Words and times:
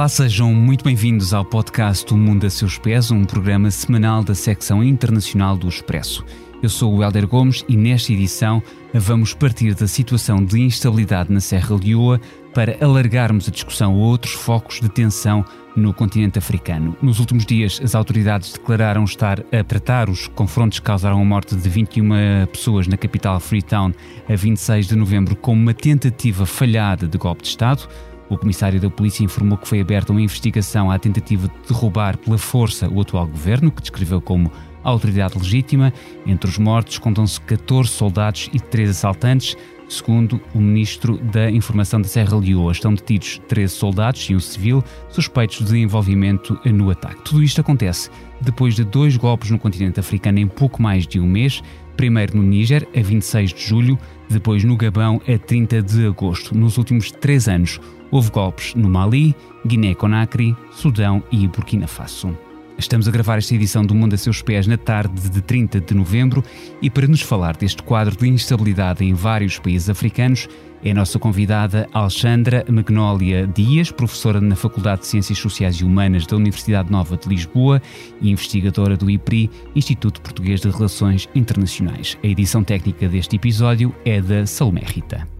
Olá, 0.00 0.08
sejam 0.08 0.54
muito 0.54 0.82
bem-vindos 0.82 1.34
ao 1.34 1.44
podcast 1.44 2.10
O 2.14 2.16
Mundo 2.16 2.46
a 2.46 2.50
Seus 2.50 2.78
Pés, 2.78 3.10
um 3.10 3.22
programa 3.26 3.70
semanal 3.70 4.24
da 4.24 4.34
secção 4.34 4.82
internacional 4.82 5.58
do 5.58 5.68
Expresso. 5.68 6.24
Eu 6.62 6.70
sou 6.70 6.94
o 6.96 7.02
Helder 7.04 7.28
Gomes 7.28 7.62
e 7.68 7.76
nesta 7.76 8.10
edição 8.10 8.62
vamos 8.94 9.34
partir 9.34 9.74
da 9.74 9.86
situação 9.86 10.42
de 10.42 10.58
instabilidade 10.58 11.30
na 11.30 11.38
Serra 11.38 11.76
Leoa 11.76 12.18
para 12.54 12.82
alargarmos 12.82 13.46
a 13.46 13.50
discussão 13.50 13.92
a 13.92 13.96
outros 13.96 14.32
focos 14.32 14.80
de 14.80 14.88
tensão 14.88 15.44
no 15.76 15.92
continente 15.92 16.38
africano. 16.38 16.96
Nos 17.00 17.20
últimos 17.20 17.44
dias, 17.44 17.80
as 17.82 17.94
autoridades 17.94 18.52
declararam 18.52 19.04
estar 19.04 19.40
a 19.52 19.62
tratar 19.62 20.08
os 20.08 20.26
confrontos 20.28 20.80
que 20.80 20.86
causaram 20.86 21.20
a 21.20 21.24
morte 21.24 21.54
de 21.54 21.68
21 21.68 22.46
pessoas 22.50 22.86
na 22.86 22.96
capital 22.96 23.38
Freetown 23.38 23.92
a 24.28 24.34
26 24.34 24.88
de 24.88 24.96
novembro 24.96 25.36
como 25.36 25.60
uma 25.60 25.74
tentativa 25.74 26.46
falhada 26.46 27.06
de 27.06 27.18
golpe 27.18 27.42
de 27.42 27.48
Estado. 27.48 27.86
O 28.30 28.38
comissário 28.38 28.80
da 28.80 28.88
polícia 28.88 29.24
informou 29.24 29.58
que 29.58 29.66
foi 29.66 29.80
aberta 29.80 30.12
uma 30.12 30.22
investigação 30.22 30.88
à 30.88 30.98
tentativa 31.00 31.48
de 31.48 31.68
derrubar 31.68 32.16
pela 32.16 32.38
força 32.38 32.88
o 32.88 33.00
atual 33.00 33.26
governo, 33.26 33.72
que 33.72 33.82
descreveu 33.82 34.20
como 34.20 34.52
autoridade 34.84 35.36
legítima. 35.36 35.92
Entre 36.24 36.48
os 36.48 36.56
mortos 36.56 36.96
contam-se 36.96 37.40
14 37.40 37.90
soldados 37.90 38.48
e 38.52 38.60
3 38.60 38.90
assaltantes. 38.90 39.56
Segundo 39.88 40.40
o 40.54 40.60
ministro 40.60 41.18
da 41.18 41.50
Informação 41.50 42.00
da 42.00 42.06
Serra 42.06 42.38
Leoa, 42.38 42.70
estão 42.70 42.94
detidos 42.94 43.42
13 43.48 43.74
soldados 43.74 44.30
e 44.30 44.36
um 44.36 44.38
civil 44.38 44.84
suspeitos 45.08 45.66
de 45.66 45.76
envolvimento 45.78 46.56
no 46.64 46.88
ataque. 46.88 47.24
Tudo 47.24 47.42
isto 47.42 47.60
acontece 47.60 48.08
depois 48.40 48.76
de 48.76 48.84
dois 48.84 49.16
golpes 49.16 49.50
no 49.50 49.58
continente 49.58 49.98
africano 49.98 50.38
em 50.38 50.46
pouco 50.46 50.80
mais 50.80 51.04
de 51.04 51.18
um 51.18 51.26
mês. 51.26 51.60
Primeiro 51.96 52.36
no 52.36 52.42
Níger, 52.44 52.86
a 52.96 53.02
26 53.02 53.52
de 53.52 53.60
julho, 53.60 53.98
depois 54.28 54.62
no 54.62 54.76
Gabão, 54.76 55.20
a 55.28 55.36
30 55.36 55.82
de 55.82 56.06
agosto. 56.06 56.56
Nos 56.56 56.78
últimos 56.78 57.10
três 57.10 57.48
anos, 57.48 57.80
houve 58.10 58.30
golpes 58.30 58.74
no 58.74 58.88
Mali, 58.88 59.34
Guiné-Conakry, 59.66 60.56
Sudão 60.70 61.22
e 61.30 61.46
Burkina 61.48 61.86
Faso. 61.86 62.36
Estamos 62.78 63.06
a 63.06 63.10
gravar 63.10 63.36
esta 63.36 63.54
edição 63.54 63.84
do 63.84 63.94
Mundo 63.94 64.14
a 64.14 64.16
Seus 64.16 64.40
Pés 64.40 64.66
na 64.66 64.78
tarde 64.78 65.28
de 65.28 65.42
30 65.42 65.80
de 65.80 65.94
novembro 65.94 66.42
e 66.80 66.88
para 66.88 67.06
nos 67.06 67.20
falar 67.20 67.56
deste 67.56 67.82
quadro 67.82 68.16
de 68.16 68.26
instabilidade 68.26 69.04
em 69.04 69.12
vários 69.12 69.58
países 69.58 69.90
africanos 69.90 70.48
é 70.82 70.92
a 70.92 70.94
nossa 70.94 71.18
convidada 71.18 71.86
Alexandra 71.92 72.64
Magnólia 72.68 73.46
Dias, 73.46 73.90
professora 73.90 74.40
na 74.40 74.56
Faculdade 74.56 75.02
de 75.02 75.08
Ciências 75.08 75.38
Sociais 75.38 75.76
e 75.76 75.84
Humanas 75.84 76.26
da 76.26 76.36
Universidade 76.36 76.90
Nova 76.90 77.18
de 77.18 77.28
Lisboa 77.28 77.82
e 78.20 78.30
investigadora 78.30 78.96
do 78.96 79.10
IPRI, 79.10 79.50
Instituto 79.76 80.22
Português 80.22 80.60
de 80.60 80.70
Relações 80.70 81.28
Internacionais. 81.34 82.16
A 82.24 82.26
edição 82.26 82.64
técnica 82.64 83.08
deste 83.08 83.36
episódio 83.36 83.94
é 84.06 84.22
da 84.22 84.46
Salomé 84.46 84.82
Rita. 84.86 85.39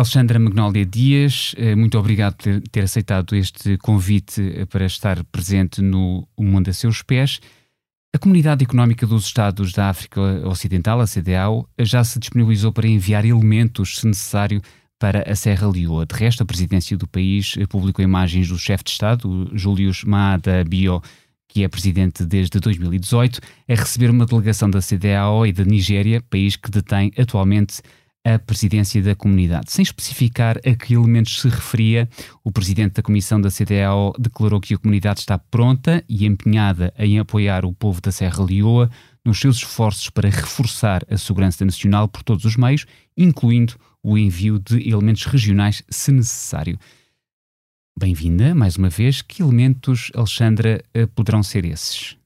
Alexandra 0.00 0.38
Magnólia 0.38 0.86
Dias, 0.86 1.54
eh, 1.58 1.76
muito 1.76 1.98
obrigado 1.98 2.34
por 2.36 2.62
ter 2.70 2.84
aceitado 2.84 3.36
este 3.36 3.76
convite 3.76 4.40
eh, 4.40 4.64
para 4.64 4.86
estar 4.86 5.22
presente 5.24 5.82
no 5.82 6.26
Mundo 6.38 6.70
a 6.70 6.72
Seus 6.72 7.02
Pés. 7.02 7.38
A 8.14 8.18
Comunidade 8.18 8.64
Económica 8.64 9.06
dos 9.06 9.26
Estados 9.26 9.74
da 9.74 9.90
África 9.90 10.18
Ocidental, 10.48 11.02
a 11.02 11.06
CDAO, 11.06 11.68
já 11.78 12.02
se 12.02 12.18
disponibilizou 12.18 12.72
para 12.72 12.88
enviar 12.88 13.26
elementos, 13.26 13.98
se 13.98 14.06
necessário, 14.06 14.62
para 14.98 15.30
a 15.30 15.36
Serra 15.36 15.68
Leoa. 15.68 16.06
De 16.06 16.14
resto, 16.14 16.42
a 16.42 16.46
presidência 16.46 16.96
do 16.96 17.06
país 17.06 17.54
eh, 17.58 17.66
publicou 17.66 18.02
imagens 18.02 18.48
do 18.48 18.58
chefe 18.58 18.84
de 18.84 18.90
Estado, 18.92 19.50
Julius 19.52 20.02
Maada 20.02 20.64
Bio, 20.64 21.02
que 21.46 21.62
é 21.62 21.68
presidente 21.68 22.24
desde 22.24 22.58
2018, 22.58 23.38
a 23.68 23.74
receber 23.74 24.08
uma 24.08 24.24
delegação 24.24 24.70
da 24.70 24.80
CDAO 24.80 25.46
e 25.46 25.52
da 25.52 25.62
Nigéria, 25.62 26.22
país 26.22 26.56
que 26.56 26.70
detém 26.70 27.12
atualmente 27.18 27.82
a 28.34 28.38
presidência 28.38 29.02
da 29.02 29.14
comunidade. 29.14 29.72
Sem 29.72 29.82
especificar 29.82 30.58
a 30.58 30.74
que 30.74 30.94
elementos 30.94 31.40
se 31.40 31.48
referia, 31.48 32.08
o 32.44 32.50
presidente 32.50 32.94
da 32.94 33.02
comissão 33.02 33.40
da 33.40 33.50
CDAO 33.50 34.12
declarou 34.18 34.60
que 34.60 34.74
a 34.74 34.78
comunidade 34.78 35.20
está 35.20 35.38
pronta 35.38 36.04
e 36.08 36.26
empenhada 36.26 36.92
em 36.98 37.18
apoiar 37.18 37.64
o 37.64 37.72
povo 37.72 38.00
da 38.00 38.12
Serra 38.12 38.44
Leoa 38.44 38.90
nos 39.24 39.38
seus 39.38 39.56
esforços 39.56 40.10
para 40.10 40.28
reforçar 40.28 41.02
a 41.10 41.16
segurança 41.16 41.64
nacional 41.64 42.08
por 42.08 42.22
todos 42.22 42.44
os 42.44 42.56
meios, 42.56 42.86
incluindo 43.16 43.74
o 44.02 44.16
envio 44.16 44.58
de 44.58 44.88
elementos 44.88 45.24
regionais, 45.26 45.82
se 45.88 46.10
necessário. 46.10 46.78
Bem-vinda, 47.98 48.54
mais 48.54 48.76
uma 48.76 48.88
vez. 48.88 49.20
Que 49.20 49.42
elementos, 49.42 50.10
Alexandra, 50.14 50.82
eh, 50.94 51.06
poderão 51.06 51.42
ser 51.42 51.64
esses? 51.64 52.19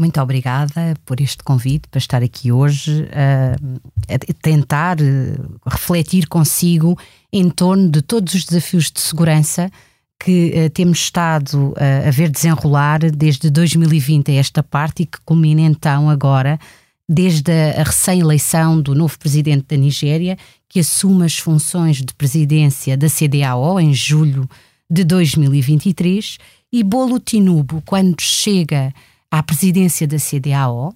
Muito 0.00 0.18
obrigada 0.18 0.96
por 1.04 1.20
este 1.20 1.44
convite 1.44 1.86
para 1.90 1.98
estar 1.98 2.22
aqui 2.22 2.50
hoje 2.50 3.02
uh, 3.02 3.80
a 4.08 4.34
tentar 4.40 4.96
uh, 4.98 5.60
refletir 5.66 6.26
consigo 6.26 6.98
em 7.30 7.50
torno 7.50 7.90
de 7.90 8.00
todos 8.00 8.32
os 8.32 8.46
desafios 8.46 8.90
de 8.90 8.98
segurança 8.98 9.70
que 10.18 10.54
uh, 10.54 10.70
temos 10.70 11.00
estado 11.00 11.74
a 12.06 12.10
ver 12.10 12.30
desenrolar 12.30 13.00
desde 13.10 13.50
2020 13.50 14.30
a 14.30 14.34
esta 14.36 14.62
parte 14.62 15.02
e 15.02 15.06
que 15.06 15.20
culmina 15.22 15.60
então 15.60 16.08
agora, 16.08 16.58
desde 17.06 17.52
a, 17.52 17.82
a 17.82 17.84
recém-eleição 17.84 18.80
do 18.80 18.94
novo 18.94 19.18
presidente 19.18 19.66
da 19.68 19.76
Nigéria, 19.76 20.38
que 20.66 20.80
assume 20.80 21.26
as 21.26 21.36
funções 21.36 21.98
de 21.98 22.14
presidência 22.14 22.96
da 22.96 23.08
CDAO 23.10 23.78
em 23.78 23.92
julho 23.92 24.48
de 24.90 25.04
2023, 25.04 26.38
e 26.72 26.82
Bolo 26.82 27.20
Tinubu, 27.20 27.82
quando 27.84 28.18
chega 28.22 28.94
à 29.30 29.42
presidência 29.42 30.06
da 30.06 30.16
CDAO 30.18 30.94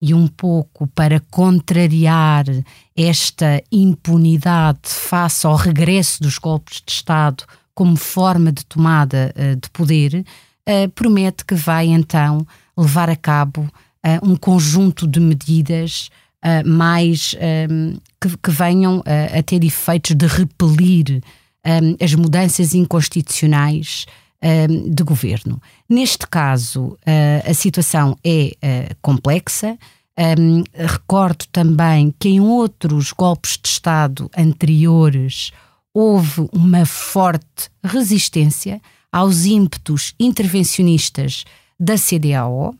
e 0.00 0.12
um 0.12 0.26
pouco 0.26 0.86
para 0.88 1.20
contrariar 1.30 2.44
esta 2.96 3.62
impunidade 3.70 4.80
face 4.88 5.46
ao 5.46 5.54
regresso 5.54 6.22
dos 6.22 6.38
golpes 6.38 6.82
de 6.84 6.92
Estado 6.92 7.44
como 7.74 7.96
forma 7.96 8.52
de 8.52 8.64
tomada 8.66 9.32
uh, 9.36 9.56
de 9.56 9.70
poder, 9.70 10.24
uh, 10.68 10.88
promete 10.90 11.44
que 11.44 11.54
vai 11.54 11.86
então 11.86 12.46
levar 12.76 13.08
a 13.08 13.16
cabo 13.16 13.62
uh, 13.62 14.28
um 14.28 14.36
conjunto 14.36 15.06
de 15.06 15.20
medidas 15.20 16.10
mais 16.66 17.36
um, 17.70 17.96
que, 18.20 18.36
que, 18.36 18.50
venham 18.50 19.00
a 19.06 19.40
ter 19.44 19.62
efeitos 19.62 20.16
de 20.16 20.26
repelir 20.26 21.22
um, 21.64 22.04
as 22.04 22.12
mudanças 22.16 22.74
inconstitucionais 22.74 24.06
de 24.90 25.04
governo. 25.04 25.60
Neste 25.88 26.26
caso, 26.26 26.98
uh, 27.06 27.50
a 27.50 27.54
situação 27.54 28.16
é 28.24 28.52
uh, 28.56 28.96
complexa. 29.00 29.78
Um, 30.18 30.62
recordo 30.74 31.46
também 31.50 32.14
que 32.18 32.28
em 32.28 32.40
outros 32.40 33.12
golpes 33.12 33.58
de 33.62 33.68
Estado 33.68 34.30
anteriores 34.36 35.52
houve 35.94 36.48
uma 36.52 36.84
forte 36.84 37.70
resistência 37.82 38.80
aos 39.10 39.44
ímpetos 39.44 40.14
intervencionistas 40.18 41.44
da 41.78 41.94
CDAO. 41.96 42.74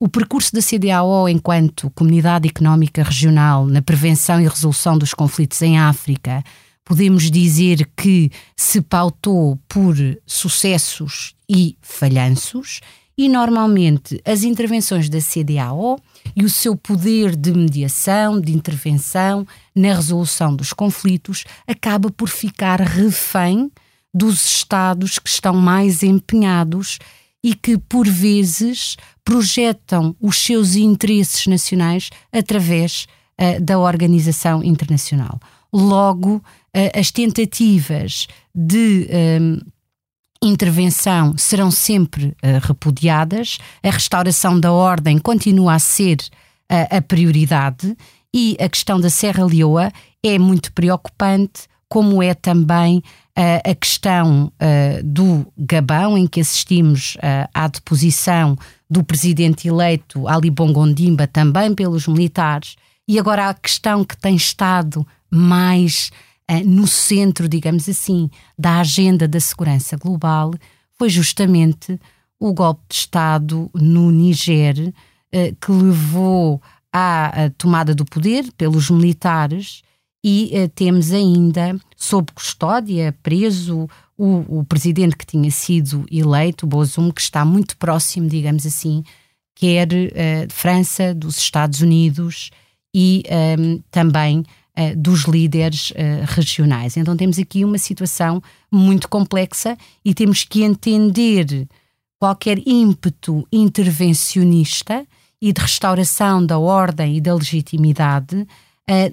O 0.00 0.08
percurso 0.08 0.52
da 0.52 0.60
CDAO 0.60 1.28
enquanto 1.28 1.90
Comunidade 1.90 2.48
Económica 2.48 3.02
Regional 3.02 3.66
na 3.66 3.80
prevenção 3.80 4.40
e 4.40 4.48
resolução 4.48 4.98
dos 4.98 5.14
conflitos 5.14 5.60
em 5.62 5.78
África 5.78 6.42
podemos 6.84 7.30
dizer 7.30 7.88
que 7.96 8.30
se 8.56 8.80
pautou 8.80 9.58
por 9.68 9.96
sucessos 10.26 11.34
e 11.48 11.76
falhanços, 11.80 12.80
e 13.16 13.28
normalmente 13.28 14.20
as 14.24 14.42
intervenções 14.42 15.08
da 15.08 15.18
CDAO 15.20 15.98
e 16.34 16.44
o 16.44 16.50
seu 16.50 16.76
poder 16.76 17.36
de 17.36 17.52
mediação, 17.52 18.40
de 18.40 18.52
intervenção 18.52 19.46
na 19.74 19.94
resolução 19.94 20.54
dos 20.54 20.72
conflitos 20.72 21.44
acaba 21.66 22.10
por 22.10 22.28
ficar 22.28 22.80
refém 22.80 23.70
dos 24.12 24.44
Estados 24.44 25.18
que 25.18 25.28
estão 25.28 25.54
mais 25.54 26.02
empenhados 26.02 26.98
e 27.42 27.54
que, 27.54 27.76
por 27.76 28.08
vezes, 28.08 28.96
projetam 29.24 30.16
os 30.20 30.38
seus 30.38 30.76
interesses 30.76 31.46
nacionais 31.46 32.10
através 32.32 33.06
uh, 33.40 33.60
da 33.60 33.78
organização 33.78 34.62
internacional. 34.62 35.38
Logo, 35.76 36.40
as 36.94 37.10
tentativas 37.10 38.28
de 38.54 39.08
um, 39.40 39.58
intervenção 40.48 41.36
serão 41.36 41.70
sempre 41.70 42.26
uh, 42.26 42.60
repudiadas, 42.62 43.58
a 43.82 43.90
restauração 43.90 44.58
da 44.58 44.72
ordem 44.72 45.18
continua 45.18 45.74
a 45.74 45.78
ser 45.78 46.18
uh, 46.70 46.96
a 46.96 47.00
prioridade 47.00 47.96
e 48.32 48.56
a 48.60 48.68
questão 48.68 49.00
da 49.00 49.10
Serra 49.10 49.44
Leoa 49.44 49.92
é 50.22 50.38
muito 50.38 50.72
preocupante, 50.72 51.62
como 51.88 52.22
é 52.22 52.34
também 52.34 53.02
Uh, 53.36 53.68
a 53.68 53.74
questão 53.74 54.52
do 55.02 55.44
Gabão, 55.58 56.16
em 56.16 56.24
que 56.24 56.38
assistimos 56.38 57.16
à 57.52 57.66
deposição 57.66 58.56
do 58.88 59.02
presidente 59.02 59.66
eleito 59.66 60.28
Ali 60.28 60.50
Bongo 60.50 60.80
Ondimba, 60.80 61.26
também 61.26 61.74
pelos 61.74 62.06
militares, 62.06 62.76
e 63.08 63.18
agora 63.18 63.48
a 63.48 63.54
questão 63.54 64.04
que 64.04 64.16
tem 64.16 64.36
estado 64.36 65.04
mais 65.30 66.10
no 66.66 66.86
centro, 66.86 67.48
digamos 67.48 67.88
assim, 67.88 68.28
da 68.58 68.80
agenda 68.80 69.26
da 69.26 69.40
segurança 69.40 69.96
global, 69.96 70.52
foi 70.98 71.08
justamente 71.08 71.98
o 72.38 72.52
golpe 72.52 72.82
de 72.88 72.94
Estado 72.96 73.70
no 73.74 74.10
Niger, 74.10 74.92
que 75.58 75.72
levou 75.72 76.60
à 76.92 77.50
tomada 77.56 77.94
do 77.94 78.04
poder 78.04 78.44
pelos 78.56 78.90
militares 78.90 79.82
e 80.24 80.50
uh, 80.54 80.68
temos 80.70 81.12
ainda 81.12 81.78
sob 81.94 82.32
custódia, 82.32 83.14
preso, 83.22 83.86
o, 84.16 84.60
o, 84.60 84.64
presidente 84.64 85.16
que 85.16 85.26
tinha 85.26 85.50
sido 85.50 86.06
eleito, 86.10 86.66
Bozum, 86.66 87.10
que 87.10 87.20
está 87.20 87.44
muito 87.44 87.76
próximo, 87.76 88.26
digamos 88.26 88.64
assim, 88.64 89.04
quer 89.54 89.88
uh, 89.88 90.46
de 90.46 90.54
França, 90.54 91.14
dos 91.14 91.36
Estados 91.36 91.82
Unidos 91.82 92.50
e 92.94 93.22
um, 93.28 93.34
ehm, 93.34 93.82
também 93.90 94.44
uh, 94.78 94.96
dos 94.96 95.24
líderes 95.24 95.92
regionais. 96.26 96.96
Então 96.96 97.16
temos 97.16 97.38
aqui 97.38 97.64
uma 97.64 97.78
situação 97.78 98.42
muito 98.70 99.08
complexa 99.08 99.76
e 100.04 100.14
temos 100.14 100.44
que 100.44 100.62
entender 100.62 101.66
qualquer 102.18 102.58
ímpeto 102.66 103.46
intervencionista 103.52 105.06
e 105.40 105.52
de 105.52 105.60
restauração 105.60 106.44
da 106.44 106.58
ordem 106.58 107.18
e 107.18 107.20
da 107.20 107.34
legitimidade 107.34 108.36
uh, 108.36 108.46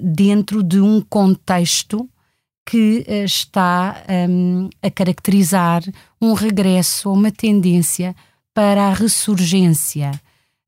dentro 0.01 0.63
de 0.63 0.79
um 0.79 1.01
contexto 1.01 2.09
que 2.65 3.05
uh, 3.05 3.25
está 3.25 4.01
um, 4.29 4.69
a 4.81 4.89
caracterizar 4.89 5.83
um 6.21 6.31
regresso 6.31 7.09
ou 7.09 7.15
uma 7.15 7.31
tendência 7.31 8.15
para 8.53 8.87
a 8.87 8.93
ressurgência 8.93 10.11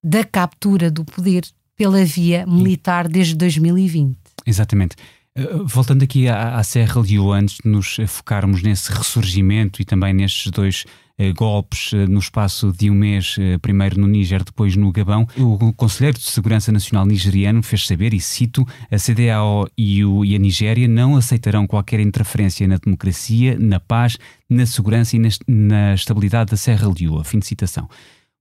da 0.03 0.25
captura 0.25 0.91
do 0.91 1.05
poder 1.05 1.45
pela 1.77 2.03
via 2.03 2.45
militar 2.45 3.07
desde 3.07 3.35
2020. 3.35 4.17
Exatamente. 4.45 4.95
Uh, 5.37 5.65
voltando 5.65 6.03
aqui 6.03 6.27
à, 6.27 6.61
Serra 6.63 7.01
Leoa, 7.01 7.37
antes 7.37 7.57
de 7.63 7.69
nos 7.69 7.97
focarmos 8.07 8.61
nesse 8.61 8.91
ressurgimento 8.91 9.81
e 9.81 9.85
também 9.85 10.13
nestes 10.13 10.51
dois 10.51 10.85
eh, 11.15 11.31
golpes 11.31 11.91
eh, 11.93 12.07
no 12.07 12.17
espaço 12.17 12.73
de 12.73 12.89
um 12.89 12.95
mês, 12.95 13.35
eh, 13.39 13.59
primeiro 13.59 14.01
no 14.01 14.07
Níger, 14.07 14.43
depois 14.43 14.75
no 14.75 14.91
Gabão. 14.91 15.27
O 15.37 15.71
Conselheiro 15.73 16.17
de 16.17 16.23
Segurança 16.23 16.71
Nacional 16.71 17.05
nigeriano 17.05 17.61
fez 17.61 17.85
saber, 17.85 18.15
e 18.15 18.19
cito, 18.19 18.65
a 18.89 18.97
CDAO 18.97 19.67
e, 19.77 19.99
e 19.99 20.35
a 20.35 20.39
Nigéria 20.39 20.87
não 20.87 21.15
aceitarão 21.15 21.67
qualquer 21.67 21.99
interferência 21.99 22.67
na 22.67 22.77
democracia, 22.77 23.55
na 23.59 23.79
paz, 23.79 24.17
na 24.49 24.65
segurança 24.65 25.15
e 25.15 25.19
na, 25.19 25.29
na 25.47 25.93
estabilidade 25.93 26.49
da 26.49 26.57
Serra 26.57 26.91
Leoa. 26.91 27.23
Fim 27.23 27.37
de 27.37 27.45
citação. 27.45 27.87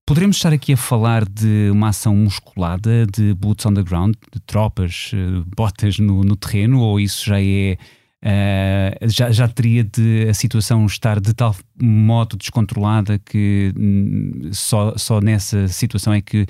Poderemos 0.05 0.37
estar 0.37 0.53
aqui 0.53 0.73
a 0.73 0.77
falar 0.77 1.25
de 1.25 1.71
uma 1.71 1.89
ação 1.89 2.15
musculada, 2.17 3.07
de 3.07 3.33
boots 3.35 3.65
on 3.67 3.75
the 3.75 3.83
ground, 3.83 4.15
de 4.33 4.41
tropas, 4.41 5.13
botas 5.57 5.99
no, 5.99 6.23
no 6.23 6.37
terreno, 6.37 6.81
ou 6.81 6.99
isso 6.99 7.25
já 7.25 7.41
é 7.41 7.77
Uh, 8.25 9.09
já, 9.09 9.33
já 9.33 9.49
teria 9.49 9.83
de 9.83 10.29
a 10.31 10.35
situação 10.35 10.87
estar 10.87 11.19
de 11.19 11.35
tal 11.35 11.57
modo 11.77 12.37
descontrolada 12.37 13.19
que 13.19 13.75
hum, 13.77 14.51
só, 14.53 14.97
só 14.97 15.21
nessa 15.21 15.67
situação 15.67 16.13
é 16.13 16.21
que 16.21 16.43
uh, 16.43 16.47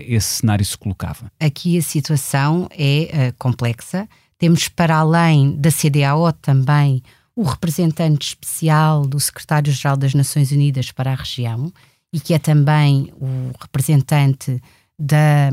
esse 0.00 0.40
cenário 0.40 0.64
se 0.64 0.76
colocava. 0.76 1.30
Aqui 1.38 1.78
a 1.78 1.82
situação 1.82 2.68
é 2.76 3.28
uh, 3.30 3.34
complexa. 3.38 4.08
Temos 4.36 4.68
para 4.68 4.96
além 4.96 5.56
da 5.60 5.70
CDAO 5.70 6.32
também 6.32 7.04
o 7.36 7.44
representante 7.44 8.26
especial 8.26 9.06
do 9.06 9.20
secretário-geral 9.20 9.96
das 9.96 10.12
Nações 10.12 10.50
Unidas 10.50 10.90
para 10.90 11.12
a 11.12 11.14
região 11.14 11.72
e 12.12 12.20
que 12.20 12.34
é 12.34 12.38
também 12.38 13.12
o 13.20 13.52
representante 13.60 14.62
da, 14.98 15.50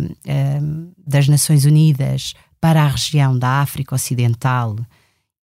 das 1.06 1.28
Nações 1.28 1.66
Unidas 1.66 2.34
para 2.60 2.84
a 2.84 2.88
região 2.88 3.38
da 3.38 3.62
África 3.62 3.96
Ocidental 3.96 4.76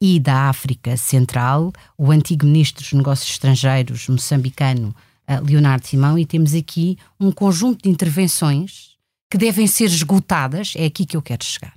e 0.01 0.19
da 0.19 0.49
África 0.49 0.97
Central, 0.97 1.71
o 1.97 2.11
antigo 2.11 2.45
ministro 2.45 2.83
dos 2.83 2.93
Negócios 2.93 3.31
Estrangeiros 3.31 4.07
moçambicano 4.07 4.93
uh, 5.29 5.43
Leonardo 5.43 5.87
Simão, 5.87 6.19
e 6.19 6.25
temos 6.25 6.53
aqui 6.53 6.97
um 7.19 7.31
conjunto 7.31 7.83
de 7.83 7.89
intervenções 7.89 8.95
que 9.31 9.37
devem 9.37 9.67
ser 9.67 9.85
esgotadas, 9.85 10.73
é 10.75 10.85
aqui 10.85 11.05
que 11.05 11.17
eu 11.17 11.21
quero 11.21 11.43
chegar, 11.43 11.73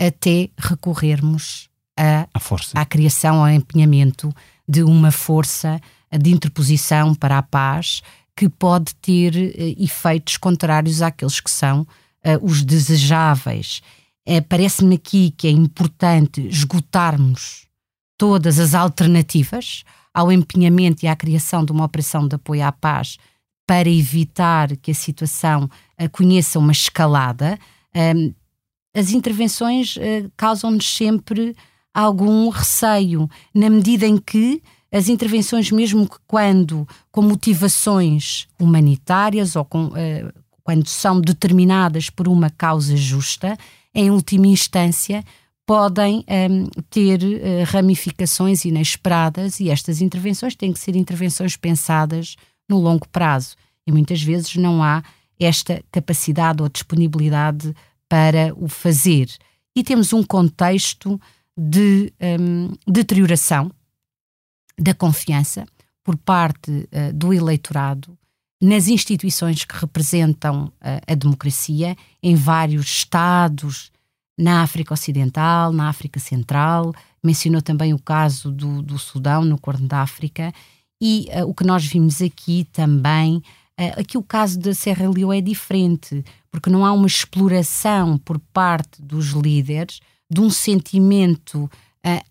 até 0.00 0.48
recorrermos 0.58 1.68
a, 1.96 2.26
a 2.32 2.40
força. 2.40 2.78
à 2.78 2.84
criação, 2.84 3.40
ao 3.40 3.48
empenhamento 3.48 4.34
de 4.68 4.82
uma 4.82 5.10
força 5.10 5.80
de 6.10 6.30
interposição 6.30 7.14
para 7.14 7.38
a 7.38 7.42
paz 7.42 8.02
que 8.36 8.48
pode 8.48 8.94
ter 8.96 9.34
uh, 9.34 9.82
efeitos 9.82 10.36
contrários 10.36 11.00
àqueles 11.00 11.40
que 11.40 11.50
são 11.50 11.82
uh, 11.82 11.86
os 12.42 12.62
desejáveis 12.62 13.80
é, 14.28 14.40
parece-me 14.40 14.96
aqui 14.96 15.30
que 15.30 15.46
é 15.46 15.50
importante 15.50 16.40
esgotarmos 16.48 17.66
todas 18.18 18.58
as 18.58 18.74
alternativas 18.74 19.84
ao 20.12 20.32
empenhamento 20.32 21.04
e 21.04 21.08
à 21.08 21.14
criação 21.14 21.64
de 21.64 21.70
uma 21.70 21.84
operação 21.84 22.26
de 22.26 22.34
apoio 22.34 22.64
à 22.64 22.72
paz 22.72 23.18
para 23.64 23.88
evitar 23.88 24.76
que 24.78 24.90
a 24.90 24.94
situação 24.94 25.64
uh, 26.00 26.10
conheça 26.10 26.58
uma 26.58 26.72
escalada. 26.72 27.58
As 28.94 29.10
intervenções 29.10 29.96
causam-nos 30.36 30.86
sempre 30.86 31.56
algum 31.94 32.50
receio, 32.50 33.26
na 33.54 33.70
medida 33.70 34.06
em 34.06 34.18
que 34.18 34.62
as 34.90 35.08
intervenções, 35.08 35.70
mesmo 35.70 36.08
que 36.08 36.16
quando 36.26 36.86
com 37.10 37.22
motivações 37.22 38.46
humanitárias 38.58 39.56
ou 39.56 39.64
com, 39.64 39.86
uh, 39.86 40.32
quando 40.62 40.86
são 40.88 41.20
determinadas 41.20 42.10
por 42.10 42.28
uma 42.28 42.50
causa 42.50 42.96
justa, 42.96 43.56
em 43.94 44.10
última 44.10 44.46
instância, 44.46 45.24
podem 45.66 46.24
um, 46.50 46.68
ter 46.88 47.20
uh, 47.22 47.64
ramificações 47.66 48.64
inesperadas 48.64 49.58
e 49.58 49.70
estas 49.70 50.00
intervenções 50.00 50.54
têm 50.54 50.72
que 50.72 50.78
ser 50.78 50.94
intervenções 50.94 51.56
pensadas 51.56 52.36
no 52.68 52.78
longo 52.78 53.08
prazo. 53.08 53.56
E 53.86 53.92
muitas 53.92 54.22
vezes 54.22 54.54
não 54.56 54.82
há 54.82 55.02
esta 55.38 55.82
capacidade 55.90 56.62
ou 56.62 56.68
disponibilidade 56.68 57.74
para 58.08 58.54
o 58.56 58.68
fazer. 58.68 59.28
E 59.74 59.82
temos 59.82 60.12
um 60.12 60.22
contexto 60.22 61.20
de 61.56 62.12
um, 62.40 62.70
deterioração 62.86 63.70
da 64.78 64.94
confiança 64.94 65.66
por 66.04 66.16
parte 66.16 66.70
uh, 66.70 67.12
do 67.12 67.32
eleitorado 67.32 68.16
nas 68.60 68.88
instituições 68.88 69.64
que 69.64 69.76
representam 69.76 70.72
a, 70.80 71.12
a 71.12 71.14
democracia 71.14 71.96
em 72.22 72.34
vários 72.34 72.86
estados, 72.86 73.90
na 74.38 74.62
África 74.62 74.92
Ocidental, 74.92 75.72
na 75.72 75.88
África 75.88 76.20
Central, 76.20 76.94
mencionou 77.22 77.62
também 77.62 77.94
o 77.94 77.98
caso 77.98 78.50
do, 78.50 78.82
do 78.82 78.98
Sudão, 78.98 79.44
no 79.44 79.58
Corno 79.58 79.88
da 79.88 80.02
África, 80.02 80.52
e 81.00 81.28
uh, 81.30 81.48
o 81.48 81.54
que 81.54 81.64
nós 81.64 81.84
vimos 81.84 82.20
aqui 82.20 82.66
também, 82.72 83.36
uh, 83.36 84.00
aqui 84.00 84.18
o 84.18 84.22
caso 84.22 84.58
da 84.58 84.74
Serra 84.74 85.08
Leoa 85.08 85.36
é 85.36 85.40
diferente, 85.40 86.24
porque 86.50 86.70
não 86.70 86.84
há 86.84 86.92
uma 86.92 87.06
exploração 87.06 88.18
por 88.18 88.38
parte 88.38 89.00
dos 89.00 89.28
líderes 89.28 90.00
de 90.30 90.40
um 90.40 90.50
sentimento 90.50 91.64
uh, 91.64 91.70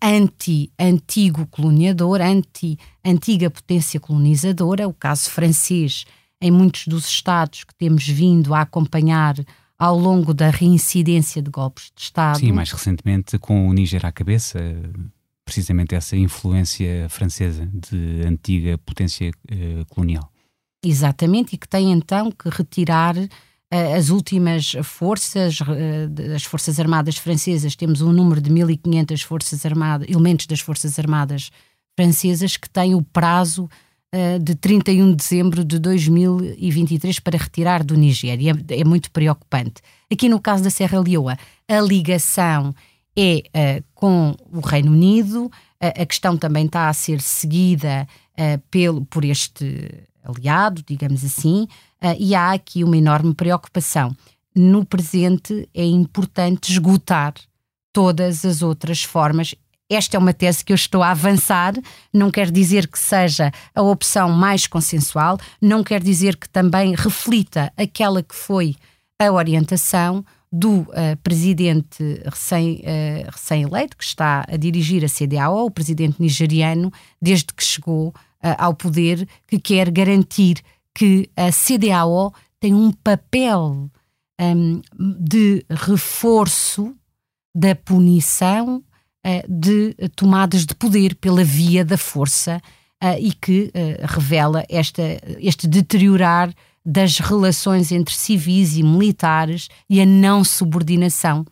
anti-antigo 0.02 1.46
coloniador, 1.46 2.20
anti-antiga 2.20 3.50
potência 3.50 4.00
colonizadora, 4.00 4.88
o 4.88 4.94
caso 4.94 5.30
francês 5.30 6.04
em 6.40 6.50
muitos 6.50 6.86
dos 6.86 7.08
estados 7.08 7.64
que 7.64 7.74
temos 7.74 8.06
vindo 8.06 8.54
a 8.54 8.62
acompanhar 8.62 9.34
ao 9.78 9.98
longo 9.98 10.32
da 10.32 10.48
reincidência 10.50 11.42
de 11.42 11.50
golpes 11.50 11.92
de 11.94 12.02
Estado. 12.02 12.38
Sim, 12.38 12.52
mais 12.52 12.70
recentemente 12.70 13.38
com 13.38 13.68
o 13.68 13.72
Níger 13.72 14.06
à 14.06 14.12
cabeça, 14.12 14.58
precisamente 15.44 15.94
essa 15.94 16.16
influência 16.16 17.08
francesa 17.08 17.68
de 17.72 18.22
antiga 18.26 18.78
potência 18.78 19.30
eh, 19.48 19.84
colonial. 19.88 20.30
Exatamente, 20.82 21.54
e 21.54 21.58
que 21.58 21.68
tem 21.68 21.92
então 21.92 22.30
que 22.30 22.48
retirar 22.48 23.14
as 23.70 24.10
últimas 24.10 24.76
forças, 24.84 25.60
uh, 25.60 26.34
as 26.34 26.44
Forças 26.44 26.78
Armadas 26.78 27.16
Francesas, 27.16 27.74
temos 27.74 28.00
um 28.00 28.12
número 28.12 28.40
de 28.40 28.50
1500 28.50 29.22
forças 29.22 29.66
armadas, 29.66 30.08
elementos 30.08 30.46
das 30.46 30.60
Forças 30.60 30.98
Armadas 30.98 31.50
Francesas 31.96 32.56
que 32.56 32.70
têm 32.70 32.94
o 32.94 33.02
prazo 33.02 33.68
uh, 34.14 34.38
de 34.38 34.54
31 34.54 35.10
de 35.10 35.16
dezembro 35.16 35.64
de 35.64 35.80
2023 35.80 37.18
para 37.18 37.38
retirar 37.38 37.82
do 37.82 37.96
Nigéria. 37.96 38.52
É, 38.68 38.80
é, 38.80 38.84
muito 38.84 39.10
preocupante. 39.10 39.82
Aqui 40.10 40.28
no 40.28 40.40
caso 40.40 40.62
da 40.62 40.70
Serra 40.70 41.00
Leoa, 41.00 41.36
a 41.66 41.80
ligação 41.80 42.72
é 43.18 43.42
uh, 43.48 43.84
com 43.94 44.36
o 44.52 44.60
Reino 44.60 44.92
Unido, 44.92 45.50
a 45.78 46.06
questão 46.06 46.38
também 46.38 46.64
está 46.64 46.88
a 46.88 46.92
ser 46.94 47.20
seguida 47.20 48.08
pelo, 48.70 49.04
por 49.04 49.26
este 49.26 50.06
aliado, 50.24 50.82
digamos 50.86 51.22
assim, 51.22 51.68
e 52.18 52.34
há 52.34 52.52
aqui 52.52 52.84
uma 52.84 52.96
enorme 52.96 53.34
preocupação. 53.34 54.14
No 54.54 54.84
presente 54.84 55.68
é 55.74 55.84
importante 55.84 56.72
esgotar 56.72 57.34
todas 57.92 58.44
as 58.44 58.62
outras 58.62 59.02
formas. 59.02 59.54
Esta 59.88 60.16
é 60.16 60.18
uma 60.18 60.34
tese 60.34 60.64
que 60.64 60.72
eu 60.72 60.74
estou 60.74 61.02
a 61.02 61.12
avançar, 61.12 61.74
não 62.12 62.30
quer 62.30 62.50
dizer 62.50 62.88
que 62.88 62.98
seja 62.98 63.52
a 63.74 63.82
opção 63.82 64.28
mais 64.28 64.66
consensual, 64.66 65.38
não 65.62 65.84
quer 65.84 66.02
dizer 66.02 66.36
que 66.36 66.48
também 66.48 66.94
reflita 66.94 67.72
aquela 67.76 68.22
que 68.22 68.34
foi 68.34 68.74
a 69.18 69.30
orientação 69.30 70.24
do 70.52 70.80
uh, 70.80 71.16
presidente 71.22 72.02
recém-eleito, 72.24 72.86
uh, 73.26 73.30
recém 73.30 73.66
que 73.96 74.04
está 74.04 74.44
a 74.48 74.56
dirigir 74.56 75.04
a 75.04 75.08
CDAO, 75.08 75.66
o 75.66 75.70
presidente 75.70 76.20
nigeriano, 76.20 76.92
desde 77.20 77.46
que 77.54 77.62
chegou 77.62 78.08
uh, 78.08 78.14
ao 78.58 78.74
poder, 78.74 79.28
que 79.46 79.58
quer 79.58 79.90
garantir 79.90 80.62
que 80.96 81.28
a 81.36 81.50
CDAO 81.52 82.32
tem 82.58 82.72
um 82.72 82.90
papel 82.90 83.90
um, 84.40 84.80
de 85.20 85.62
reforço 85.68 86.96
da 87.54 87.74
punição 87.74 88.82
de 89.48 89.92
tomadas 90.14 90.64
de 90.64 90.72
poder 90.72 91.16
pela 91.16 91.42
via 91.42 91.84
da 91.84 91.98
força 91.98 92.62
e 93.18 93.32
que 93.32 93.72
revela 94.08 94.64
esta, 94.68 95.02
este 95.40 95.66
deteriorar 95.66 96.54
das 96.86 97.18
relações 97.18 97.90
entre 97.90 98.14
civis 98.14 98.76
e 98.76 98.84
militares 98.84 99.68
e 99.90 100.00
a 100.00 100.06
não 100.06 100.44
subordinação 100.44 101.44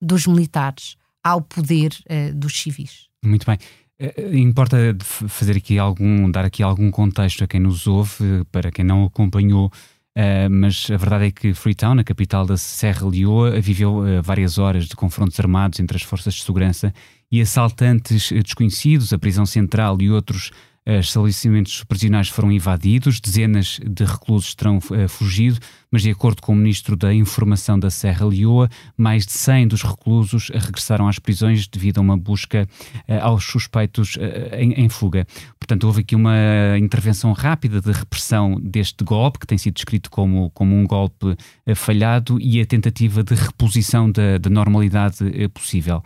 dos 0.00 0.26
militares 0.26 0.96
ao 1.22 1.40
poder 1.40 1.92
uh, 2.10 2.34
dos 2.34 2.60
civis. 2.60 3.06
Muito 3.24 3.46
bem. 3.46 3.56
Uh, 4.02 4.36
importa 4.36 4.76
fazer 5.00 5.56
aqui 5.56 5.78
algum, 5.78 6.28
dar 6.28 6.44
aqui 6.44 6.62
algum 6.62 6.90
contexto 6.90 7.44
a 7.44 7.46
quem 7.46 7.60
nos 7.60 7.86
ouve, 7.86 8.44
para 8.50 8.72
quem 8.72 8.84
não 8.84 9.04
acompanhou, 9.04 9.66
uh, 9.66 10.50
mas 10.50 10.88
a 10.90 10.96
verdade 10.96 11.26
é 11.26 11.30
que 11.30 11.54
Freetown, 11.54 12.00
a 12.00 12.04
capital 12.04 12.44
da 12.44 12.56
Serra 12.56 13.08
Leoa, 13.08 13.60
viveu 13.60 14.02
várias 14.20 14.58
horas 14.58 14.86
de 14.86 14.96
confrontos 14.96 15.38
armados 15.38 15.78
entre 15.78 15.96
as 15.96 16.02
forças 16.02 16.34
de 16.34 16.42
segurança 16.42 16.92
e 17.30 17.40
assaltantes 17.40 18.32
desconhecidos, 18.32 19.12
a 19.12 19.18
prisão 19.18 19.46
central 19.46 19.96
e 20.00 20.10
outros 20.10 20.50
estabelecimentos 20.84 21.84
prisionais 21.84 22.28
foram 22.28 22.50
invadidos, 22.50 23.20
dezenas 23.20 23.78
de 23.84 24.04
reclusos 24.04 24.54
terão 24.54 24.78
uh, 24.78 25.08
fugido, 25.08 25.58
mas 25.90 26.02
de 26.02 26.10
acordo 26.10 26.42
com 26.42 26.52
o 26.52 26.56
ministro 26.56 26.96
da 26.96 27.14
Informação 27.14 27.78
da 27.78 27.90
Serra 27.90 28.26
Leoa, 28.26 28.68
mais 28.96 29.24
de 29.24 29.32
100 29.32 29.68
dos 29.68 29.82
reclusos 29.82 30.50
regressaram 30.52 31.06
às 31.06 31.18
prisões 31.18 31.68
devido 31.68 31.98
a 31.98 32.00
uma 32.00 32.16
busca 32.16 32.66
uh, 33.08 33.12
aos 33.20 33.44
suspeitos 33.44 34.16
uh, 34.16 34.56
em, 34.56 34.72
em, 34.72 34.88
fuga. 34.88 35.24
Portanto, 35.58 35.84
houve 35.84 36.00
aqui 36.00 36.16
uma 36.16 36.36
intervenção 36.78 37.32
rápida 37.32 37.80
de 37.80 37.92
repressão 37.92 38.60
deste 38.60 39.04
golpe, 39.04 39.38
que 39.38 39.46
tem 39.46 39.58
sido 39.58 39.74
descrito 39.74 40.10
como, 40.10 40.50
como 40.50 40.74
um 40.74 40.84
golpe 40.84 41.36
falhado, 41.76 42.40
e 42.40 42.60
a 42.60 42.66
tentativa 42.66 43.22
de 43.22 43.34
reposição 43.34 44.10
da, 44.10 44.38
da 44.38 44.50
normalidade 44.50 45.18
possível. 45.54 46.02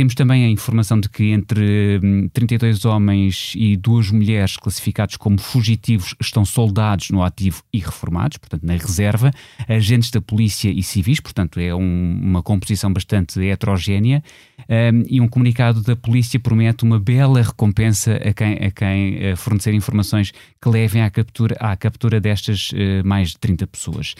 Temos 0.00 0.14
também 0.14 0.46
a 0.46 0.48
informação 0.48 0.98
de 0.98 1.10
que 1.10 1.24
entre 1.24 2.00
32 2.32 2.86
hum, 2.86 2.88
homens 2.88 3.52
e 3.54 3.76
duas 3.76 4.10
mulheres 4.10 4.56
classificados 4.56 5.18
como 5.18 5.38
fugitivos 5.38 6.14
estão 6.18 6.42
soldados 6.42 7.10
no 7.10 7.22
ativo 7.22 7.62
e 7.70 7.80
reformados, 7.80 8.38
portanto, 8.38 8.62
na 8.62 8.78
reserva, 8.78 9.30
agentes 9.68 10.10
da 10.10 10.18
polícia 10.18 10.70
e 10.70 10.82
civis, 10.82 11.20
portanto, 11.20 11.60
é 11.60 11.74
um, 11.74 12.18
uma 12.22 12.42
composição 12.42 12.90
bastante 12.90 13.46
heterogénea. 13.46 14.24
Um, 14.70 15.04
e 15.06 15.20
um 15.20 15.28
comunicado 15.28 15.82
da 15.82 15.94
polícia 15.94 16.40
promete 16.40 16.82
uma 16.82 16.98
bela 16.98 17.42
recompensa 17.42 18.14
a 18.14 18.32
quem, 18.32 18.54
a 18.54 18.70
quem 18.70 19.32
uh, 19.32 19.36
fornecer 19.36 19.74
informações 19.74 20.32
que 20.62 20.68
levem 20.70 21.02
à 21.02 21.10
captura, 21.10 21.56
à 21.60 21.76
captura 21.76 22.18
destas 22.18 22.70
uh, 22.72 23.06
mais 23.06 23.32
de 23.32 23.38
30 23.38 23.66
pessoas. 23.66 24.14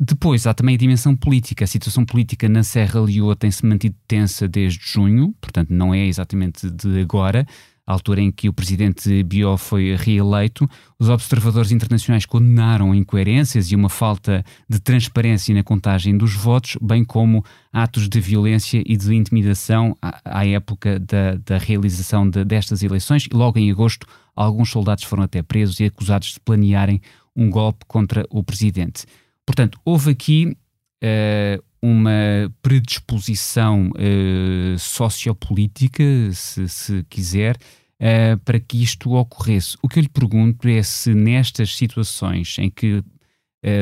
Depois 0.00 0.46
há 0.46 0.54
também 0.54 0.76
a 0.76 0.78
dimensão 0.78 1.16
política. 1.16 1.64
A 1.64 1.68
situação 1.68 2.04
política 2.04 2.48
na 2.48 2.62
Serra 2.62 3.00
Leoa 3.00 3.34
tem-se 3.34 3.66
mantido 3.66 3.96
tensa 4.06 4.46
desde 4.46 4.78
junho, 4.80 5.34
portanto, 5.40 5.70
não 5.70 5.92
é 5.92 6.06
exatamente 6.06 6.70
de 6.70 7.00
agora, 7.00 7.44
a 7.84 7.92
altura 7.94 8.20
em 8.20 8.30
que 8.30 8.50
o 8.50 8.52
presidente 8.52 9.22
Bió 9.22 9.56
foi 9.56 9.96
reeleito. 9.96 10.68
Os 11.00 11.08
observadores 11.08 11.72
internacionais 11.72 12.26
condenaram 12.26 12.94
incoerências 12.94 13.72
e 13.72 13.74
uma 13.74 13.88
falta 13.88 14.44
de 14.68 14.78
transparência 14.78 15.54
na 15.54 15.64
contagem 15.64 16.16
dos 16.16 16.34
votos, 16.34 16.76
bem 16.82 17.02
como 17.02 17.42
atos 17.72 18.06
de 18.06 18.20
violência 18.20 18.82
e 18.84 18.94
de 18.94 19.14
intimidação 19.14 19.96
à, 20.02 20.40
à 20.40 20.46
época 20.46 21.00
da, 21.00 21.36
da 21.36 21.56
realização 21.56 22.28
de, 22.28 22.44
destas 22.44 22.82
eleições. 22.82 23.24
E 23.24 23.34
logo 23.34 23.58
em 23.58 23.70
agosto, 23.70 24.06
alguns 24.36 24.70
soldados 24.70 25.04
foram 25.04 25.22
até 25.22 25.42
presos 25.42 25.80
e 25.80 25.86
acusados 25.86 26.34
de 26.34 26.40
planearem 26.40 27.00
um 27.34 27.48
golpe 27.48 27.86
contra 27.88 28.24
o 28.28 28.44
presidente. 28.44 29.06
Portanto, 29.48 29.80
houve 29.82 30.10
aqui 30.10 30.54
uh, 31.02 31.64
uma 31.80 32.52
predisposição 32.60 33.88
uh, 33.88 34.78
sociopolítica, 34.78 36.04
se, 36.34 36.68
se 36.68 37.02
quiser, 37.08 37.56
uh, 37.56 38.38
para 38.44 38.60
que 38.60 38.82
isto 38.82 39.10
ocorresse. 39.14 39.74
O 39.80 39.88
que 39.88 40.00
eu 40.00 40.02
lhe 40.02 40.08
pergunto 40.10 40.68
é 40.68 40.82
se 40.82 41.14
nestas 41.14 41.74
situações 41.74 42.58
em 42.58 42.68
que 42.68 43.02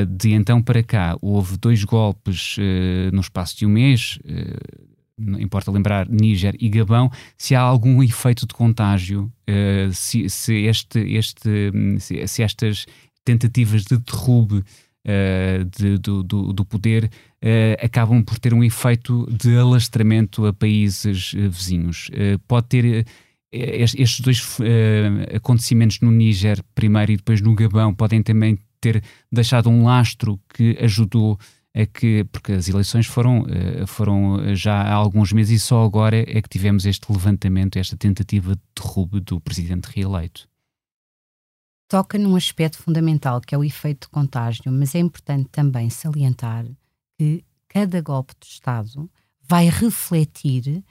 de 0.08 0.32
então 0.32 0.62
para 0.62 0.82
cá 0.82 1.18
houve 1.20 1.58
dois 1.58 1.84
golpes 1.84 2.56
no 3.12 3.20
espaço 3.20 3.58
de 3.58 3.66
um 3.66 3.68
mês, 3.68 4.18
não 5.18 5.38
importa 5.38 5.70
lembrar 5.70 6.08
Níger 6.08 6.56
e 6.58 6.70
Gabão, 6.70 7.10
se 7.36 7.54
há 7.54 7.60
algum 7.60 8.02
efeito 8.02 8.46
de 8.46 8.54
contágio, 8.54 9.30
se, 9.92 10.30
se, 10.30 10.54
este, 10.64 10.98
este, 11.00 11.70
se, 12.00 12.26
se 12.26 12.42
estas 12.42 12.86
tentativas 13.22 13.82
de 13.84 13.98
derrube 13.98 14.64
uh, 15.06 15.64
de, 15.64 15.98
do, 15.98 16.22
do, 16.22 16.52
do, 16.52 16.64
poder 16.64 17.04
uh, 17.04 17.84
acabam 17.84 18.22
por 18.22 18.38
ter 18.38 18.52
um 18.52 18.64
efeito 18.64 19.26
de 19.30 19.56
alastramento 19.56 20.44
a 20.46 20.52
países 20.52 21.32
uh, 21.32 21.48
vizinhos. 21.48 22.10
pode 22.48 22.66
ter 22.66 23.06
estes 23.52 24.20
dois 24.20 24.58
acontecimentos 25.34 26.00
no 26.00 26.10
Níger 26.10 26.62
primeiro 26.74 27.12
e 27.12 27.16
depois 27.16 27.40
no 27.40 27.54
Gabão 27.54 27.94
podem 27.94 28.22
também 28.22 28.58
ter 28.80 29.02
deixado 29.32 29.70
um 29.70 29.84
lastro 29.84 30.38
que 30.52 30.76
ajudou 30.80 31.38
a 31.74 31.86
que, 31.86 32.24
porque 32.24 32.52
as 32.52 32.68
eleições 32.68 33.06
foram, 33.06 33.46
foram 33.86 34.54
já 34.54 34.82
há 34.82 34.92
alguns 34.92 35.32
meses 35.32 35.62
e 35.62 35.64
só 35.64 35.84
agora 35.84 36.16
é 36.16 36.42
que 36.42 36.48
tivemos 36.48 36.84
este 36.84 37.10
levantamento, 37.10 37.78
esta 37.78 37.96
tentativa 37.96 38.54
de 38.54 38.62
derrube 38.74 39.20
do 39.20 39.40
presidente 39.40 39.86
reeleito 39.94 40.46
toca 41.88 42.18
num 42.18 42.36
aspecto 42.36 42.78
fundamental 42.78 43.40
que 43.40 43.54
é 43.54 43.58
o 43.58 43.64
efeito 43.64 44.06
de 44.06 44.10
contágio, 44.10 44.72
mas 44.72 44.94
é 44.94 44.98
importante 44.98 45.48
também 45.50 45.88
salientar 45.90 46.64
que 47.18 47.44
cada 47.68 48.00
golpe 48.00 48.34
de 48.40 48.46
Estado 48.46 49.10
vai 49.48 49.68
refletir 49.68 50.82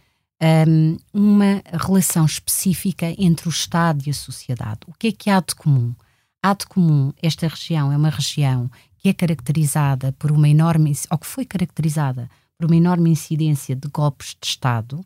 um, 0.41 0.97
uma 1.13 1.61
relação 1.71 2.25
específica 2.25 3.13
entre 3.17 3.47
o 3.47 3.49
Estado 3.49 4.03
e 4.05 4.09
a 4.09 4.13
sociedade. 4.13 4.79
O 4.87 4.93
que 4.93 5.07
é 5.07 5.11
que 5.11 5.29
há 5.29 5.39
de 5.39 5.55
comum? 5.55 5.93
Há 6.41 6.53
de 6.53 6.65
comum, 6.67 7.11
esta 7.21 7.47
região 7.47 7.91
é 7.91 7.97
uma 7.97 8.09
região 8.09 8.69
que 8.97 9.09
é 9.09 9.13
caracterizada 9.13 10.11
por 10.13 10.31
uma 10.31 10.47
enorme, 10.47 10.93
ou 11.11 11.17
que 11.17 11.27
foi 11.27 11.45
caracterizada 11.45 12.29
por 12.57 12.65
uma 12.67 12.75
enorme 12.75 13.09
incidência 13.09 13.75
de 13.75 13.87
golpes 13.87 14.35
de 14.39 14.47
Estado. 14.47 15.05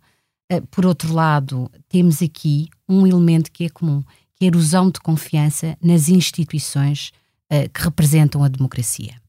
Uh, 0.52 0.66
por 0.68 0.86
outro 0.86 1.14
lado, 1.14 1.72
temos 1.88 2.22
aqui 2.22 2.70
um 2.88 3.08
elemento 3.08 3.52
que 3.52 3.66
é 3.66 3.70
comum, 3.70 4.04
a 4.42 4.46
erosão 4.46 4.90
de 4.90 5.00
confiança 5.00 5.78
nas 5.82 6.08
instituições 6.08 7.12
uh, 7.52 7.70
que 7.70 7.82
representam 7.82 8.44
a 8.44 8.48
democracia. 8.48 9.22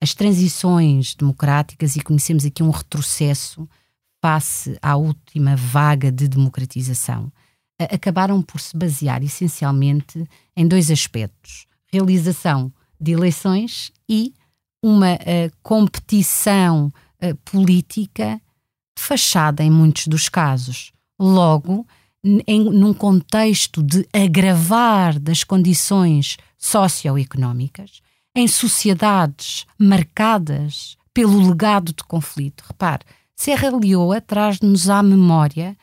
As 0.00 0.12
transições 0.12 1.14
democráticas, 1.14 1.96
e 1.96 2.02
conhecemos 2.02 2.44
aqui 2.44 2.62
um 2.62 2.70
retrocesso 2.70 3.68
face 4.22 4.76
à 4.82 4.96
última 4.96 5.56
vaga 5.56 6.12
de 6.12 6.28
democratização, 6.28 7.26
uh, 7.80 7.94
acabaram 7.94 8.42
por 8.42 8.60
se 8.60 8.76
basear 8.76 9.22
essencialmente 9.22 10.24
em 10.54 10.68
dois 10.68 10.90
aspectos: 10.90 11.66
realização 11.90 12.72
de 13.00 13.12
eleições 13.12 13.90
e 14.08 14.34
uma 14.82 15.14
uh, 15.14 15.56
competição 15.62 16.92
política 17.42 18.38
fachada 18.98 19.64
em 19.64 19.70
muitos 19.70 20.06
dos 20.06 20.28
casos. 20.28 20.92
Logo, 21.18 21.86
em, 22.24 22.64
num 22.64 22.94
contexto 22.94 23.82
de 23.82 24.08
agravar 24.12 25.18
das 25.18 25.44
condições 25.44 26.38
socioeconómicas, 26.56 28.00
em 28.34 28.48
sociedades 28.48 29.66
marcadas 29.78 30.96
pelo 31.12 31.48
legado 31.48 31.92
de 31.92 32.02
conflito. 32.02 32.64
Repare, 32.66 33.04
Serra 33.36 33.70
Leoa 33.76 34.20
traz-nos 34.20 34.88
à 34.88 35.02
memória 35.02 35.76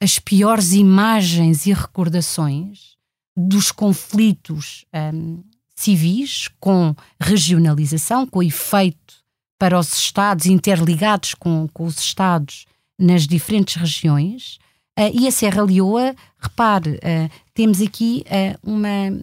as 0.00 0.18
piores 0.18 0.72
imagens 0.72 1.66
e 1.66 1.72
recordações 1.72 2.96
dos 3.36 3.70
conflitos 3.70 4.86
um, 4.94 5.42
civis 5.74 6.48
com 6.58 6.94
regionalização, 7.20 8.26
com 8.26 8.42
efeito 8.42 9.14
para 9.58 9.78
os 9.78 9.92
Estados 9.92 10.46
interligados 10.46 11.34
com, 11.34 11.68
com 11.68 11.84
os 11.84 11.98
Estados 11.98 12.66
nas 12.98 13.26
diferentes 13.26 13.74
regiões 13.74 14.58
Uh, 15.00 15.10
e 15.18 15.26
a 15.26 15.30
Serra 15.30 15.62
Leoa, 15.62 16.14
repare, 16.38 16.96
uh, 16.96 17.30
temos 17.54 17.80
aqui 17.80 18.22
uh, 18.26 18.70
uma, 18.70 19.18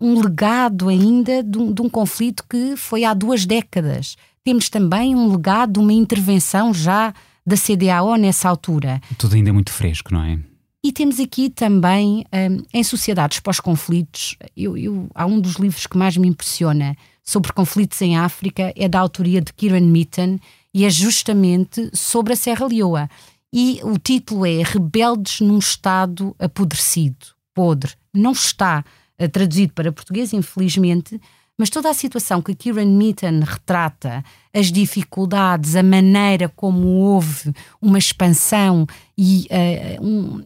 um 0.00 0.18
legado 0.18 0.88
ainda 0.88 1.42
de 1.42 1.58
um, 1.58 1.70
de 1.70 1.82
um, 1.82 1.88
conflito 1.90 2.42
que 2.48 2.76
foi 2.78 3.04
há 3.04 3.12
duas 3.12 3.44
décadas. 3.44 4.16
Temos 4.42 4.70
também 4.70 5.14
um 5.14 5.30
legado 5.30 5.74
de 5.74 5.78
uma 5.80 5.92
intervenção 5.92 6.72
já 6.72 7.12
da 7.46 7.56
CDAO 7.56 8.16
nessa 8.16 8.48
altura. 8.48 9.02
Tudo 9.18 9.34
ainda 9.34 9.50
é 9.50 9.52
muito 9.52 9.70
fresco, 9.70 10.14
não 10.14 10.22
é? 10.22 10.38
E 10.82 10.90
temos 10.90 11.20
aqui 11.20 11.50
também, 11.50 12.24
um, 12.32 12.64
em 12.72 12.82
sociedades 12.82 13.38
pós-conflitos, 13.38 14.36
eu, 14.56 14.78
eu, 14.78 15.08
há 15.14 15.26
um 15.26 15.38
dos 15.38 15.56
livros 15.56 15.86
que 15.86 15.96
mais 15.96 16.16
me 16.16 16.26
impressiona 16.26 16.96
sobre 17.22 17.52
conflitos 17.52 18.00
em 18.00 18.16
África, 18.16 18.72
é 18.74 18.88
da 18.88 18.98
autoria 18.98 19.42
de 19.42 19.52
Kieran 19.52 19.82
Mitten, 19.82 20.40
e 20.74 20.84
é 20.84 20.90
justamente 20.90 21.90
sobre 21.92 22.32
a 22.32 22.36
Serra 22.36 22.66
Leoa. 22.66 23.08
E 23.52 23.80
o 23.82 23.98
título 23.98 24.46
é 24.46 24.62
Rebeldes 24.62 25.40
num 25.40 25.58
Estado 25.58 26.34
Apodrecido, 26.38 27.26
podre. 27.52 27.92
Não 28.14 28.32
está 28.32 28.82
uh, 29.20 29.28
traduzido 29.28 29.74
para 29.74 29.92
português, 29.92 30.32
infelizmente, 30.32 31.20
mas 31.58 31.68
toda 31.68 31.90
a 31.90 31.94
situação 31.94 32.40
que 32.40 32.54
Kieran 32.54 32.86
Mitten 32.86 33.40
retrata, 33.40 34.24
as 34.54 34.72
dificuldades, 34.72 35.76
a 35.76 35.82
maneira 35.82 36.48
como 36.48 36.88
houve 36.88 37.52
uma 37.80 37.98
expansão 37.98 38.86
e 39.18 39.46
uh, 39.50 40.02
um, 40.02 40.44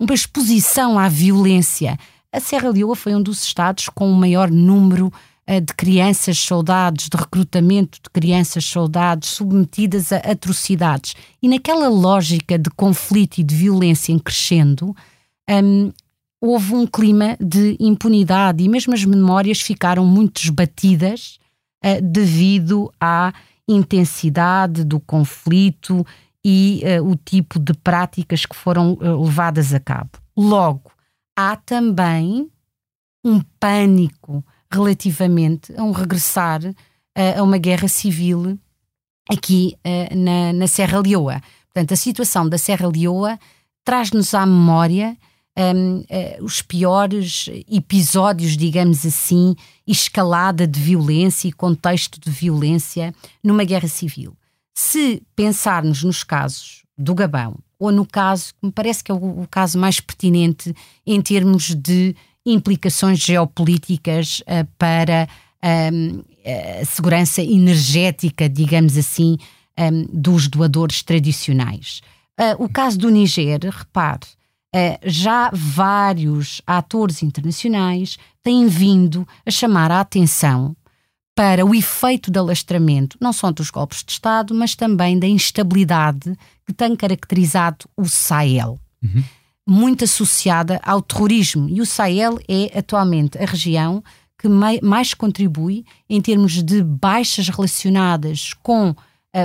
uma 0.00 0.14
exposição 0.14 0.98
à 0.98 1.08
violência. 1.08 1.96
A 2.32 2.40
Serra 2.40 2.70
Leoa 2.70 2.96
foi 2.96 3.14
um 3.14 3.22
dos 3.22 3.44
estados 3.44 3.88
com 3.88 4.10
o 4.10 4.16
maior 4.16 4.50
número 4.50 5.12
de 5.60 5.72
crianças 5.74 6.38
soldados, 6.38 7.08
de 7.08 7.16
recrutamento 7.16 7.98
de 8.02 8.10
crianças 8.10 8.66
soldados 8.66 9.30
submetidas 9.30 10.12
a 10.12 10.18
atrocidades. 10.18 11.14
E 11.42 11.48
naquela 11.48 11.88
lógica 11.88 12.58
de 12.58 12.68
conflito 12.70 13.38
e 13.38 13.42
de 13.42 13.54
violência 13.54 14.12
em 14.12 14.18
crescendo, 14.18 14.94
um, 15.48 15.90
houve 16.40 16.74
um 16.74 16.86
clima 16.86 17.36
de 17.40 17.76
impunidade 17.80 18.62
e 18.62 18.68
mesmo 18.68 18.92
as 18.92 19.04
memórias 19.04 19.60
ficaram 19.60 20.04
muito 20.04 20.42
esbatidas 20.42 21.38
uh, 21.84 22.02
devido 22.02 22.92
à 23.00 23.32
intensidade 23.66 24.84
do 24.84 25.00
conflito 25.00 26.06
e 26.44 26.82
uh, 26.84 27.04
o 27.04 27.16
tipo 27.16 27.58
de 27.58 27.72
práticas 27.72 28.44
que 28.44 28.54
foram 28.54 28.92
uh, 28.94 29.24
levadas 29.24 29.72
a 29.74 29.80
cabo. 29.80 30.10
Logo, 30.36 30.92
há 31.36 31.56
também 31.56 32.50
um 33.24 33.40
pânico 33.58 34.44
relativamente 34.70 35.74
a 35.76 35.82
um 35.82 35.92
regressar 35.92 36.60
a 37.36 37.42
uma 37.42 37.58
guerra 37.58 37.88
civil 37.88 38.58
aqui 39.28 39.76
na, 40.14 40.52
na 40.52 40.66
Serra 40.68 41.00
Leoa. 41.00 41.40
Portanto, 41.66 41.92
a 41.92 41.96
situação 41.96 42.48
da 42.48 42.56
Serra 42.58 42.88
Leoa 42.88 43.38
traz-nos 43.84 44.34
à 44.34 44.44
memória 44.46 45.16
um, 45.58 45.98
uh, 45.98 46.06
eh, 46.08 46.38
os 46.40 46.62
piores 46.62 47.48
episódios, 47.68 48.56
digamos 48.56 49.04
assim, 49.04 49.56
escalada 49.86 50.66
de 50.66 50.78
violência 50.78 51.48
e 51.48 51.52
contexto 51.52 52.20
de 52.20 52.30
violência 52.30 53.12
numa 53.42 53.64
guerra 53.64 53.88
civil. 53.88 54.36
Se 54.72 55.22
pensarmos 55.34 56.04
nos 56.04 56.22
casos 56.22 56.84
do 56.96 57.14
Gabão, 57.14 57.56
ou 57.78 57.90
no 57.90 58.06
caso, 58.06 58.54
que 58.54 58.66
me 58.66 58.72
parece 58.72 59.02
que 59.02 59.10
é 59.10 59.14
o, 59.14 59.42
o 59.42 59.48
caso 59.50 59.78
mais 59.78 60.00
pertinente 60.00 60.74
em 61.04 61.20
termos 61.20 61.74
de 61.74 62.14
implicações 62.52 63.18
geopolíticas 63.18 64.40
uh, 64.40 64.66
para 64.78 65.28
a 65.60 66.84
segurança 66.84 67.42
energética, 67.42 68.48
digamos 68.48 68.96
assim, 68.96 69.36
um, 69.76 70.06
dos 70.12 70.46
doadores 70.46 71.02
tradicionais. 71.02 72.00
Uh, 72.40 72.64
o 72.64 72.68
caso 72.68 72.96
do 72.96 73.10
Niger, 73.10 73.60
repare, 73.64 74.26
já 75.04 75.50
vários 75.52 76.62
atores 76.66 77.22
internacionais 77.22 78.18
têm 78.42 78.68
vindo 78.68 79.26
a 79.44 79.50
chamar 79.50 79.90
a 79.90 80.00
atenção 80.00 80.76
para 81.38 81.64
o 81.64 81.72
efeito 81.72 82.32
de 82.32 82.38
alastramento, 82.40 83.16
não 83.20 83.32
só 83.32 83.52
dos 83.52 83.70
golpes 83.70 84.02
de 84.02 84.10
Estado, 84.10 84.52
mas 84.52 84.74
também 84.74 85.16
da 85.16 85.26
instabilidade 85.28 86.36
que 86.66 86.72
tem 86.72 86.96
caracterizado 86.96 87.88
o 87.96 88.08
Sahel, 88.08 88.76
uhum. 89.00 89.22
Muito 89.68 90.04
associada 90.04 90.80
ao 90.82 91.02
terrorismo. 91.02 91.68
E 91.68 91.82
o 91.82 91.86
Sahel 91.86 92.38
é 92.48 92.78
atualmente 92.78 93.36
a 93.36 93.44
região 93.44 94.02
que 94.38 94.48
mais 94.82 95.12
contribui 95.12 95.84
em 96.08 96.22
termos 96.22 96.62
de 96.62 96.82
baixas 96.82 97.48
relacionadas 97.48 98.54
com 98.62 98.90
uh, 98.90 98.96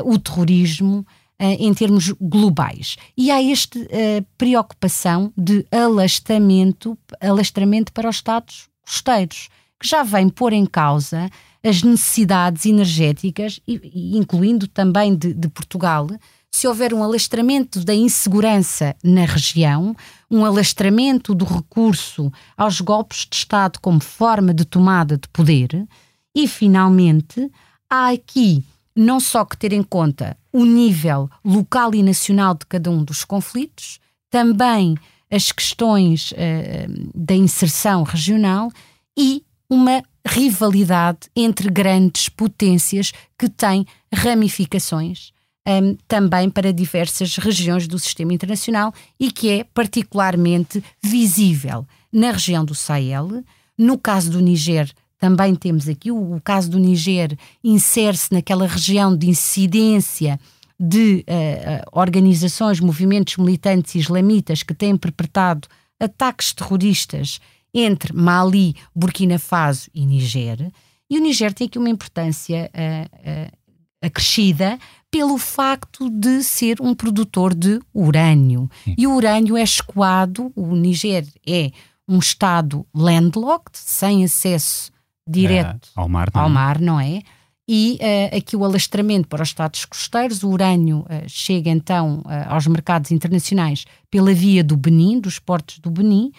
o 0.06 0.18
terrorismo 0.18 1.06
eh, 1.40 1.56
em 1.56 1.74
termos 1.74 2.12
globais. 2.22 2.96
E 3.18 3.32
há 3.32 3.44
esta 3.44 3.78
uh, 3.80 4.26
preocupação 4.38 5.34
de 5.36 5.66
alastramento, 5.72 6.98
alastramento 7.20 7.92
para 7.92 8.08
os 8.08 8.18
Estados 8.18 8.70
costeiros, 8.82 9.50
que 9.80 9.88
já 9.88 10.04
vem 10.04 10.30
pôr 10.30 10.54
em 10.54 10.66
causa 10.66 11.30
as 11.64 11.82
necessidades 11.82 12.66
energéticas, 12.66 13.60
incluindo 13.68 14.68
também 14.68 15.16
de, 15.16 15.34
de 15.34 15.50
Portugal, 15.50 16.08
se 16.54 16.68
houver 16.68 16.94
um 16.94 17.04
alastramento 17.04 17.84
da 17.84 17.96
insegurança 17.96 18.96
na 19.04 19.26
região, 19.26 19.96
um 20.30 20.46
alastramento 20.46 21.34
do 21.34 21.46
recurso 21.46 22.32
aos 22.56 22.80
golpes 22.80 23.26
de 23.28 23.38
Estado 23.38 23.80
como 23.82 24.00
forma 24.00 24.54
de 24.54 24.64
tomada 24.64 25.18
de 25.18 25.28
poder, 25.30 25.88
e 26.34 26.48
finalmente 26.48 27.52
há 27.90 28.10
aqui 28.10 28.64
não 28.96 29.20
só 29.20 29.44
que 29.44 29.58
ter 29.58 29.74
em 29.74 29.82
conta 29.82 30.38
o 30.52 30.64
nível 30.64 31.28
local 31.44 31.96
e 31.96 32.04
nacional 32.04 32.54
de 32.54 32.68
cada 32.68 32.92
um 32.92 33.04
dos 33.04 33.26
conflitos, 33.26 34.00
também 34.30 34.96
as 35.32 35.52
questões 35.52 36.34
uh, 36.34 37.12
da 37.16 37.34
inserção 37.34 38.04
regional 38.04 38.72
e 39.18 39.44
uma 39.68 40.04
rivalidade 40.24 41.32
entre 41.36 41.68
grandes 41.72 42.30
potências 42.30 43.12
que 43.40 43.50
tem 43.50 43.88
ramificações 44.14 45.33
um, 45.68 45.96
também 46.08 46.50
para 46.50 46.74
diversas 46.74 47.38
regiões 47.38 47.88
do 47.88 47.98
sistema 47.98 48.34
internacional 48.34 48.94
e 49.20 49.32
que 49.32 49.50
é 49.50 49.64
particularmente 49.64 50.84
visível 51.02 51.88
na 52.12 52.32
região 52.32 52.66
do 52.66 52.76
Sahel. 52.76 53.44
No 53.78 53.98
caso 53.98 54.32
do 54.32 54.40
Niger, 54.40 54.92
também 55.18 55.56
temos 55.56 55.88
aqui 55.88 56.12
o, 56.12 56.36
o 56.36 56.42
caso 56.42 56.70
do 56.70 56.78
Niger 56.78 57.38
insere-se 57.64 58.34
naquela 58.34 58.68
região 58.68 59.16
de 59.16 59.30
incidência 59.30 60.40
de 60.80 61.24
uh, 61.30 61.90
organizações, 61.98 62.80
movimentos 62.80 63.38
militantes 63.38 63.96
islamitas 63.96 64.64
que 64.64 64.74
têm 64.74 64.98
perpetrado 64.98 65.68
ataques 66.00 66.54
terroristas 66.54 67.40
entre 67.74 68.12
Mali, 68.14 68.76
Burkina 68.94 69.40
Faso 69.40 69.90
e 69.94 70.06
Niger. 70.06 70.70
E 71.10 71.18
o 71.18 71.22
Niger 71.22 71.54
tem 71.54 71.68
aqui 71.68 71.78
uma 71.78 71.90
importância 71.90 72.70
uh, 72.74 73.58
acrescida 74.04 74.78
pelo 75.10 75.38
facto 75.38 76.10
de 76.10 76.44
ser 76.44 76.82
um 76.82 76.96
produtor 76.96 77.54
de 77.54 77.80
urânio. 77.94 78.70
Sim. 78.84 78.96
E 78.98 79.06
o 79.06 79.14
urânio 79.16 79.56
é 79.56 79.64
escoado, 79.64 80.52
o 80.56 80.76
Niger 80.76 81.26
é 81.48 81.72
um 82.08 82.20
Estado 82.20 82.86
landlocked, 82.94 83.78
sem 83.78 84.24
acesso 84.24 84.92
direto 85.28 85.90
ao 85.96 86.10
mar, 86.10 86.30
não 86.34 86.42
ao 86.42 86.48
é? 86.48 86.52
mar, 86.52 86.80
não 86.82 87.00
é? 87.00 87.22
E 87.68 87.98
uh, 88.02 88.38
aqui 88.38 88.58
o 88.58 88.66
alastramento 88.66 89.28
para 89.28 89.42
os 89.42 89.50
Estados 89.50 89.86
costeiros, 89.86 90.44
o 90.44 90.50
urânio 90.50 91.00
uh, 91.02 91.28
chega 91.28 91.70
então 91.70 92.20
uh, 92.26 92.50
aos 92.50 92.68
mercados 92.68 93.12
internacionais 93.12 93.86
pela 94.12 94.34
via 94.34 94.64
do 94.64 94.76
Benin, 94.76 95.20
dos 95.20 95.40
portos 95.40 95.80
do 95.80 95.90
Benin. 95.90 96.32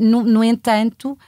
No, 0.00 0.22
no, 0.22 0.44
entanto, 0.44 1.18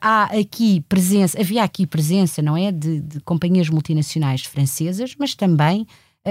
há 0.00 0.24
aqui 0.24 0.80
presença, 0.88 1.40
havia 1.40 1.62
aqui 1.62 1.86
presença, 1.86 2.42
não 2.42 2.56
é, 2.56 2.70
de, 2.70 3.00
de 3.00 3.20
companhias 3.20 3.68
multinacionais 3.68 4.42
francesas, 4.42 5.14
mas 5.18 5.34
também 5.34 5.86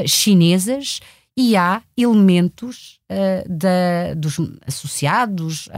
chinesas, 0.08 1.00
e 1.38 1.56
há 1.56 1.82
elementos 1.98 3.00
da, 3.48 4.13
dos 4.15 4.38
associados 4.65 5.69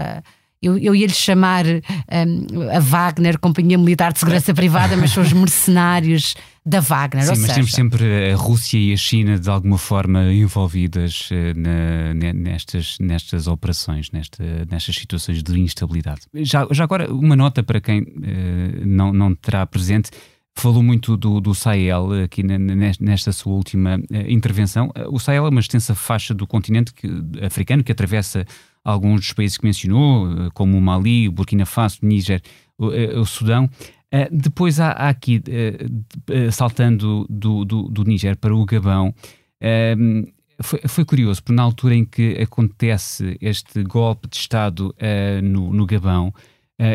eu, 0.66 0.78
eu 0.80 0.96
ia-lhe 0.96 1.14
chamar 1.14 1.66
um, 1.68 2.70
a 2.76 2.80
Wagner, 2.80 3.38
Companhia 3.40 3.78
Militar 3.78 4.12
de 4.12 4.20
Segurança 4.20 4.54
Privada, 4.54 4.98
mas 4.98 5.12
são 5.12 5.22
os 5.22 5.32
mercenários 5.32 6.36
da 6.66 6.80
Wagner. 6.80 7.24
Sim, 7.24 7.30
mas 7.30 7.40
seja... 7.42 7.54
temos 7.54 7.72
sempre 7.72 8.32
a 8.32 8.36
Rússia 8.36 8.78
e 8.78 8.92
a 8.92 8.98
China 8.98 9.40
de 9.40 9.50
alguma 9.50 9.78
forma 9.78 10.34
envolvidas 10.34 11.30
uh, 11.32 11.60
na, 11.60 12.34
nestas, 12.34 12.98
nestas 13.00 13.48
operações, 13.48 14.10
nesta, 14.12 14.44
nestas 14.70 14.96
situações 14.96 15.44
de 15.44 15.60
instabilidade. 15.60 16.22
Já, 16.34 16.68
já 16.72 16.84
agora, 16.84 17.14
uma 17.14 17.36
nota 17.36 17.62
para 17.62 17.80
quem 17.80 18.02
uh, 18.02 18.86
não, 18.86 19.14
não 19.14 19.36
terá 19.36 19.66
presente. 19.66 20.10
Falou 20.58 20.82
muito 20.82 21.18
do, 21.18 21.42
do 21.42 21.54
Sahel 21.54 22.24
aqui 22.24 22.42
nesta 22.42 23.34
sua 23.34 23.52
última 23.52 24.00
intervenção. 24.26 24.90
O 25.10 25.20
Sahel 25.20 25.46
é 25.46 25.50
uma 25.50 25.60
extensa 25.60 25.94
faixa 25.94 26.34
do 26.34 26.48
continente 26.48 26.94
que, 26.94 27.10
africano 27.46 27.84
que 27.84 27.92
atravessa 27.92 28.46
alguns 28.86 29.22
dos 29.22 29.34
países 29.34 29.58
que 29.58 29.66
mencionou, 29.66 30.32
eh, 30.32 30.50
como 30.54 30.78
o 30.78 30.82
Mali, 30.82 31.28
o 31.28 31.32
Burkina 31.32 31.66
Faso, 31.66 31.98
o 32.04 32.06
Níger, 32.06 32.42
o, 32.78 32.92
eh, 32.92 33.20
o 33.20 33.26
Sudão. 33.26 33.68
Uh, 34.16 34.30
depois 34.32 34.80
há, 34.80 34.92
há 34.92 35.10
aqui, 35.10 35.44
uh, 35.46 36.52
saltando 36.52 37.28
do, 37.30 37.66
do, 37.66 37.84
do 37.90 38.04
Níger 38.06 38.38
para 38.38 38.56
o 38.56 38.66
Gabão, 38.66 39.10
uh, 39.10 40.34
foi, 40.62 40.80
foi, 40.88 41.04
curioso, 41.04 41.44
porque 41.44 41.56
na 41.56 41.64
altura 41.64 41.96
em 41.96 42.06
que 42.06 42.42
acontece 42.42 43.38
este 43.42 43.84
golpe 43.84 44.30
de 44.30 44.38
Estado 44.38 44.96
no, 45.44 45.74
no, 45.74 45.86
Gabão, 45.86 46.34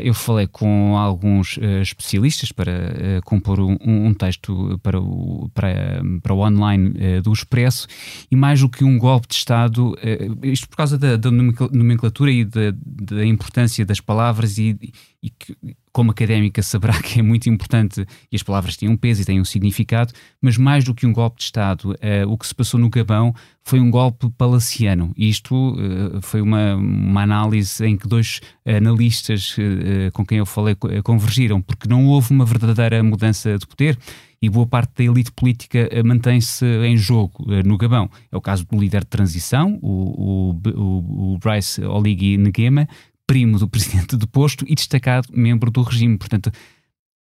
eu 0.03 0.15
falei 0.15 0.47
com 0.47 0.97
alguns 0.97 1.59
especialistas 1.83 2.53
para 2.53 3.21
compor 3.23 3.61
um, 3.61 3.77
um, 3.83 4.15
texto 4.15 4.81
para 4.83 4.99
o, 4.99 5.51
para, 5.53 6.01
para 6.23 6.33
o 6.33 6.39
online 6.39 7.21
do 7.21 7.31
Expresso 7.31 7.87
e 8.31 8.37
mais 8.37 8.61
do 8.63 8.69
que 8.71 8.83
um 8.83 8.97
golpe 8.97 9.29
de 9.29 9.35
Estado, 9.35 9.95
isto 10.43 10.67
por 10.67 10.79
causa 10.79 10.97
da, 10.97 11.17
da 11.17 11.31
nomenclatura 11.31 12.31
e 12.31 12.47
da, 12.47 12.73
da, 12.75 13.27
importância 13.27 13.85
das 13.85 14.01
palavras 14.01 14.57
e, 14.57 14.91
e 15.23 15.31
que, 15.31 15.57
como 15.93 16.11
académica 16.11 16.63
saberá 16.63 17.01
que 17.03 17.21
é 17.21 17.23
muito 17.23 17.49
importante 17.49 18.07
e 18.31 18.37
as 18.37 18.43
palavras 18.43 18.77
têm 18.77 18.89
um 18.89 18.97
peso 18.97 19.23
e 19.23 19.25
têm 19.25 19.41
um 19.41 19.45
significado, 19.45 20.13
mas 20.41 20.57
mais 20.57 20.85
do 20.85 20.95
que 20.95 21.07
um 21.07 21.13
golpe 21.13 21.39
de 21.39 21.45
Estado, 21.45 21.95
o 22.29 22.39
que 22.39 22.47
se 22.47 22.55
passou 22.55 22.79
no 22.79 22.89
Gabão 22.89 23.35
foi 23.63 23.81
um 23.81 23.91
golpe 23.91 24.31
palaciano. 24.31 25.13
Isto 25.17 25.77
foi 26.23 26.41
uma, 26.41 26.77
uma 26.77 27.23
análise 27.23 27.85
em 27.85 27.97
que 27.97 28.09
dois 28.09 28.41
analistas 28.65 29.57
eh, 29.59 30.11
com 30.13 30.25
quem 30.25 30.39
eu 30.39 30.47
falei 30.47 30.77
convergiram, 31.03 31.61
porque 31.61 31.89
não 31.89 32.07
houve 32.07 32.31
uma 32.31 32.45
verdadeira 32.45 33.03
mudança 33.03 33.59
de 33.59 33.67
poder 33.67 33.99
e 34.43 34.49
boa 34.49 34.67
parte 34.67 34.93
da 34.97 35.05
elite 35.05 35.31
política 35.33 35.89
mantém-se 36.03 36.65
em 36.65 36.97
jogo 36.97 37.45
no 37.65 37.77
Gabão. 37.77 38.09
É 38.33 38.37
o 38.37 38.41
caso 38.41 38.67
do 38.67 38.79
líder 38.79 39.01
de 39.01 39.09
transição, 39.09 39.79
o, 39.83 40.57
o, 40.75 41.35
o 41.35 41.39
Bryce 41.39 41.85
Oligui 41.85 42.39
Nguema, 42.39 42.89
primo 43.31 43.61
do 43.61 43.69
presidente 43.69 44.17
deposto 44.17 44.65
e 44.67 44.75
destacado 44.75 45.29
membro 45.33 45.71
do 45.71 45.83
regime. 45.83 46.19
Portanto, 46.19 46.51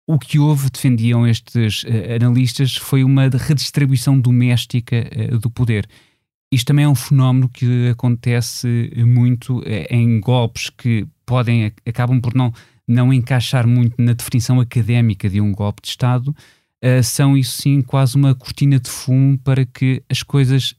o 0.07 0.19
que 0.19 0.39
houve, 0.39 0.69
defendiam 0.69 1.27
estes 1.27 1.83
uh, 1.85 1.89
analistas, 2.21 2.77
foi 2.77 3.03
uma 3.03 3.23
redistribuição 3.23 4.21
doméstica 4.21 4.97
uh, 5.33 5.39
do 5.39 5.49
poder. 5.49 5.89
Isto 6.53 6.67
também 6.67 6.85
é 6.85 6.89
um 6.89 6.95
fenómeno 6.95 7.49
que 7.49 7.89
acontece 7.89 8.93
muito 8.99 9.65
em 9.91 10.21
golpes 10.21 10.69
que 10.69 11.07
podem, 11.25 11.73
acabam 11.87 12.21
por 12.21 12.35
não, 12.35 12.53
não 12.87 13.11
encaixar 13.11 13.67
muito 13.67 13.95
na 13.99 14.13
definição 14.13 14.61
académica 14.61 15.29
de 15.29 15.41
um 15.41 15.53
golpe 15.53 15.81
de 15.81 15.89
Estado, 15.89 16.29
uh, 16.29 17.03
são 17.03 17.35
isso 17.35 17.63
sim 17.63 17.81
quase 17.81 18.15
uma 18.15 18.35
cortina 18.35 18.79
de 18.79 18.91
fumo 18.91 19.39
para 19.39 19.65
que 19.65 20.03
as 20.11 20.23
coisas 20.23 20.75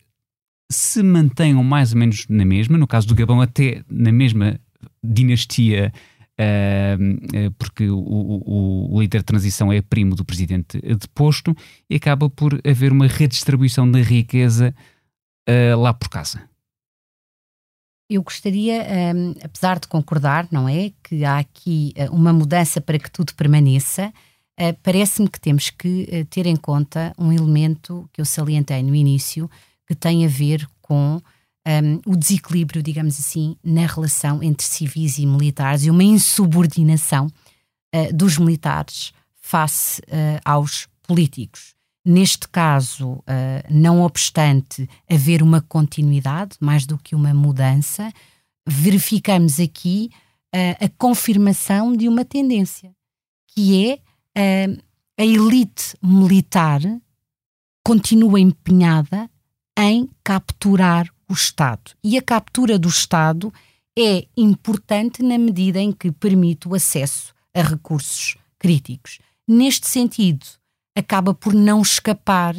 se 0.71 1.01
mantenham 1.01 1.63
mais 1.63 1.93
ou 1.93 1.97
menos 1.97 2.27
na 2.29 2.45
mesma, 2.45 2.77
no 2.77 2.85
caso 2.85 3.07
do 3.07 3.15
Gabão, 3.15 3.41
até 3.41 3.83
na 3.89 4.11
mesma 4.11 4.59
dinastia. 5.03 5.91
Uh, 6.37 7.49
porque 7.57 7.89
o, 7.89 7.97
o, 7.97 8.93
o, 8.93 9.01
líder 9.01 9.19
de 9.19 9.23
transição 9.23 9.71
é 9.71 9.81
primo 9.81 10.15
do 10.15 10.25
presidente 10.25 10.81
deposto 10.81 11.55
e 11.89 11.95
acaba 11.95 12.29
por 12.29 12.59
haver 12.67 12.91
uma 12.91 13.07
redistribuição 13.07 13.89
da 13.89 13.99
riqueza 13.99 14.75
uh, 15.49 15.79
lá 15.79 15.93
por 15.93 16.09
casa. 16.09 16.41
Eu 18.09 18.21
gostaria, 18.21 18.85
um, 19.15 19.33
apesar 19.43 19.79
de 19.79 19.87
concordar, 19.87 20.47
não 20.51 20.69
é, 20.69 20.91
que 21.03 21.25
há 21.25 21.39
aqui 21.39 21.93
uh, 21.97 22.13
uma 22.13 22.31
mudança 22.31 22.79
para 22.79 22.99
que 22.99 23.09
tudo 23.09 23.33
permaneça, 23.33 24.13
uh, 24.59 24.77
parece-me 24.83 25.29
que 25.29 25.39
temos 25.39 25.69
que 25.69 26.25
ter 26.29 26.45
em 26.45 26.55
conta 26.55 27.13
um 27.17 27.31
elemento 27.31 28.07
que 28.13 28.21
eu 28.21 28.25
salientei 28.25 28.83
no 28.83 28.93
início, 28.93 29.49
que 29.87 29.95
tem 29.95 30.25
a 30.25 30.27
ver 30.27 30.67
com 30.81 31.19
um, 31.67 32.11
o 32.11 32.15
desequilíbrio, 32.15 32.83
digamos 32.83 33.19
assim, 33.19 33.55
na 33.63 33.85
relação 33.85 34.41
entre 34.43 34.65
civis 34.65 35.17
e 35.17 35.25
militares 35.25 35.85
e 35.85 35.89
uma 35.89 36.03
insubordinação 36.03 37.27
dos 38.13 38.37
militares 38.37 39.13
face 39.39 40.01
aos 40.43 40.85
políticos. 41.07 41.75
Neste 42.05 42.47
caso, 42.47 43.13
uh, 43.13 43.23
não 43.67 44.01
obstante 44.01 44.87
haver 45.09 45.41
uma 45.41 45.59
continuidade, 45.59 46.55
mais 46.59 46.85
do 46.85 46.99
que 46.99 47.15
uma 47.15 47.33
mudança, 47.33 48.11
verificamos 48.67 49.59
aqui 49.59 50.11
uh, 50.53 50.85
a 50.85 50.89
confirmação 50.99 51.97
de 51.97 52.07
uma 52.07 52.23
tendência, 52.23 52.93
que 53.47 53.99
é 54.35 54.69
uh, 54.69 54.83
a 55.17 55.25
elite 55.25 55.95
militar 55.99 56.79
continua 57.83 58.39
empenhada 58.39 59.27
em 59.75 60.07
capturar 60.23 61.11
o 61.29 61.33
Estado. 61.33 61.91
E 62.03 62.17
a 62.17 62.21
captura 62.21 62.77
do 62.77 62.87
Estado 62.87 63.53
é 63.97 64.25
importante 64.35 65.23
na 65.23 65.37
medida 65.37 65.79
em 65.79 65.91
que 65.91 66.11
permite 66.11 66.67
o 66.67 66.75
acesso 66.75 67.33
a 67.53 67.61
recursos 67.61 68.37
críticos. 68.59 69.19
Neste 69.47 69.87
sentido, 69.87 70.45
acaba 70.95 71.33
por 71.33 71.53
não 71.53 71.81
escapar 71.81 72.55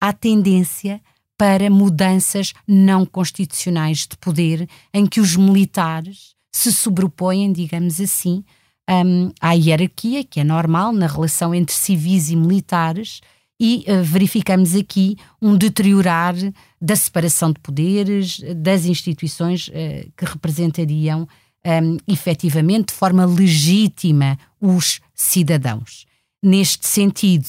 à 0.00 0.12
tendência 0.12 1.00
para 1.36 1.68
mudanças 1.68 2.52
não 2.66 3.04
constitucionais 3.04 4.06
de 4.06 4.16
poder, 4.16 4.68
em 4.94 5.06
que 5.06 5.20
os 5.20 5.34
militares 5.34 6.34
se 6.52 6.72
sobrepõem, 6.72 7.52
digamos 7.52 8.00
assim, 8.00 8.44
um, 8.88 9.30
à 9.40 9.52
hierarquia, 9.52 10.22
que 10.22 10.40
é 10.40 10.44
normal 10.44 10.92
na 10.92 11.06
relação 11.06 11.54
entre 11.54 11.74
civis 11.74 12.30
e 12.30 12.36
militares, 12.36 13.20
e 13.60 13.84
uh, 13.86 14.02
verificamos 14.02 14.74
aqui 14.74 15.16
um 15.40 15.56
deteriorar 15.56 16.34
da 16.80 16.96
separação 16.96 17.52
de 17.52 17.60
poderes, 17.60 18.40
das 18.56 18.84
instituições 18.84 19.68
uh, 19.68 19.72
que 20.16 20.24
representariam 20.24 21.28
um, 21.64 21.96
efetivamente 22.06 22.86
de 22.86 22.94
forma 22.94 23.24
legítima 23.24 24.38
os 24.60 25.00
cidadãos. 25.14 26.06
Neste 26.42 26.86
sentido, 26.86 27.46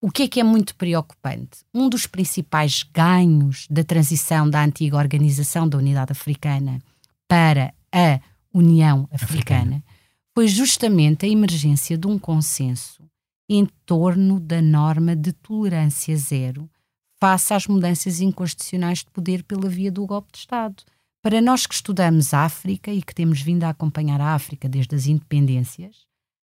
o 0.00 0.10
que 0.10 0.22
é 0.22 0.28
que 0.28 0.40
é 0.40 0.44
muito 0.44 0.76
preocupante? 0.76 1.64
Um 1.74 1.88
dos 1.88 2.06
principais 2.06 2.84
ganhos 2.84 3.66
da 3.68 3.82
transição 3.82 4.48
da 4.48 4.62
antiga 4.62 4.96
Organização 4.96 5.68
da 5.68 5.76
Unidade 5.76 6.12
Africana 6.12 6.80
para 7.26 7.74
a 7.92 8.20
União 8.54 9.08
Africana, 9.10 9.60
Africana. 9.60 9.84
foi 10.34 10.46
justamente 10.46 11.26
a 11.26 11.28
emergência 11.28 11.98
de 11.98 12.06
um 12.06 12.18
consenso 12.18 13.02
em 13.48 13.66
torno 13.86 14.38
da 14.38 14.60
norma 14.60 15.16
de 15.16 15.32
tolerância 15.32 16.16
zero 16.16 16.68
face 17.20 17.52
às 17.52 17.66
mudanças 17.66 18.20
inconstitucionais 18.20 18.98
de 18.98 19.06
poder 19.06 19.42
pela 19.42 19.68
via 19.68 19.90
do 19.90 20.06
golpe 20.06 20.32
de 20.32 20.38
Estado. 20.38 20.82
Para 21.22 21.40
nós 21.40 21.66
que 21.66 21.74
estudamos 21.74 22.32
a 22.32 22.44
África 22.44 22.92
e 22.92 23.02
que 23.02 23.14
temos 23.14 23.40
vindo 23.40 23.64
a 23.64 23.70
acompanhar 23.70 24.20
a 24.20 24.34
África 24.34 24.68
desde 24.68 24.94
as 24.94 25.06
independências, 25.06 26.06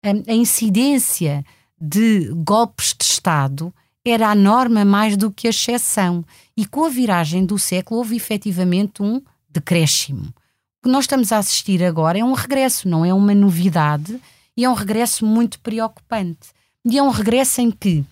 a 0.03 0.33
incidência 0.33 1.45
de 1.79 2.29
golpes 2.33 2.95
de 2.97 3.03
Estado 3.03 3.73
era 4.05 4.29
a 4.29 4.35
norma 4.35 4.83
mais 4.83 5.15
do 5.15 5.31
que 5.31 5.47
a 5.47 5.49
exceção. 5.49 6.23
E 6.55 6.65
com 6.65 6.85
a 6.85 6.89
viragem 6.89 7.45
do 7.45 7.57
século 7.57 7.99
houve 7.99 8.15
efetivamente 8.15 9.01
um 9.01 9.21
decréscimo. 9.49 10.27
O 10.27 10.83
que 10.83 10.89
nós 10.89 11.05
estamos 11.05 11.31
a 11.31 11.37
assistir 11.37 11.83
agora 11.83 12.19
é 12.19 12.23
um 12.23 12.33
regresso, 12.33 12.87
não 12.87 13.05
é 13.05 13.13
uma 13.13 13.33
novidade, 13.33 14.19
e 14.55 14.65
é 14.65 14.69
um 14.69 14.73
regresso 14.73 15.25
muito 15.25 15.59
preocupante. 15.59 16.49
E 16.85 16.97
é 16.97 17.03
um 17.03 17.09
regresso 17.09 17.61
em 17.61 17.71
que 17.71 18.03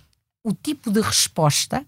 o 0.43 0.53
tipo 0.53 0.91
de 0.91 1.01
resposta, 1.01 1.85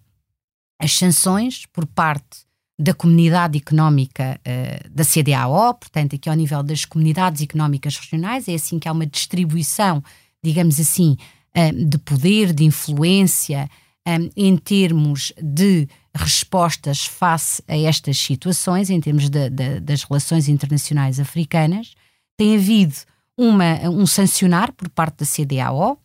as 0.80 0.94
sanções 0.94 1.66
por 1.68 1.86
parte 1.86 2.46
da 2.78 2.94
comunidade 2.94 3.58
económica 3.58 4.40
uh, 4.40 4.90
da 4.90 5.04
CDAO, 5.06 5.74
portanto, 5.76 6.16
aqui 6.16 6.30
ao 6.30 6.36
nível 6.36 6.62
das 6.62 6.86
comunidades 6.86 7.42
económicas 7.42 7.98
regionais, 7.98 8.48
é 8.48 8.56
assim 8.56 8.80
que 8.80 8.88
há 8.88 8.92
uma 8.92 9.06
distribuição, 9.06 10.04
digamos 10.44 10.80
assim, 10.80 11.16
de 11.88 11.98
poder, 12.00 12.52
de 12.52 12.64
influência, 12.64 13.70
em 14.36 14.58
termos 14.58 15.32
de 15.42 15.88
respostas 16.14 17.06
face 17.06 17.64
a 17.68 17.78
estas 17.78 18.18
situações, 18.18 18.90
em 18.90 19.00
termos 19.00 19.30
de, 19.30 19.50
de, 19.50 19.80
das 19.80 20.04
relações 20.04 20.50
internacionais 20.50 21.20
africanas. 21.20 21.94
Tem 22.38 22.56
havido 22.56 22.96
uma, 23.38 23.76
um 23.90 24.06
sancionar 24.06 24.74
por 24.74 24.90
parte 24.90 25.20
da 25.20 25.26
CDAO. 25.26 25.98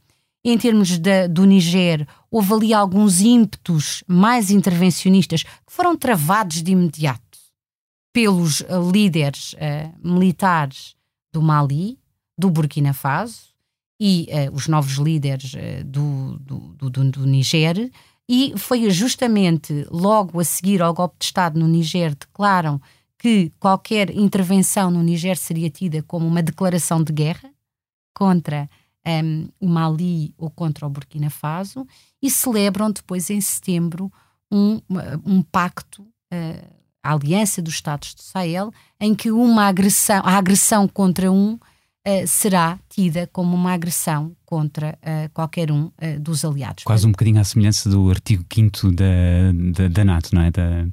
Em 0.44 0.56
termos 0.56 0.98
do 1.30 1.44
Niger, 1.44 2.06
houve 2.30 2.52
ali 2.52 2.74
alguns 2.74 3.20
ímpetos 3.20 4.04
mais 4.06 4.50
intervencionistas 4.50 5.42
que 5.42 5.50
foram 5.66 5.96
travados 5.96 6.62
de 6.62 6.72
imediato 6.72 7.38
pelos 8.12 8.64
líderes 8.92 9.52
uh, 9.54 9.94
militares 10.02 10.96
do 11.32 11.42
Mali, 11.42 11.98
do 12.36 12.50
Burkina 12.50 12.92
Faso, 12.94 13.48
e 14.00 14.28
uh, 14.30 14.54
os 14.54 14.68
novos 14.68 14.94
líderes 14.94 15.54
uh, 15.54 15.84
do, 15.84 16.38
do, 16.38 16.90
do, 16.90 17.10
do, 17.10 17.26
Niger, 17.26 17.90
e 18.28 18.54
foi 18.56 18.88
justamente 18.90 19.86
logo 19.90 20.40
a 20.40 20.44
seguir 20.44 20.82
ao 20.82 20.94
golpe 20.94 21.16
de 21.18 21.26
Estado 21.26 21.58
no 21.58 21.66
Niger 21.66 22.14
declaram 22.14 22.80
que 23.18 23.52
qualquer 23.58 24.10
intervenção 24.10 24.90
no 24.90 25.02
Niger 25.02 25.36
seria 25.36 25.70
tida 25.70 26.02
como 26.02 26.26
uma 26.26 26.42
declaração 26.42 27.02
de 27.02 27.12
guerra 27.12 27.50
contra 28.14 28.68
um, 29.06 29.10
ehm, 29.10 29.48
o 29.60 29.68
Mali 29.68 30.34
ou 30.36 30.50
contra 30.50 30.86
o 30.86 30.90
Burkina 30.90 31.30
Faso 31.30 31.86
e 32.22 32.30
celebram 32.30 32.90
depois 32.90 33.30
em 33.30 33.40
setembro 33.40 34.12
um, 34.50 34.80
um 35.24 35.42
pacto, 35.42 36.02
uh, 36.02 36.78
a 37.02 37.12
Aliança 37.12 37.62
dos 37.62 37.74
Estados 37.74 38.14
do 38.14 38.22
Sahel, 38.22 38.72
em 39.00 39.14
que 39.14 39.30
uma 39.30 39.66
agressão, 39.66 40.20
a 40.24 40.36
agressão 40.36 40.88
contra 40.88 41.30
um 41.30 41.54
uh, 41.54 42.26
será 42.26 42.78
tida 42.88 43.28
como 43.32 43.54
uma 43.54 43.72
agressão 43.72 44.34
contra 44.44 44.98
uh, 45.02 45.30
qualquer 45.32 45.70
um 45.70 45.90
dos 46.20 46.44
aliados. 46.44 46.84
Quase 46.84 47.06
um 47.06 47.10
bocadinho 47.10 47.40
à 47.40 47.44
semelhança 47.44 47.88
do 47.88 48.10
artigo 48.10 48.44
5 48.52 48.92
da, 48.92 49.04
da, 49.74 49.88
da 49.88 50.04
NATO, 50.04 50.34
não 50.34 50.42
é? 50.42 50.50
Da, 50.50 50.86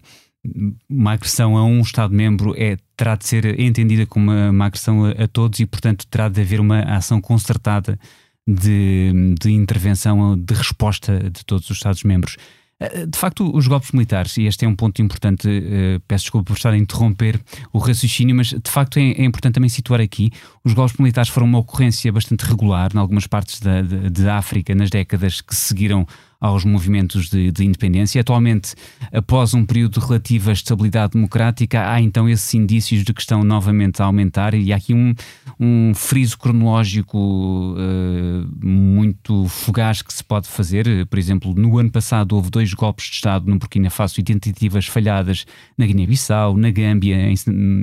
uma 0.89 1.13
agressão 1.13 1.57
a 1.57 1.65
um 1.65 1.81
Estado-membro 1.81 2.53
é, 2.57 2.77
terá 2.95 3.15
de 3.15 3.25
ser 3.25 3.59
entendida 3.59 4.05
como 4.05 4.31
uma, 4.31 4.49
uma 4.49 4.65
agressão 4.65 5.05
a, 5.05 5.11
a, 5.11 5.27
todos 5.27 5.59
e, 5.59 5.65
portanto, 5.65 6.05
terá 6.07 6.29
de 6.29 6.41
haver 6.41 6.59
uma 6.59 6.81
ação 6.81 7.21
concertada 7.21 7.99
de, 8.47 9.35
de 9.39 9.51
intervenção, 9.51 10.37
de 10.37 10.53
resposta 10.53 11.29
de 11.29 11.43
todos 11.45 11.69
os 11.69 11.77
Estados-membros. 11.77 12.37
Eh, 12.79 13.05
de 13.05 13.17
facto, 13.17 13.49
os 13.55 13.67
golpes 13.67 13.91
militares, 13.91 14.37
e 14.37 14.43
este 14.43 14.65
é 14.65 14.67
um 14.67 14.75
ponto 14.75 15.01
importante, 15.01 15.47
uh, 15.47 15.99
peço 16.07 16.25
desculpa 16.25 16.47
por 16.47 16.57
estar 16.57 16.73
a 16.73 16.77
interromper 16.77 17.39
o 17.71 17.77
raciocínio, 17.77 18.35
mas 18.35 18.47
de 18.47 18.69
facto 18.69 18.99
é, 18.99 19.11
é, 19.11 19.23
importante 19.23 19.53
também 19.53 19.69
situar 19.69 20.01
aqui: 20.01 20.29
os 20.63 20.73
golpes 20.73 20.97
militares 20.97 21.29
foram 21.29 21.47
uma 21.47 21.59
ocorrência 21.59 22.11
bastante 22.11 22.41
regular 22.43 22.91
em 22.93 22.97
algumas 22.97 23.27
partes 23.27 23.61
da, 23.61 23.81
de, 23.81 24.09
de 24.09 24.27
África 24.27 24.75
nas 24.75 24.89
décadas 24.89 25.39
que 25.41 25.55
seguiram 25.55 26.05
aos 26.45 26.63
movimentos 26.63 27.27
de, 27.27 27.51
de, 27.51 27.65
independência. 27.65 28.21
Atualmente, 28.21 28.75
após 29.11 29.55
um 29.55 29.65
período 29.65 29.99
de 29.99 30.05
relativa 30.05 30.51
estabilidade 30.51 31.13
democrática, 31.13 31.89
há 31.91 31.99
então 31.99 32.29
esses 32.29 32.53
indícios 32.53 33.03
de 33.03 33.13
que 33.13 33.21
estão 33.21 33.43
novamente 33.43 34.01
a 34.01 34.05
aumentar, 34.05 34.53
e 34.53 34.71
há 34.71 34.75
aqui 34.75 34.93
um, 34.93 35.15
um 35.59 35.93
friso 35.95 36.37
cronológico 36.37 37.17
uh, 37.17 38.47
muito 38.63 39.47
fugaz 39.47 40.03
que 40.03 40.13
se 40.13 40.23
pode 40.23 40.47
fazer. 40.47 41.07
Por 41.07 41.17
exemplo, 41.17 41.53
no 41.55 41.79
ano 41.79 41.89
passado 41.89 42.35
houve 42.35 42.51
dois 42.51 42.73
golpes 42.73 43.05
de 43.05 43.15
Estado 43.15 43.49
no 43.49 43.57
Burkina 43.57 43.89
Faso 43.89 44.19
e 44.19 44.23
tentativas 44.23 44.85
falhadas 44.85 45.45
na 45.75 45.87
Guiné-Bissau, 45.87 46.55
na 46.57 46.69
Gâmbia, 46.69 47.15
em, 47.15 47.33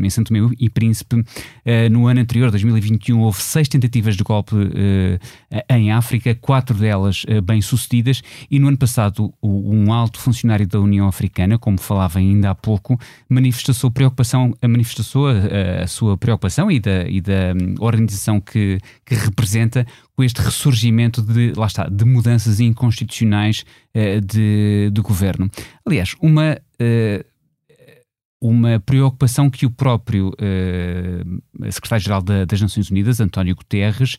em 0.04 0.10
Santo 0.10 0.28
Tomé 0.28 0.54
e 0.58 0.70
Príncipe. 0.70 1.16
Uh, 1.16 1.90
no 1.90 2.06
ano 2.06 2.20
anterior, 2.20 2.50
2021, 2.50 3.18
houve 3.18 3.42
seis 3.42 3.66
tentativas 3.66 4.16
de 4.16 4.22
golpe 4.22 4.54
uh, 4.54 5.18
em 5.68 5.90
África, 5.90 6.32
quatro 6.36 6.76
delas 6.76 7.24
bem-sucedidas 7.44 8.22
e 8.52 8.58
no 8.58 8.68
ano 8.68 8.76
passado, 8.76 9.32
um 9.42 9.90
alto 9.94 10.20
funcionário 10.20 10.66
da 10.66 10.78
União 10.78 11.08
Africana, 11.08 11.58
como 11.58 11.80
falava 11.80 12.18
ainda 12.18 12.50
há 12.50 12.54
pouco, 12.54 13.00
manifestou 13.26 13.90
preocupação, 13.90 14.52
manifestou 14.62 15.26
a, 15.26 15.84
a 15.84 15.86
sua 15.86 16.18
preocupação 16.18 16.70
e 16.70 16.78
da, 16.78 17.08
e 17.08 17.22
da 17.22 17.54
hum, 17.54 17.76
organização 17.80 18.38
que, 18.42 18.78
que 19.06 19.14
representa 19.14 19.86
com 20.14 20.22
este 20.22 20.42
ressurgimento 20.42 21.22
de, 21.22 21.54
lá 21.56 21.66
está, 21.66 21.88
de 21.88 22.04
mudanças 22.04 22.60
inconstitucionais 22.60 23.64
uh, 23.96 24.20
de, 24.20 24.90
de 24.92 25.00
governo. 25.00 25.50
Aliás, 25.86 26.14
uma. 26.20 26.58
Uh, 26.74 27.32
uma 28.44 28.80
preocupação 28.80 29.48
que 29.48 29.64
o 29.64 29.70
próprio 29.70 30.32
secretário-geral 31.70 32.20
da, 32.20 32.44
das 32.44 32.60
Nações 32.60 32.90
Unidas, 32.90 33.20
António 33.20 33.54
Guterres, 33.54 34.16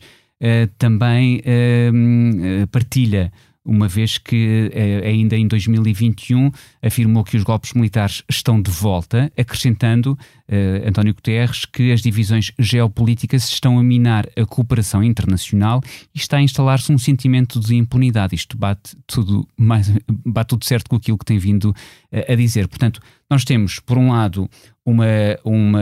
também 0.78 1.40
uh, 1.40 2.66
partilha 2.68 3.30
uma 3.64 3.88
vez 3.88 4.18
que 4.18 4.70
eh, 4.72 5.08
ainda 5.08 5.36
em 5.36 5.48
2021 5.48 6.50
afirmou 6.82 7.24
que 7.24 7.36
os 7.36 7.42
golpes 7.42 7.72
militares 7.72 8.22
estão 8.28 8.60
de 8.60 8.70
volta, 8.70 9.32
acrescentando 9.36 10.18
eh, 10.46 10.82
António 10.86 11.14
Guterres 11.14 11.64
que 11.64 11.90
as 11.90 12.02
divisões 12.02 12.52
geopolíticas 12.58 13.48
estão 13.48 13.78
a 13.78 13.82
minar 13.82 14.26
a 14.36 14.44
cooperação 14.44 15.02
internacional 15.02 15.80
e 16.14 16.18
está 16.18 16.36
a 16.36 16.42
instalar-se 16.42 16.92
um 16.92 16.98
sentimento 16.98 17.58
de 17.58 17.74
impunidade. 17.74 18.34
Isto 18.34 18.58
bate 18.58 18.96
tudo, 19.06 19.48
mais, 19.56 19.90
bate 20.26 20.48
tudo 20.48 20.64
certo 20.64 20.90
com 20.90 20.96
aquilo 20.96 21.16
que 21.16 21.24
tem 21.24 21.38
vindo 21.38 21.74
eh, 22.12 22.32
a 22.32 22.36
dizer. 22.36 22.68
Portanto, 22.68 23.00
nós 23.30 23.44
temos, 23.44 23.80
por 23.80 23.96
um 23.96 24.12
lado, 24.12 24.48
uma, 24.84 25.06
uma 25.42 25.80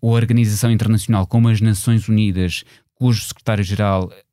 organização 0.00 0.70
internacional 0.70 1.26
como 1.26 1.48
as 1.48 1.60
Nações 1.60 2.08
Unidas, 2.08 2.64
cujo 3.00 3.22
secretário-geral 3.22 4.04
uh, 4.04 4.29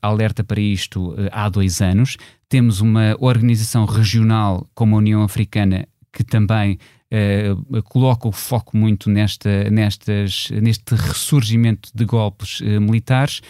alerta 0.00 0.44
para 0.44 0.60
isto 0.60 1.12
uh, 1.12 1.28
há 1.32 1.48
dois 1.48 1.80
anos. 1.80 2.16
Temos 2.48 2.80
uma 2.80 3.16
organização 3.18 3.84
regional 3.84 4.68
como 4.74 4.94
a 4.94 4.98
União 4.98 5.22
Africana 5.22 5.88
que 6.12 6.22
também 6.22 6.78
uh, 7.10 7.82
coloca 7.84 8.28
o 8.28 8.32
foco 8.32 8.76
muito 8.76 9.08
nesta, 9.08 9.70
nestas, 9.70 10.50
neste 10.50 10.94
ressurgimento 10.94 11.90
de 11.94 12.04
golpes 12.04 12.60
militares. 12.60 13.40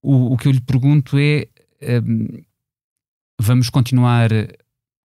O, 0.00 0.34
o, 0.34 0.36
que 0.36 0.46
eu 0.46 0.52
lhe 0.52 0.60
pergunto 0.60 1.18
é: 1.18 1.48
vamos 3.40 3.68
continuar? 3.68 4.30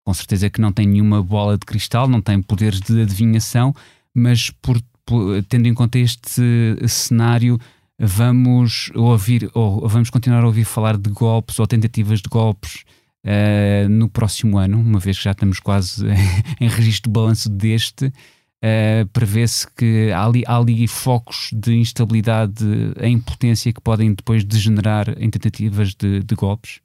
Com 0.04 0.14
certeza 0.14 0.50
que 0.50 0.62
não 0.62 0.72
tem 0.72 0.88
nenhuma 0.88 1.22
bola 1.22 1.58
de 1.58 1.66
cristal, 1.66 2.08
não 2.08 2.22
tem 2.22 2.42
poderes 2.42 2.80
de 2.80 3.02
adivinhação, 3.02 3.74
mas 4.14 4.50
por, 4.50 4.82
por, 5.06 5.44
tendo 5.44 5.68
em 5.68 5.74
conta 5.74 6.00
este 6.00 6.42
cenário, 6.88 7.60
vamos 8.00 8.92
ouvir 8.94 9.50
ou 9.54 9.88
vamos 9.88 10.10
continuar 10.10 10.44
a 10.44 10.48
ouvir 10.48 10.66
falar 10.66 10.98
de 10.98 11.10
golpes 11.10 11.60
ou 11.60 11.66
tentativas 11.66 12.22
de 12.22 12.30
golpes 12.30 12.84
uh, 13.26 13.90
no 13.90 14.10
próximo 14.10 14.58
ano, 14.58 14.80
uma 14.80 15.00
vez 15.00 15.18
que 15.18 15.24
já 15.24 15.32
estamos 15.32 15.60
quase 15.60 16.06
em 16.60 16.68
registro 16.68 17.10
de 17.10 17.14
balanço 17.14 17.50
deste. 17.50 18.06
Uh, 18.58 19.06
prevê-se 19.14 19.72
que 19.72 20.12
há 20.12 20.26
ali, 20.26 20.44
há 20.48 20.58
ali 20.58 20.88
focos 20.88 21.52
de 21.54 21.76
instabilidade 21.76 22.66
em 23.00 23.20
potência 23.20 23.72
que 23.72 23.80
podem 23.80 24.14
depois 24.14 24.44
degenerar 24.44 25.10
em 25.22 25.30
tentativas 25.30 25.94
de, 25.94 26.24
de 26.24 26.36
golpes? 26.36 26.82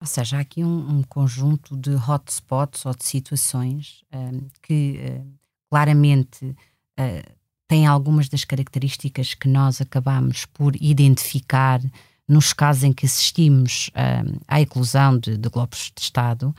Ou 0.00 0.06
seja, 0.06 0.36
há 0.36 0.40
aqui 0.40 0.62
um, 0.62 0.98
um, 0.98 1.02
conjunto 1.02 1.74
de 1.76 1.94
hotspots 1.94 2.84
ou 2.84 2.94
de 2.94 3.04
situações 3.04 4.04
um, 4.12 4.18
eh, 4.18 4.40
que 4.62 5.00
uh, 5.00 5.26
claramente 5.70 6.44
uh, 6.44 7.35
tem 7.68 7.86
algumas 7.86 8.28
das 8.28 8.44
características 8.44 9.34
que 9.34 9.48
nós 9.48 9.80
acabamos 9.80 10.44
por 10.46 10.74
identificar 10.80 11.80
nos 12.28 12.52
casos 12.52 12.84
em 12.84 12.92
que 12.92 13.06
assistimos 13.06 13.90
um, 13.94 14.38
à 14.48 14.60
eclosão 14.60 15.18
de, 15.18 15.36
de 15.36 15.48
golpes 15.48 15.92
de 15.94 16.02
Estado. 16.02 16.54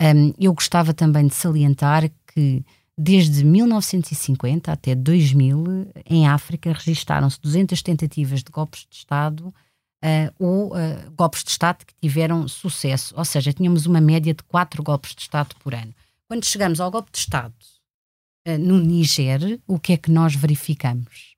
Um, 0.00 0.32
eu 0.38 0.52
gostava 0.54 0.94
também 0.94 1.26
de 1.26 1.34
salientar 1.34 2.10
que 2.32 2.64
desde 2.96 3.44
1950 3.44 4.72
até 4.72 4.94
2000, 4.94 5.92
em 6.06 6.28
África, 6.28 6.72
registaram-se 6.72 7.40
200 7.40 7.80
tentativas 7.82 8.42
de 8.42 8.50
golpes 8.50 8.86
de 8.88 8.96
Estado 8.96 9.48
uh, 9.48 10.34
ou 10.38 10.72
uh, 10.72 11.10
golpes 11.16 11.44
de 11.44 11.50
Estado 11.50 11.84
que 11.84 11.94
tiveram 12.00 12.46
sucesso. 12.48 13.14
Ou 13.16 13.24
seja, 13.24 13.52
tínhamos 13.52 13.86
uma 13.86 14.00
média 14.00 14.34
de 14.34 14.42
4 14.44 14.82
golpes 14.82 15.14
de 15.14 15.22
Estado 15.22 15.54
por 15.60 15.74
ano. 15.74 15.94
Quando 16.28 16.44
chegamos 16.44 16.80
ao 16.80 16.90
golpe 16.90 17.10
de 17.12 17.18
Estado 17.18 17.54
no 18.60 18.78
Níger, 18.78 19.60
o 19.66 19.78
que 19.78 19.92
é 19.92 19.96
que 19.96 20.10
nós 20.10 20.34
verificamos? 20.34 21.34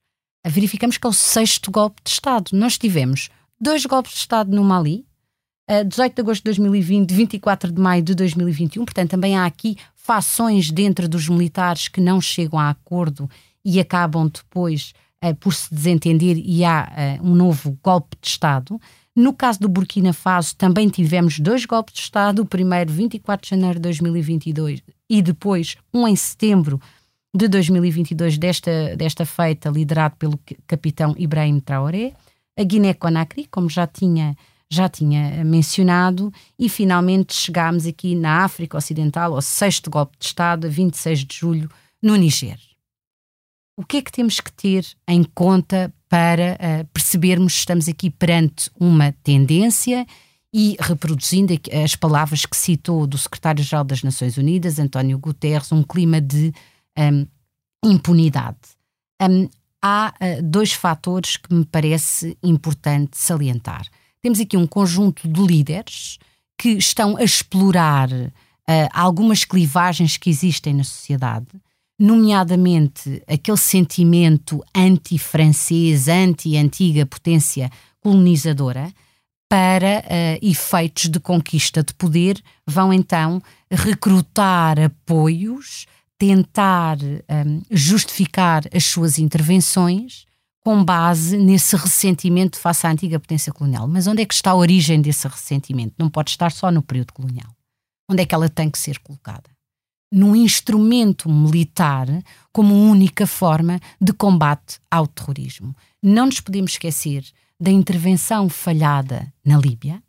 Verificamos 0.47 0.97
que 0.97 1.05
é 1.05 1.09
o 1.09 1.13
sexto 1.13 1.69
golpe 1.69 2.01
de 2.03 2.09
Estado. 2.09 2.51
Nós 2.53 2.77
tivemos 2.77 3.29
dois 3.59 3.85
golpes 3.85 4.13
de 4.13 4.19
Estado 4.19 4.55
no 4.55 4.63
Mali, 4.63 5.05
18 5.87 6.15
de 6.15 6.21
agosto 6.21 6.41
de 6.41 6.45
2020, 6.45 7.11
24 7.13 7.71
de 7.71 7.81
maio 7.81 8.03
de 8.03 8.13
2021. 8.13 8.83
Portanto, 8.83 9.11
também 9.11 9.37
há 9.37 9.45
aqui 9.45 9.77
fações 9.95 10.69
dentro 10.69 11.07
dos 11.07 11.29
militares 11.29 11.87
que 11.87 12.01
não 12.01 12.19
chegam 12.19 12.59
a 12.59 12.69
acordo 12.69 13.29
e 13.63 13.79
acabam 13.79 14.27
depois 14.27 14.93
uh, 15.23 15.33
por 15.35 15.53
se 15.53 15.73
desentender 15.73 16.37
e 16.37 16.65
há 16.65 17.19
uh, 17.21 17.25
um 17.25 17.35
novo 17.35 17.77
golpe 17.83 18.17
de 18.19 18.27
Estado. 18.27 18.79
No 19.15 19.33
caso 19.33 19.59
do 19.59 19.69
Burkina 19.69 20.13
Faso, 20.13 20.55
também 20.55 20.89
tivemos 20.89 21.39
dois 21.39 21.65
golpes 21.65 21.93
de 21.93 22.01
Estado, 22.01 22.41
o 22.41 22.45
primeiro 22.45 22.91
24 22.91 23.43
de 23.43 23.49
janeiro 23.51 23.75
de 23.75 23.83
2022 23.83 24.81
e 25.11 25.21
depois 25.21 25.75
um 25.93 26.07
em 26.07 26.15
setembro 26.15 26.79
de 27.35 27.49
2022 27.49 28.37
desta, 28.37 28.95
desta 28.95 29.25
feita, 29.25 29.69
liderado 29.69 30.15
pelo 30.15 30.39
capitão 30.65 31.13
Ibrahim 31.17 31.59
Traoré, 31.59 32.13
a 32.57 32.63
Guiné-Conakry, 32.63 33.45
como 33.51 33.69
já 33.69 33.85
tinha, 33.85 34.37
já 34.69 34.87
tinha 34.87 35.43
mencionado, 35.43 36.31
e 36.57 36.69
finalmente 36.69 37.35
chegámos 37.35 37.85
aqui 37.85 38.15
na 38.15 38.45
África 38.45 38.77
Ocidental, 38.77 39.35
ao 39.35 39.41
sexto 39.41 39.89
golpe 39.89 40.17
de 40.17 40.27
Estado, 40.27 40.67
a 40.67 40.69
26 40.69 41.25
de 41.25 41.35
julho, 41.35 41.69
no 42.01 42.15
Niger. 42.15 42.57
O 43.75 43.83
que 43.83 43.97
é 43.97 44.01
que 44.01 44.13
temos 44.13 44.39
que 44.39 44.51
ter 44.53 44.85
em 45.05 45.25
conta 45.25 45.93
para 46.07 46.53
uh, 46.53 46.87
percebermos 46.93 47.53
que 47.53 47.59
estamos 47.59 47.89
aqui 47.89 48.09
perante 48.09 48.71
uma 48.79 49.13
tendência 49.23 50.05
e 50.53 50.75
reproduzindo 50.79 51.53
as 51.83 51.95
palavras 51.95 52.45
que 52.45 52.57
citou 52.57 53.07
do 53.07 53.17
secretário-geral 53.17 53.83
das 53.83 54.03
Nações 54.03 54.37
Unidas, 54.37 54.79
António 54.79 55.17
Guterres, 55.17 55.71
um 55.71 55.81
clima 55.81 56.19
de 56.19 56.53
um, 56.97 57.25
impunidade. 57.85 58.57
Um, 59.21 59.47
há 59.81 60.13
uh, 60.13 60.43
dois 60.43 60.73
fatores 60.73 61.37
que 61.37 61.53
me 61.53 61.65
parece 61.65 62.37
importante 62.43 63.17
salientar. 63.17 63.87
Temos 64.21 64.39
aqui 64.39 64.57
um 64.57 64.67
conjunto 64.67 65.27
de 65.27 65.41
líderes 65.41 66.19
que 66.57 66.69
estão 66.71 67.15
a 67.15 67.23
explorar 67.23 68.11
uh, 68.11 68.31
algumas 68.93 69.45
clivagens 69.45 70.17
que 70.17 70.29
existem 70.29 70.73
na 70.73 70.83
sociedade, 70.83 71.47
nomeadamente 71.97 73.23
aquele 73.25 73.57
sentimento 73.57 74.63
anti-francês, 74.75 76.07
anti-antiga 76.07 77.05
potência 77.05 77.71
colonizadora, 78.01 78.91
para 79.51 79.99
uh, 79.99 80.39
efeitos 80.41 81.09
de 81.09 81.19
conquista 81.19 81.83
de 81.83 81.93
poder, 81.93 82.41
vão 82.65 82.93
então 82.93 83.41
recrutar 83.69 84.79
apoios 84.79 85.85
tentar 86.17 86.97
um, 87.03 87.61
justificar 87.69 88.63
as 88.73 88.85
suas 88.85 89.19
intervenções 89.19 90.25
com 90.63 90.81
base 90.85 91.37
nesse 91.37 91.75
ressentimento 91.75 92.57
face 92.57 92.87
à 92.87 92.91
antiga 92.91 93.19
potência 93.19 93.51
colonial. 93.51 93.89
Mas 93.89 94.07
onde 94.07 94.21
é 94.21 94.25
que 94.25 94.33
está 94.33 94.51
a 94.51 94.55
origem 94.55 95.01
desse 95.01 95.27
ressentimento? 95.27 95.95
Não 95.97 96.09
pode 96.09 96.29
estar 96.29 96.53
só 96.53 96.71
no 96.71 96.81
período 96.81 97.11
colonial. 97.11 97.53
Onde 98.09 98.21
é 98.21 98.25
que 98.25 98.33
ela 98.33 98.47
tem 98.47 98.69
que 98.69 98.79
ser 98.79 98.99
colocada? 98.99 99.49
num 100.13 100.35
instrumento 100.35 101.29
militar 101.29 102.05
como 102.51 102.75
única 102.75 103.25
forma 103.25 103.79
de 103.99 104.11
combate 104.11 104.77
ao 104.89 105.07
terrorismo. 105.07 105.73
Não 106.03 106.25
nos 106.25 106.41
podemos 106.41 106.71
esquecer 106.71 107.23
da 107.61 107.69
intervenção 107.69 108.49
falhada 108.49 109.31
na 109.45 109.55
Líbia, 109.55 110.01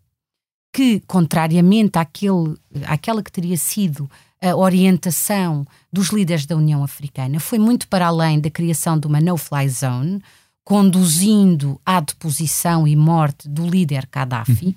que, 0.72 1.00
contrariamente 1.06 1.98
àquele, 1.98 2.56
àquela 2.86 3.22
que 3.22 3.30
teria 3.30 3.58
sido 3.58 4.10
a 4.40 4.56
orientação 4.56 5.66
dos 5.92 6.08
líderes 6.08 6.46
da 6.46 6.56
União 6.56 6.82
Africana, 6.82 7.38
foi 7.38 7.58
muito 7.58 7.86
para 7.88 8.06
além 8.06 8.40
da 8.40 8.50
criação 8.50 8.98
de 8.98 9.06
uma 9.06 9.20
no-fly 9.20 9.68
zone, 9.68 10.22
conduzindo 10.64 11.78
à 11.84 12.00
deposição 12.00 12.88
e 12.88 12.96
morte 12.96 13.46
do 13.50 13.68
líder 13.68 14.08
Gaddafi. 14.10 14.66
Uhum. 14.68 14.74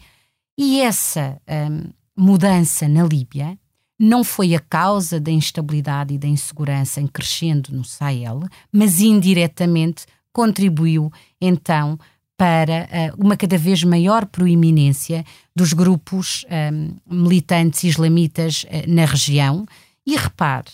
E 0.57 0.81
essa 0.81 1.41
um, 1.47 1.89
mudança 2.17 2.89
na 2.89 3.03
Líbia 3.03 3.57
não 3.97 4.21
foi 4.21 4.53
a 4.53 4.59
causa 4.59 5.17
da 5.17 5.31
instabilidade 5.31 6.13
e 6.13 6.17
da 6.17 6.27
insegurança 6.27 6.99
em 6.99 7.07
crescendo 7.07 7.73
no 7.73 7.85
Sahel, 7.85 8.41
mas 8.69 8.99
indiretamente 8.99 10.05
contribuiu 10.33 11.09
então 11.39 11.97
para 12.37 12.87
uh, 13.17 13.23
uma 13.23 13.37
cada 13.37 13.57
vez 13.57 13.83
maior 13.83 14.25
proeminência 14.25 15.25
dos 15.55 15.73
grupos 15.73 16.45
um, 16.73 16.95
militantes 17.05 17.83
islamitas 17.83 18.63
uh, 18.63 18.67
na 18.87 19.05
região. 19.05 19.65
E 20.05 20.15
repare, 20.17 20.71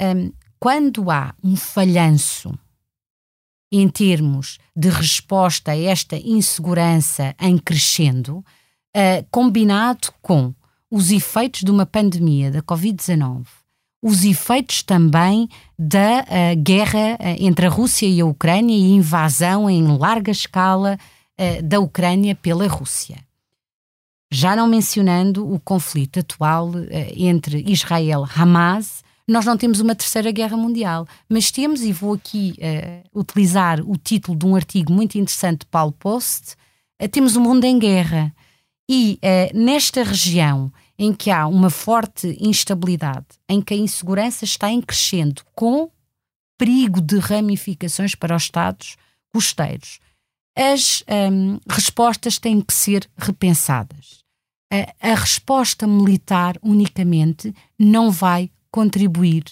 um, 0.00 0.32
quando 0.58 1.10
há 1.10 1.34
um 1.42 1.56
falhanço 1.56 2.56
em 3.72 3.88
termos 3.88 4.58
de 4.74 4.88
resposta 4.88 5.72
a 5.72 5.78
esta 5.78 6.16
insegurança 6.16 7.34
em 7.40 7.56
crescendo, 7.56 8.38
uh, 8.38 9.26
combinado 9.30 10.12
com 10.20 10.54
os 10.90 11.10
efeitos 11.10 11.62
de 11.62 11.70
uma 11.70 11.86
pandemia 11.86 12.50
da 12.50 12.62
Covid-19, 12.62 13.46
os 14.02 14.24
efeitos 14.24 14.82
também 14.82 15.48
da 15.78 16.20
uh, 16.20 16.62
guerra 16.62 17.16
uh, 17.20 17.36
entre 17.38 17.66
a 17.66 17.68
Rússia 17.68 18.06
e 18.06 18.20
a 18.20 18.26
Ucrânia 18.26 18.74
e 18.74 18.92
invasão 18.92 19.68
em 19.68 19.86
larga 19.98 20.30
escala 20.30 20.98
uh, 21.38 21.62
da 21.62 21.78
Ucrânia 21.80 22.34
pela 22.34 22.66
Rússia. 22.66 23.18
Já 24.32 24.54
não 24.54 24.68
mencionando 24.68 25.52
o 25.52 25.58
conflito 25.58 26.20
atual 26.20 26.70
entre 27.16 27.64
Israel 27.66 28.24
e 28.24 28.40
Hamas, 28.40 29.02
nós 29.26 29.44
não 29.44 29.56
temos 29.56 29.80
uma 29.80 29.92
terceira 29.92 30.30
guerra 30.30 30.56
mundial, 30.56 31.04
mas 31.28 31.50
temos, 31.50 31.82
e 31.82 31.92
vou 31.92 32.14
aqui 32.14 32.54
utilizar 33.12 33.80
o 33.80 33.96
título 33.96 34.38
de 34.38 34.46
um 34.46 34.54
artigo 34.54 34.92
muito 34.92 35.18
interessante 35.18 35.60
de 35.60 35.66
Paulo 35.66 35.90
Post, 35.90 36.54
temos 37.10 37.34
o 37.34 37.40
um 37.40 37.42
mundo 37.42 37.64
em 37.64 37.76
guerra. 37.76 38.32
E 38.88 39.18
nesta 39.52 40.04
região 40.04 40.72
em 41.02 41.14
que 41.14 41.30
há 41.30 41.46
uma 41.46 41.70
forte 41.70 42.36
instabilidade, 42.38 43.24
em 43.48 43.62
que 43.62 43.72
a 43.72 43.76
insegurança 43.76 44.44
está 44.44 44.70
em 44.70 44.82
crescendo, 44.82 45.42
com 45.54 45.90
perigo 46.58 47.00
de 47.00 47.18
ramificações 47.18 48.14
para 48.14 48.36
os 48.36 48.42
Estados 48.42 48.98
costeiros. 49.32 49.98
As 50.54 51.02
um, 51.08 51.58
respostas 51.66 52.38
têm 52.38 52.60
que 52.60 52.74
ser 52.74 53.08
repensadas. 53.16 54.22
A, 54.70 55.12
a 55.12 55.14
resposta 55.14 55.86
militar 55.86 56.58
unicamente 56.62 57.54
não 57.78 58.10
vai 58.10 58.50
contribuir 58.70 59.44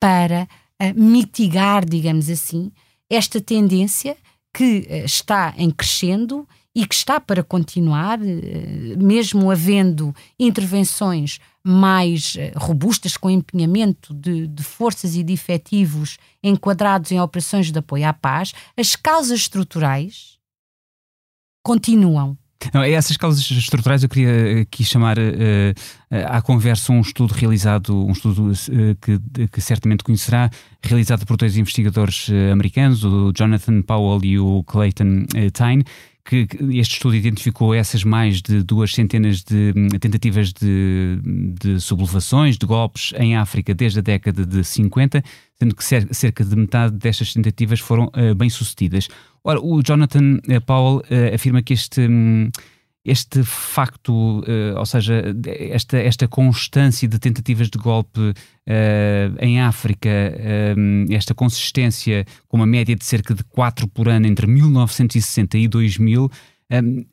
para 0.00 0.48
uh, 0.80 0.98
mitigar, 0.98 1.84
digamos 1.84 2.30
assim, 2.30 2.72
esta 3.10 3.42
tendência 3.42 4.16
que 4.54 4.88
uh, 4.88 5.04
está 5.04 5.52
em 5.58 5.70
crescendo 5.70 6.48
e 6.74 6.86
que 6.86 6.94
está 6.94 7.20
para 7.20 7.42
continuar, 7.42 8.18
eh, 8.20 8.96
mesmo 8.96 9.50
havendo 9.50 10.14
intervenções 10.38 11.38
mais 11.62 12.34
eh, 12.36 12.52
robustas, 12.56 13.16
com 13.16 13.30
empenhamento 13.30 14.12
de, 14.12 14.48
de, 14.48 14.62
forças 14.64 15.14
e 15.14 15.22
de 15.22 15.32
efetivos 15.32 16.18
enquadrados 16.42 17.12
em 17.12 17.20
operações 17.20 17.70
de 17.70 17.78
apoio 17.78 18.06
à 18.06 18.12
paz, 18.12 18.52
as 18.76 18.96
causas 18.96 19.40
estruturais 19.40 20.38
continuam. 21.64 22.36
Não, 22.72 22.82
essas 22.82 23.16
causas 23.16 23.48
estruturais 23.50 24.02
eu 24.02 24.08
queria 24.08 24.62
aqui 24.62 24.84
chamar 24.84 25.18
uh, 25.18 25.74
à 26.26 26.40
conversa 26.40 26.92
um 26.92 27.00
estudo 27.00 27.32
realizado, 27.32 27.94
um 28.06 28.12
estudo 28.12 28.50
uh, 28.50 28.52
que, 29.00 29.48
que, 29.48 29.60
certamente 29.60 30.02
conhecerá, 30.02 30.48
realizado 30.82 31.26
por 31.26 31.36
dois 31.36 31.56
investigadores 31.56 32.28
uh, 32.28 32.52
americanos, 32.52 33.04
o 33.04 33.32
Jonathan 33.32 33.82
Powell 33.82 34.24
e 34.24 34.38
o 34.38 34.64
Clayton 34.64 35.26
Tyne, 35.52 35.84
que 36.24 36.48
este 36.72 36.94
estudo 36.94 37.14
identificou 37.14 37.74
essas 37.74 38.02
mais 38.02 38.40
de 38.40 38.62
duas 38.62 38.92
centenas 38.92 39.42
de 39.42 39.74
hum, 39.76 39.88
tentativas 40.00 40.52
de, 40.52 41.18
de 41.60 41.78
sublevações, 41.78 42.56
de 42.56 42.64
golpes 42.64 43.12
em 43.18 43.36
África 43.36 43.74
desde 43.74 43.98
a 43.98 44.02
década 44.02 44.46
de 44.46 44.64
50, 44.64 45.22
sendo 45.58 45.74
que 45.74 45.84
cerca 45.84 46.44
de 46.44 46.56
metade 46.56 46.96
destas 46.96 47.34
tentativas 47.34 47.78
foram 47.78 48.10
uh, 48.16 48.34
bem-sucedidas. 48.34 49.08
Ora, 49.44 49.60
o 49.60 49.82
Jonathan 49.82 50.38
uh, 50.48 50.60
Powell 50.64 51.02
uh, 51.10 51.34
afirma 51.34 51.62
que 51.62 51.74
este. 51.74 52.00
Um, 52.00 52.50
este 53.04 53.42
facto, 53.44 54.40
uh, 54.40 54.78
ou 54.78 54.86
seja, 54.86 55.22
esta, 55.46 55.98
esta 55.98 56.26
constância 56.26 57.06
de 57.06 57.18
tentativas 57.18 57.68
de 57.68 57.78
golpe 57.78 58.20
uh, 58.20 58.34
em 59.38 59.60
África, 59.60 60.08
uh, 60.08 61.12
esta 61.12 61.34
consistência 61.34 62.24
com 62.48 62.56
uma 62.56 62.66
média 62.66 62.96
de 62.96 63.04
cerca 63.04 63.34
de 63.34 63.44
4 63.44 63.86
por 63.88 64.08
ano 64.08 64.26
entre 64.26 64.46
1960 64.46 65.58
e 65.58 65.68
2000, 65.68 66.30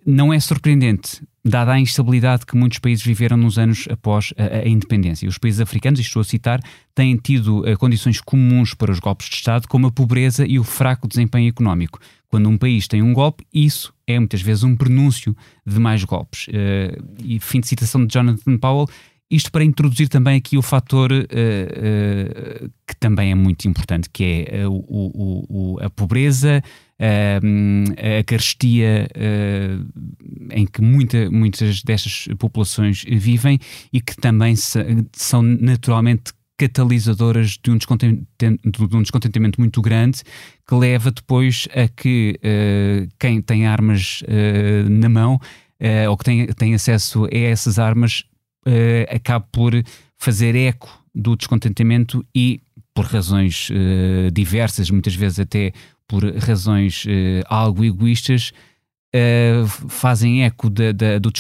não 0.08 0.34
é 0.34 0.40
surpreendente, 0.40 1.22
dada 1.46 1.74
a 1.74 1.80
instabilidade 1.80 2.46
que 2.48 2.56
muitos 2.56 2.80
países 2.80 3.06
viveram 3.06 3.36
nos 3.38 3.60
anos 3.60 3.86
após 3.92 4.34
a, 4.36 4.60
a 4.60 4.68
independência. 4.68 5.28
Os 5.28 5.38
países 5.38 5.60
africanos, 5.60 6.00
e 6.00 6.04
estou 6.04 6.22
a 6.22 6.24
citar, 6.24 6.60
têm 6.96 7.16
tido 7.18 7.62
condições 7.78 8.20
comuns 8.22 8.74
para 8.74 8.92
os 8.92 8.98
golpes 8.98 9.30
de 9.30 9.36
Estado, 9.36 9.68
como 9.68 9.88
a 9.88 9.92
pobreza 9.92 10.48
e 10.48 10.58
o 10.58 10.64
fraco 10.64 11.08
desempenho 11.08 11.50
económico. 11.50 12.00
Quando 12.32 12.48
um 12.48 12.58
país 12.58 12.88
tem 12.88 13.02
um 13.02 13.14
golpe, 13.14 13.46
isso 13.54 13.94
é 14.08 14.18
muitas 14.18 14.42
vezes 14.42 14.64
um 14.64 14.74
prenúncio 14.74 15.36
de 15.68 15.78
mais 15.78 16.06
golpes. 16.06 16.48
Uh, 16.48 17.04
e 17.22 17.40
fim 17.42 17.60
de 17.60 17.68
citação 17.68 18.06
de 18.06 18.14
Jonathan 18.14 18.58
Powell. 18.58 18.88
Isto 19.30 19.52
para 19.52 19.66
introduzir 19.66 20.08
também 20.08 20.38
aqui 20.38 20.58
o 20.58 20.62
fator 20.62 21.12
uh, 21.12 21.16
uh, 21.16 22.72
que 22.88 22.96
também 22.98 23.32
é 23.32 23.36
muito 23.36 23.68
importante, 23.68 24.10
que 24.10 24.46
é 24.50 24.66
o, 24.66 24.82
o, 24.88 25.78
a 25.82 25.90
pobreza, 25.90 26.64
a 27.00 28.24
carestia 28.26 29.08
em 30.52 30.68
que 30.68 30.82
muita, 30.82 31.32
muitas 31.32 31.82
destas 31.82 32.28
populações 32.38 33.04
vivem 33.08 33.58
e 33.92 34.00
que 34.00 34.16
também 34.16 34.56
são 34.56 35.42
naturalmente 35.42 36.34
catalisadoras 36.62 37.58
de 37.58 37.72
um, 37.72 37.78
de 37.78 38.96
um 38.96 39.02
descontentamento 39.02 39.60
muito 39.60 39.82
grande 39.82 40.22
que 40.68 40.76
leva 40.76 41.10
depois 41.10 41.68
a 41.74 41.88
que 41.88 42.38
uh, 42.38 43.10
quem 43.20 43.42
tem 43.42 43.66
armas 43.66 44.22
uh, 44.22 44.88
na 44.88 45.10
mão 45.10 45.36
uh, 45.36 46.10
ou 46.10 46.16
que 46.16 46.24
tem, 46.24 46.46
tem 46.48 46.76
acesso 46.76 47.26
a 47.26 47.36
essas 47.36 47.80
armas 47.80 48.24
acabe 49.10 49.48
por 49.52 49.74
fazer 50.20 50.56
eco 50.56 51.04
do 51.16 51.36
descontentamento 51.36 52.24
e 52.34 52.62
por 52.94 53.06
razões 53.06 53.70
diversas, 54.32 54.92
muitas 54.92 55.16
vezes 55.16 55.40
até 55.40 55.74
por 56.08 56.24
razões 56.38 57.04
algo 57.48 57.84
egoístas, 57.84 58.52
Uh, 59.14 59.68
fazem 59.90 60.46
eco 60.46 60.70
do 60.70 61.32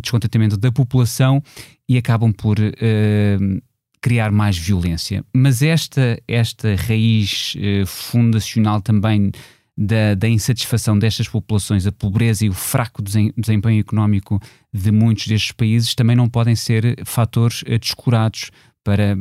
descontentamento 0.00 0.56
da 0.56 0.72
população 0.72 1.42
e 1.86 1.98
acabam 1.98 2.32
por 2.32 2.58
uh, 2.58 3.62
criar 4.00 4.30
mais 4.30 4.56
violência. 4.56 5.24
Mas 5.34 5.62
esta, 5.62 6.20
esta 6.26 6.74
raiz 6.74 7.54
eh, 7.58 7.84
fundacional 7.86 8.80
também 8.80 9.30
da, 9.76 10.14
da, 10.14 10.28
insatisfação 10.28 10.98
destas 10.98 11.28
populações, 11.28 11.86
a 11.86 11.92
pobreza 11.92 12.44
e 12.44 12.48
o 12.48 12.52
fraco 12.52 13.02
desempenho 13.02 13.80
económico 13.80 14.40
de 14.72 14.90
muitos 14.90 15.26
destes 15.26 15.52
países 15.52 15.94
também 15.94 16.16
não 16.16 16.28
podem 16.28 16.54
ser 16.54 17.02
fatores 17.04 17.62
eh, 17.66 17.78
descurados 17.78 18.50
para, 18.84 19.16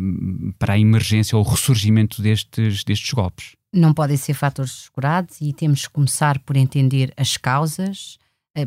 para 0.58 0.74
a 0.74 0.80
emergência 0.80 1.38
ou 1.38 1.44
o 1.44 1.48
ressurgimento 1.48 2.22
destes, 2.22 2.84
destes 2.84 3.13
golpes. 3.13 3.56
Não 3.74 3.94
podem 3.94 4.18
ser 4.18 4.34
fatores 4.34 4.72
descurados 4.72 5.39
e 5.42 5.54
temos 5.54 5.86
que 5.86 5.94
começar 5.94 6.40
por 6.40 6.58
entender 6.58 7.13
as 7.15 7.38
causas, 7.38 8.17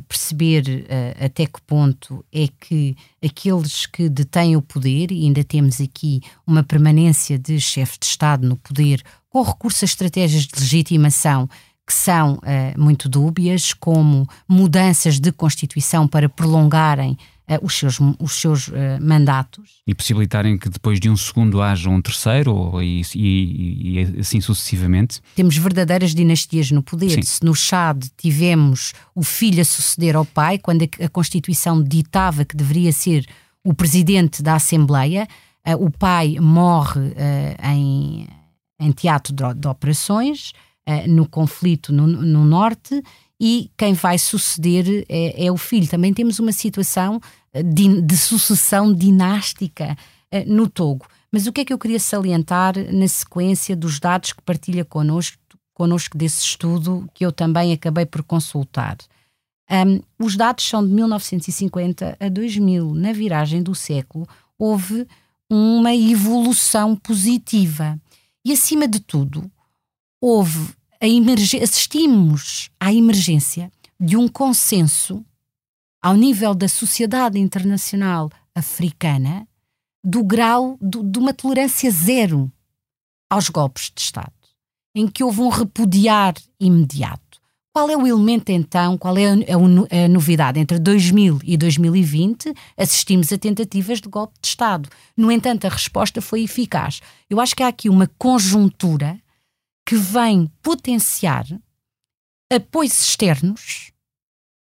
perceber 0.00 0.64
uh, 0.66 1.24
até 1.24 1.46
que 1.46 1.60
ponto 1.62 2.24
é 2.32 2.48
que 2.60 2.96
aqueles 3.24 3.86
que 3.86 4.08
detêm 4.08 4.56
o 4.56 4.62
poder, 4.62 5.10
e 5.10 5.24
ainda 5.24 5.44
temos 5.44 5.80
aqui 5.80 6.20
uma 6.46 6.62
permanência 6.62 7.38
de 7.38 7.60
chefe 7.60 7.98
de 7.98 8.06
Estado 8.06 8.46
no 8.48 8.56
poder, 8.56 9.02
com 9.28 9.42
recurso 9.42 9.84
a 9.84 9.86
estratégias 9.86 10.44
de 10.44 10.60
legitimação 10.60 11.48
que 11.86 11.92
são 11.92 12.34
uh, 12.34 12.80
muito 12.80 13.08
dúbias, 13.08 13.72
como 13.74 14.26
mudanças 14.48 15.18
de 15.18 15.32
Constituição 15.32 16.06
para 16.06 16.28
prolongarem 16.28 17.18
os 17.60 17.74
seus, 17.74 17.98
os 18.18 18.32
seus 18.32 18.68
uh, 18.68 18.72
mandatos. 19.00 19.82
E 19.86 19.94
possibilitarem 19.94 20.56
que 20.56 20.68
depois 20.68 21.00
de 21.00 21.10
um 21.10 21.16
segundo 21.16 21.60
haja 21.60 21.90
um 21.90 22.00
terceiro 22.00 22.54
ou, 22.54 22.82
e, 22.82 23.02
e, 23.14 23.98
e 23.98 24.20
assim 24.20 24.40
sucessivamente. 24.40 25.20
Temos 25.34 25.56
verdadeiras 25.56 26.14
dinastias 26.14 26.70
no 26.70 26.82
poder. 26.82 27.10
Sim. 27.10 27.22
Se 27.22 27.44
no 27.44 27.54
Chad 27.54 28.04
tivemos 28.16 28.92
o 29.14 29.22
filho 29.22 29.60
a 29.60 29.64
suceder 29.64 30.16
ao 30.16 30.24
pai, 30.24 30.58
quando 30.58 30.82
a, 30.82 31.04
a 31.04 31.08
Constituição 31.08 31.82
ditava 31.82 32.44
que 32.44 32.56
deveria 32.56 32.92
ser 32.92 33.26
o 33.64 33.74
presidente 33.74 34.42
da 34.42 34.54
Assembleia, 34.54 35.28
o 35.78 35.88
pai 35.88 36.36
morre 36.40 37.14
em, 37.62 38.26
em 38.80 38.90
teatro 38.90 39.32
de, 39.32 39.54
de 39.54 39.68
operações, 39.68 40.52
no 41.06 41.28
conflito 41.28 41.92
no, 41.92 42.08
no 42.08 42.44
norte, 42.44 43.00
e 43.44 43.72
quem 43.76 43.92
vai 43.92 44.18
suceder 44.18 45.04
é, 45.08 45.46
é, 45.46 45.50
o 45.50 45.56
filho. 45.56 45.88
Também 45.88 46.14
temos 46.14 46.38
uma 46.38 46.52
situação 46.52 47.20
de, 47.74 48.00
de 48.00 48.16
sucessão 48.16 48.94
dinástica 48.94 49.96
no 50.46 50.70
Togo. 50.70 51.04
Mas 51.32 51.48
o 51.48 51.52
que 51.52 51.62
é 51.62 51.64
que 51.64 51.72
eu 51.72 51.78
queria 51.78 51.98
salientar 51.98 52.74
na 52.94 53.08
sequência 53.08 53.74
dos 53.74 53.98
dados 53.98 54.32
que 54.32 54.40
partilha 54.42 54.84
connosco, 54.84 55.36
connosco 55.74 56.16
desse 56.16 56.44
estudo 56.44 57.08
que 57.12 57.26
eu 57.26 57.32
também 57.32 57.72
acabei 57.72 58.06
por 58.06 58.22
consultar? 58.22 58.96
Um, 59.68 60.00
os 60.24 60.36
dados 60.36 60.64
são 60.64 60.86
de 60.86 60.92
1950 60.92 62.16
a 62.20 62.28
2000. 62.28 62.94
Na 62.94 63.12
viragem 63.12 63.60
do 63.60 63.74
século, 63.74 64.24
houve 64.56 65.04
uma 65.50 65.92
evolução 65.92 66.94
positiva. 66.94 67.98
E, 68.44 68.52
acima 68.52 68.86
de 68.86 69.00
tudo, 69.00 69.50
houve 70.20 70.74
assistimos 71.62 72.70
à 72.78 72.92
emergência 72.92 73.70
de 73.98 74.16
um 74.16 74.28
consenso 74.28 75.24
ao 76.00 76.14
nível 76.14 76.54
da 76.54 76.68
sociedade 76.68 77.38
internacional 77.38 78.30
africana 78.54 79.46
do 80.04 80.24
grau 80.24 80.76
do, 80.80 81.02
de 81.02 81.18
uma 81.18 81.32
tolerância 81.32 81.90
zero 81.90 82.50
aos 83.30 83.48
golpes 83.48 83.90
de 83.94 84.00
Estado, 84.00 84.32
em 84.94 85.06
que 85.06 85.24
houve 85.24 85.40
um 85.40 85.48
repudiar 85.48 86.34
imediato. 86.60 87.40
Qual 87.72 87.88
é 87.88 87.96
o 87.96 88.06
elemento 88.06 88.50
então, 88.50 88.98
qual 88.98 89.16
é 89.16 89.30
a, 89.30 90.04
a, 90.04 90.08
novidade? 90.08 90.60
Entre 90.60 90.78
2000 90.78 91.40
e 91.42 91.56
2020 91.56 92.52
assistimos 92.76 93.32
a 93.32 93.38
tentativas 93.38 94.00
de 94.00 94.08
golpe 94.08 94.34
de 94.42 94.48
Estado. 94.48 94.90
No 95.16 95.32
entanto, 95.32 95.64
a 95.66 95.70
resposta 95.70 96.20
foi 96.20 96.42
eficaz. 96.42 97.00
Eu 97.30 97.40
acho 97.40 97.56
que 97.56 97.62
há 97.62 97.68
aqui 97.68 97.88
uma 97.88 98.10
conjuntura 98.18 99.18
que 99.86 99.96
vem 99.96 100.50
potenciar 100.62 101.46
apoios 102.50 103.00
externos, 103.00 103.92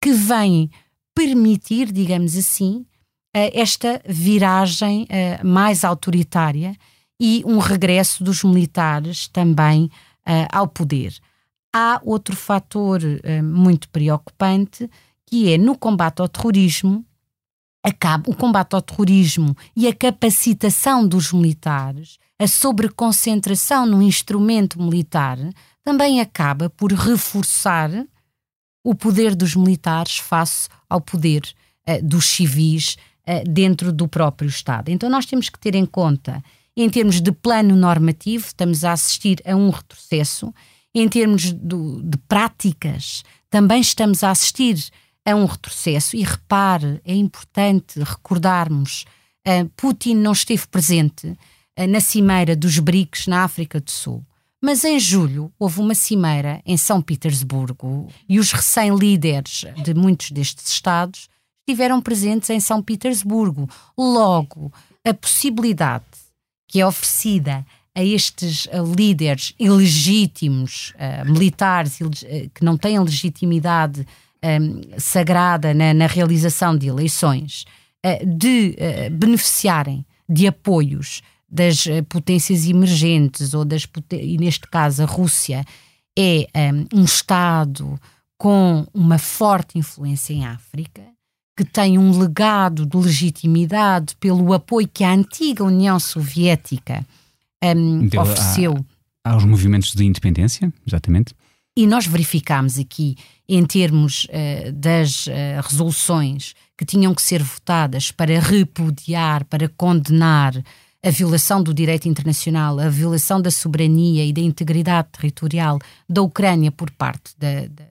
que 0.03 0.13
vem 0.13 0.71
permitir, 1.15 1.91
digamos 1.91 2.37
assim, 2.37 2.87
esta 3.35 4.01
viragem 4.07 5.05
uh, 5.05 5.47
mais 5.47 5.85
autoritária 5.85 6.77
e 7.21 7.43
um 7.47 7.59
regresso 7.59 8.23
dos 8.23 8.45
militares 8.45 9.29
também 9.29 9.85
uh, 9.85 10.49
ao 10.51 10.69
poder. 10.69 11.15
Há 11.75 12.01
outro 12.05 12.35
fator 12.35 13.01
muito 13.45 13.91
preocupante 13.91 14.89
que 15.27 15.53
é 15.53 15.59
no 15.59 15.77
combate 15.77 16.21
ao 16.21 16.29
terrorismo, 16.29 17.05
acaba, 17.85 18.31
o 18.31 18.35
combate 18.35 18.75
ao 18.75 18.81
terrorismo 18.81 19.55
e 19.77 19.87
a 19.87 19.95
capacitação 19.95 21.07
dos 21.07 21.31
militares, 21.31 22.19
a 22.39 22.47
sobreconcentração 22.47 23.87
no 23.87 24.03
instrumento 24.03 24.81
militar, 24.81 25.39
também 25.83 26.21
acaba 26.21 26.71
por 26.71 26.93
reforçar 26.93 27.91
o 28.85 28.95
poder 28.95 29.35
dos 29.35 29.55
militares 29.55 30.19
face 30.19 30.69
ao 30.89 31.01
poder 31.01 31.43
dos 32.03 32.27
civis 32.27 32.97
eh, 33.31 33.45
dentro 33.45 33.93
do 33.93 34.09
próprio 34.09 34.49
Estado. 34.49 34.89
Então 34.91 35.11
nós 35.11 35.27
temos 35.27 35.51
que 35.51 35.59
ter 35.59 35.75
em 35.75 35.85
conta, 35.85 36.43
em 36.75 36.89
termos 36.89 37.21
de 37.21 37.31
plano 37.31 37.77
normativo, 37.77 38.47
estamos 38.47 38.85
a 38.85 38.93
assistir 38.93 39.43
a 39.45 39.55
um 39.55 39.69
retrocesso, 39.69 40.51
em 40.95 41.07
termos 41.07 41.53
do, 41.53 42.03
de 42.03 42.17
práticas, 42.27 43.23
também 43.51 43.83
estamos 43.83 44.25
a 44.25 44.31
assistir 44.31 44.83
a 45.27 45.35
um 45.35 45.45
retrocesso. 45.45 46.17
E 46.17 46.23
repare, 46.23 47.03
é 47.05 47.15
importante 47.15 48.01
recordarmos: 48.03 49.05
uh, 49.47 49.69
Putin 49.77 50.15
não 50.15 50.33
esteve 50.33 50.67
presente 50.67 51.29
uh, 51.29 51.37
na 51.87 52.01
cimeira 52.01 52.57
dos 52.57 52.79
BRICS 52.79 53.27
na 53.27 53.45
África 53.45 53.81
do 53.81 53.91
Sul. 53.91 54.25
Mas 54.61 54.85
em 54.85 54.99
julho 54.99 55.53
houve 55.59 55.81
uma 55.81 55.95
cimeira 55.95 56.61
em 56.67 56.77
São 56.77 57.01
Petersburgo 57.01 58.09
e 58.29 58.41
os 58.41 58.51
recém-líderes 58.51 59.65
de 59.85 59.95
muitos 59.95 60.33
destes 60.33 60.69
Estados 60.69 61.29
estiveram 61.61 62.01
presentes 62.01 62.51
em 62.51 62.59
São 62.59 62.83
Petersburgo. 62.83 63.69
Logo, 63.97 64.73
a 65.07 65.15
possibilidade 65.15 66.05
que 66.67 66.81
é 66.81 66.87
oferecida 66.87 67.65
a 67.95 68.03
estes 68.03 68.67
uh, 68.67 68.95
líderes 68.95 69.55
ilegítimos, 69.59 70.93
uh, 70.97 71.31
militares, 71.31 71.99
que 72.55 72.65
não 72.65 72.77
têm 72.77 72.99
legitimidade 72.99 74.07
sagrada 74.99 75.75
na, 75.75 75.93
na, 75.93 76.07
realização 76.07 76.79
de 76.79 76.87
eleições, 76.87 77.65
de 78.25 78.77
beneficiarem 79.11 80.07
de 80.29 80.47
apoios 80.47 81.23
das 81.49 81.85
potências 82.09 82.67
emergentes, 82.67 83.55
ou 83.55 83.65
das 83.65 83.87
e 84.13 84.37
neste 84.37 84.67
caso 84.69 85.03
a 85.03 85.07
Rússia, 85.07 85.65
é 86.17 86.47
um, 86.93 87.01
um 87.01 87.05
Estado 87.05 87.99
com 88.37 88.87
uma 88.93 89.19
forte 89.19 89.79
influência 89.79 90.33
em 90.33 90.45
África 90.45 91.03
que 91.59 91.65
tem 91.65 91.99
um 91.99 92.17
legado 92.17 92.87
de 92.87 92.97
legitimidade 92.97 94.15
pelo 94.21 94.53
apoio 94.53 94.87
que 94.87 95.03
a 95.03 95.13
antiga 95.13 95.65
União 95.65 95.99
Soviética 95.99 97.05
um, 97.65 98.07
ofereceu. 98.17 98.87
A, 99.25 99.33
aos 99.33 99.45
movimentos 99.45 99.93
de 99.93 100.05
independência, 100.05 100.73
exatamente. 100.87 101.35
E 101.77 101.85
nós 101.85 102.07
verificámos 102.07 102.79
aqui, 102.79 103.17
em 103.49 103.67
termos 103.67 104.27
uh, 104.27 104.73
das 104.73 105.27
uh, 105.27 105.31
resoluções 105.69 106.55
que 106.77 106.85
tinham 106.85 107.13
que 107.13 107.23
ser 107.23 107.43
votadas 107.43 108.13
para 108.13 108.39
repudiar, 108.39 109.45
para 109.45 109.69
condenar 109.69 110.55
a 111.03 111.11
violação 111.11 111.63
do 111.63 111.73
direito 111.73 112.09
internacional, 112.09 112.79
a 112.79 112.89
violação 112.89 113.41
da 113.41 113.51
soberania 113.51 114.25
e 114.25 114.33
da 114.33 114.41
integridade 114.41 115.09
territorial 115.13 115.79
da 116.09 116.23
Ucrânia 116.23 116.73
por 116.73 116.91
parte 116.91 117.35
da, 117.39 117.67
da, 117.69 117.85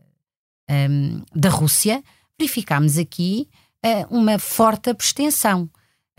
um, 0.89 1.22
da 1.34 1.49
Rússia, 1.49 2.03
verificámos 2.39 2.97
aqui 2.97 3.47
uh, 3.86 4.16
uma 4.16 4.38
forte 4.38 4.89
abstenção, 4.89 5.70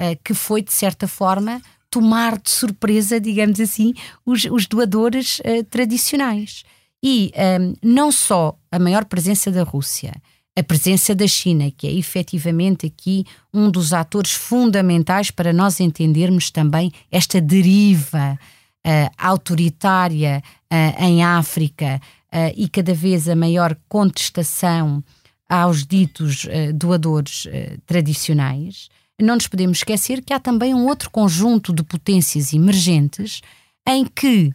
uh, 0.01 0.19
que 0.25 0.33
foi, 0.33 0.63
de 0.63 0.73
certa 0.73 1.07
forma, 1.07 1.61
tomar 1.91 2.39
de 2.39 2.51
surpresa, 2.51 3.21
digamos 3.21 3.61
assim, 3.61 3.95
os, 4.25 4.45
os 4.47 4.67
doadores 4.67 5.41
uh, 5.41 5.65
tradicionais. 5.71 6.65
E 7.03 7.31
um, 7.61 7.75
não 7.83 8.11
só 8.11 8.59
a 8.73 8.79
maior 8.79 9.05
presença 9.05 9.51
da 9.51 9.63
Rússia, 9.63 10.13
a 10.59 10.63
presença 10.65 11.15
da 11.15 11.27
China, 11.29 11.71
que 11.71 11.87
é 11.87 11.93
efetivamente 11.93 12.87
aqui 12.87 13.25
um 13.55 13.71
dos 13.71 13.93
atores 13.93 14.33
fundamentais 14.33 15.31
para 15.31 15.53
nós 15.53 15.79
entendermos 15.79 16.51
também 16.51 16.91
esta 17.13 17.41
deriva 17.41 18.37
uh, 18.85 18.91
autoritária 19.17 20.43
uh, 20.65 21.05
em 21.05 21.23
África 21.23 22.01
uh, 22.33 22.53
e 22.57 22.69
cada 22.69 22.93
vez 22.93 23.29
a 23.29 23.37
maior 23.37 23.77
contestação 23.89 25.05
aos 25.49 25.87
ditos 25.87 26.47
doadores 26.75 27.47
tradicionais, 27.87 28.91
não 29.19 29.35
nos 29.35 29.47
podemos 29.47 29.79
esquecer 29.79 30.23
que 30.23 30.35
há 30.35 30.39
também 30.39 30.75
um 30.75 30.87
outro 30.87 31.09
conjunto 31.09 31.73
de 31.73 31.83
potências 31.83 32.53
emergentes 32.53 33.41
em 33.89 34.05
que 34.05 34.53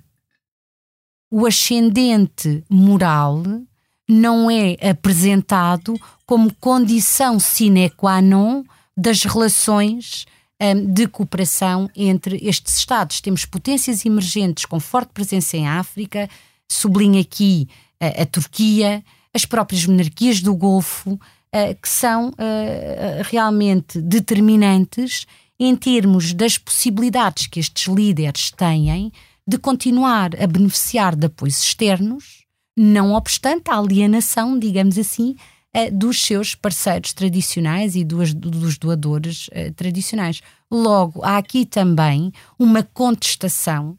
o 1.31 1.47
ascendente 1.47 2.63
moral 2.69 3.41
não 4.07 4.49
é 4.49 4.77
apresentado 4.89 5.99
como 6.25 6.53
condição 6.55 7.39
sine 7.39 7.89
qua 7.89 8.21
non 8.21 8.63
das 8.95 9.23
relações 9.23 10.25
um, 10.61 10.93
de 10.93 11.07
cooperação 11.07 11.89
entre 11.95 12.37
estes 12.41 12.77
Estados. 12.77 13.21
Temos 13.21 13.45
potências 13.45 14.05
emergentes 14.05 14.65
com 14.65 14.79
forte 14.79 15.11
presença 15.13 15.57
em 15.57 15.67
África, 15.67 16.29
sublinho 16.69 17.19
aqui 17.19 17.67
uh, 18.01 18.21
a 18.21 18.25
Turquia, 18.25 19.03
as 19.33 19.45
próprias 19.45 19.85
monarquias 19.85 20.41
do 20.41 20.55
Golfo, 20.55 21.11
uh, 21.13 21.19
que 21.81 21.89
são 21.89 22.29
uh, 22.29 22.33
realmente 23.29 23.99
determinantes 23.99 25.25
em 25.59 25.75
termos 25.75 26.33
das 26.33 26.57
possibilidades 26.57 27.47
que 27.47 27.59
estes 27.59 27.87
líderes 27.87 28.51
têm 28.51 29.11
de 29.47 29.57
continuar 29.57 30.31
a 30.41 30.47
beneficiar 30.47 31.15
de 31.15 31.27
apoios 31.27 31.61
externos, 31.61 32.42
não 32.78 33.13
obstante 33.13 33.69
a 33.69 33.78
alienação, 33.78 34.57
digamos 34.57 34.97
assim, 34.97 35.36
dos 35.91 36.24
seus 36.24 36.53
parceiros 36.53 37.13
tradicionais 37.13 37.95
e 37.95 38.03
dos, 38.03 38.34
dos 38.34 38.78
doadores 38.78 39.49
tradicionais. 39.76 40.41
Logo, 40.71 41.24
há 41.24 41.38
aqui 41.38 41.65
também 41.65 42.32
uma 42.59 42.84
contestação 42.84 43.97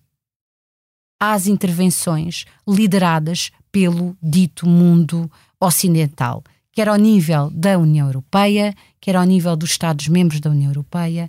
às 1.21 1.47
intervenções 1.47 2.45
lideradas 2.69 3.51
pelo 3.73 4.17
dito 4.23 4.67
mundo 4.67 5.31
ocidental, 5.61 6.45
quer 6.71 6.89
ao 6.89 6.97
nível 6.97 7.51
da 7.51 7.79
União 7.79 8.07
Europeia, 8.07 8.75
quer 9.01 9.17
ao 9.17 9.25
nível 9.25 9.57
dos 9.57 9.71
Estados-membros 9.71 10.41
da 10.41 10.51
União 10.51 10.71
Europeia, 10.71 11.29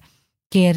quer 0.52 0.76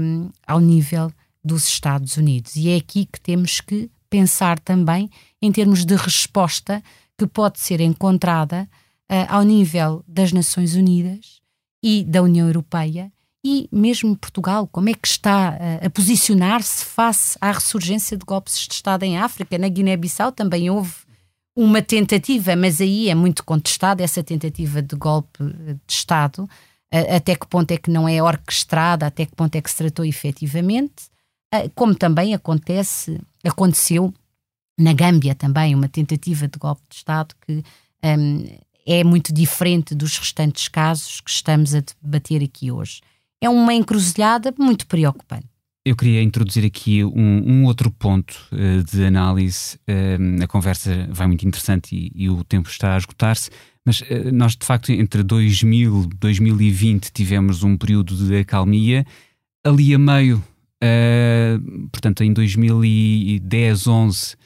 um, 0.00 0.30
ao 0.46 0.60
nível 0.60 1.10
dos 1.42 1.66
Estados 1.66 2.16
Unidos. 2.16 2.56
E 2.56 2.68
é 2.68 2.76
aqui 2.76 3.06
que 3.06 3.20
temos 3.20 3.60
que 3.60 3.90
pensar 4.08 4.58
também 4.58 5.10
em 5.40 5.52
termos 5.52 5.84
de 5.84 5.94
resposta 5.94 6.82
que 7.18 7.26
pode 7.26 7.60
ser 7.60 7.80
encontrada 7.80 8.68
uh, 9.10 9.26
ao 9.28 9.42
nível 9.42 10.04
das 10.06 10.32
Nações 10.32 10.74
Unidas 10.74 11.40
e 11.82 12.04
da 12.04 12.22
União 12.22 12.46
Europeia 12.46 13.12
e 13.48 13.68
mesmo 13.70 14.16
Portugal, 14.16 14.66
como 14.66 14.88
é 14.88 14.92
que 14.92 15.06
está 15.06 15.50
a, 15.50 15.86
a 15.86 15.90
posicionar-se 15.90 16.84
face 16.84 17.38
à 17.40 17.52
ressurgência 17.52 18.16
de 18.16 18.24
golpes 18.24 18.58
de 18.66 18.74
Estado 18.74 19.04
em 19.04 19.18
África? 19.18 19.56
Na 19.56 19.68
Guiné-Bissau 19.68 20.32
também 20.32 20.68
houve 20.68 20.92
uma 21.54 21.80
tentativa, 21.80 22.56
mas 22.56 22.80
aí 22.80 23.08
é 23.08 23.14
muito 23.14 23.44
contestada 23.44 24.02
essa 24.02 24.20
tentativa 24.20 24.82
de 24.82 24.96
golpe 24.96 25.44
de 25.44 25.92
Estado. 25.92 26.50
Até 26.90 27.36
que 27.36 27.46
ponto 27.46 27.70
é 27.70 27.76
que 27.76 27.88
não 27.88 28.08
é 28.08 28.20
orquestrada, 28.20 29.06
até 29.06 29.24
que 29.24 29.36
ponto 29.36 29.54
é 29.54 29.60
que 29.60 29.70
se 29.70 29.76
tratou 29.76 30.04
efetivamente, 30.04 31.04
como 31.76 31.94
também 31.94 32.34
acontece, 32.34 33.20
aconteceu 33.46 34.12
na 34.78 34.92
Gâmbia 34.92 35.34
também, 35.34 35.74
uma 35.74 35.88
tentativa 35.88 36.46
de 36.46 36.58
golpe 36.58 36.82
de 36.88 36.96
Estado 36.96 37.34
que 37.46 37.62
um, 38.04 38.44
é 38.86 39.02
muito 39.02 39.32
diferente 39.32 39.94
dos 39.94 40.16
restantes 40.18 40.68
casos 40.68 41.20
que 41.20 41.30
estamos 41.30 41.74
a 41.74 41.82
debater 42.02 42.42
aqui 42.42 42.70
hoje. 42.70 43.00
É 43.40 43.48
uma 43.48 43.74
encruzilhada 43.74 44.54
muito 44.58 44.86
preocupante. 44.86 45.46
Eu 45.84 45.94
queria 45.94 46.22
introduzir 46.22 46.64
aqui 46.64 47.04
um, 47.04 47.12
um 47.46 47.64
outro 47.64 47.90
ponto 47.90 48.34
uh, 48.52 48.82
de 48.82 49.04
análise. 49.04 49.76
Uh, 49.88 50.42
a 50.42 50.46
conversa 50.46 51.08
vai 51.10 51.26
muito 51.26 51.46
interessante 51.46 51.94
e, 51.94 52.24
e 52.24 52.28
o 52.28 52.42
tempo 52.42 52.68
está 52.68 52.94
a 52.94 52.98
esgotar-se, 52.98 53.50
mas 53.84 54.00
uh, 54.00 54.32
nós, 54.32 54.56
de 54.56 54.66
facto, 54.66 54.90
entre 54.90 55.22
2000 55.22 56.02
e 56.02 56.16
2020 56.16 57.12
tivemos 57.12 57.62
um 57.62 57.76
período 57.76 58.16
de 58.16 58.38
acalmia. 58.38 59.06
Ali 59.64 59.94
a 59.94 59.98
meio, 59.98 60.42
portanto, 61.90 62.22
em 62.22 62.32
2010, 62.32 63.86
11, 63.86 64.36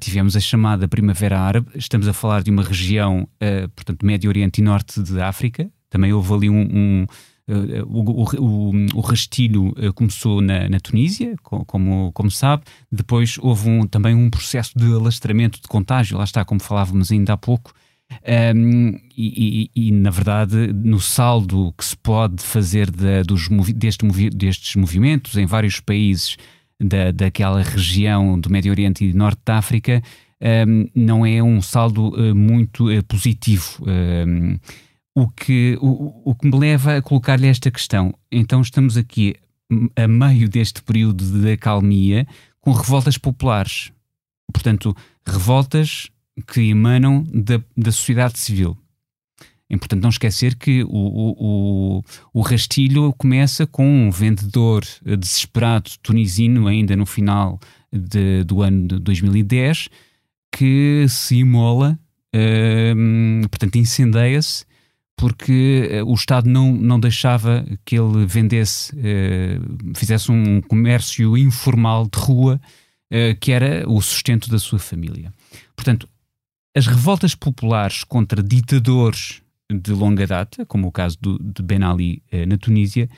tivemos 0.00 0.36
a 0.36 0.40
chamada 0.40 0.88
Primavera 0.88 1.40
Árabe. 1.40 1.70
Estamos 1.74 2.08
a 2.08 2.12
falar 2.12 2.42
de 2.42 2.50
uma 2.50 2.62
região, 2.62 3.28
portanto, 3.74 4.04
Médio 4.04 4.28
Oriente 4.28 4.60
e 4.60 4.64
Norte 4.64 5.02
de 5.02 5.20
África. 5.20 5.70
Também 5.90 6.12
houve 6.12 6.32
ali 6.34 6.50
um, 6.50 6.60
um 6.60 7.06
Uh, 7.48 7.82
o, 7.86 8.02
o, 8.36 8.98
o, 8.98 9.00
rastilho 9.00 9.68
uh, 9.68 9.90
começou 9.94 10.42
na, 10.42 10.68
na 10.68 10.78
Tunísia, 10.78 11.34
como, 11.42 12.12
como 12.12 12.30
sabe, 12.30 12.64
depois 12.92 13.38
houve 13.40 13.70
um, 13.70 13.86
também 13.86 14.14
um 14.14 14.28
processo 14.28 14.78
de 14.78 14.84
alastramento 14.92 15.58
de 15.58 15.66
contágio, 15.66 16.18
lá 16.18 16.24
está, 16.24 16.44
como 16.44 16.60
falávamos 16.60 17.10
ainda 17.10 17.32
há 17.32 17.38
pouco, 17.38 17.72
um, 18.54 18.98
e, 19.16 19.70
e, 19.74 19.88
e, 19.88 19.92
na 19.92 20.10
verdade, 20.10 20.72
no 20.72 21.00
saldo 21.00 21.72
que 21.76 21.84
se 21.84 21.96
pode 21.96 22.42
fazer 22.42 22.90
de, 22.90 23.22
dos, 23.22 23.48
deste, 23.74 24.06
destes 24.30 24.76
movimentos 24.76 25.36
em 25.36 25.46
vários 25.46 25.80
países 25.80 26.36
da, 26.80 27.10
daquela 27.10 27.62
região 27.62 28.38
do 28.38 28.50
Médio 28.50 28.70
Oriente 28.70 29.04
e 29.04 29.12
Norte 29.12 29.40
da 29.44 29.58
África, 29.58 30.02
um, 30.66 30.88
não 30.94 31.26
é 31.26 31.42
um 31.42 31.60
saldo 31.60 32.08
uh, 32.08 32.34
muito 32.34 32.90
uh, 32.90 33.02
positivo. 33.04 33.82
Um, 33.82 34.58
o 35.14 35.28
que, 35.28 35.76
o, 35.80 36.30
o 36.30 36.34
que 36.34 36.46
me 36.46 36.56
leva 36.56 36.96
a 36.96 37.02
colocar-lhe 37.02 37.48
esta 37.48 37.70
questão. 37.72 38.14
Então, 38.30 38.60
estamos 38.60 38.96
aqui 38.96 39.34
a 39.96 40.06
meio 40.06 40.48
deste 40.48 40.80
período 40.82 41.24
de 41.24 41.52
acalmia 41.52 42.26
com 42.60 42.70
revoltas 42.70 43.18
populares. 43.18 43.90
Portanto, 44.52 44.96
revoltas 45.26 46.08
que 46.46 46.60
emanam 46.70 47.24
da, 47.32 47.60
da 47.76 47.92
sociedade 47.92 48.38
civil. 48.38 48.76
É 49.70 49.74
importante 49.74 50.02
não 50.02 50.08
esquecer 50.08 50.54
que 50.54 50.82
o, 50.82 50.88
o, 50.88 52.02
o, 52.32 52.40
rastilho 52.40 53.12
começa 53.18 53.66
com 53.66 53.86
um 53.86 54.10
vendedor 54.10 54.82
desesperado 55.18 55.90
tunisino, 56.02 56.66
ainda 56.66 56.96
no 56.96 57.04
final 57.04 57.60
de, 57.92 58.44
do 58.44 58.62
ano 58.62 58.88
de 58.88 58.98
2010, 58.98 59.90
que 60.50 61.04
se 61.08 61.36
imola, 61.36 61.98
hum, 62.96 63.42
portanto, 63.50 63.76
incendeia-se 63.76 64.64
porque 65.18 66.00
uh, 66.00 66.10
o 66.10 66.14
Estado 66.14 66.48
não, 66.48 66.72
não 66.72 66.98
deixava 66.98 67.66
que 67.84 67.98
ele 67.98 68.24
vendesse, 68.24 68.94
uh, 68.94 69.94
fizesse 69.94 70.30
um 70.30 70.62
comércio 70.62 71.36
informal 71.36 72.08
de 72.10 72.18
rua, 72.18 72.60
que 73.40 73.52
era 73.52 73.88
o 73.88 74.02
sustento 74.02 74.50
da 74.50 74.58
sua 74.58 74.78
família. 74.78 75.32
Portanto, 75.74 76.06
as 76.76 76.86
revoltas 76.86 77.34
populares 77.34 78.04
contra 78.04 78.42
ditadores 78.42 79.42
de 79.70 79.92
longa 79.92 80.26
data, 80.26 80.64
como 80.66 80.88
o 80.88 80.92
caso 80.92 81.18
do, 81.20 81.38
de 81.38 81.62
Ben 81.62 81.82
Ali 81.82 82.22
na 82.46 82.56
Tunísia, 82.56 83.08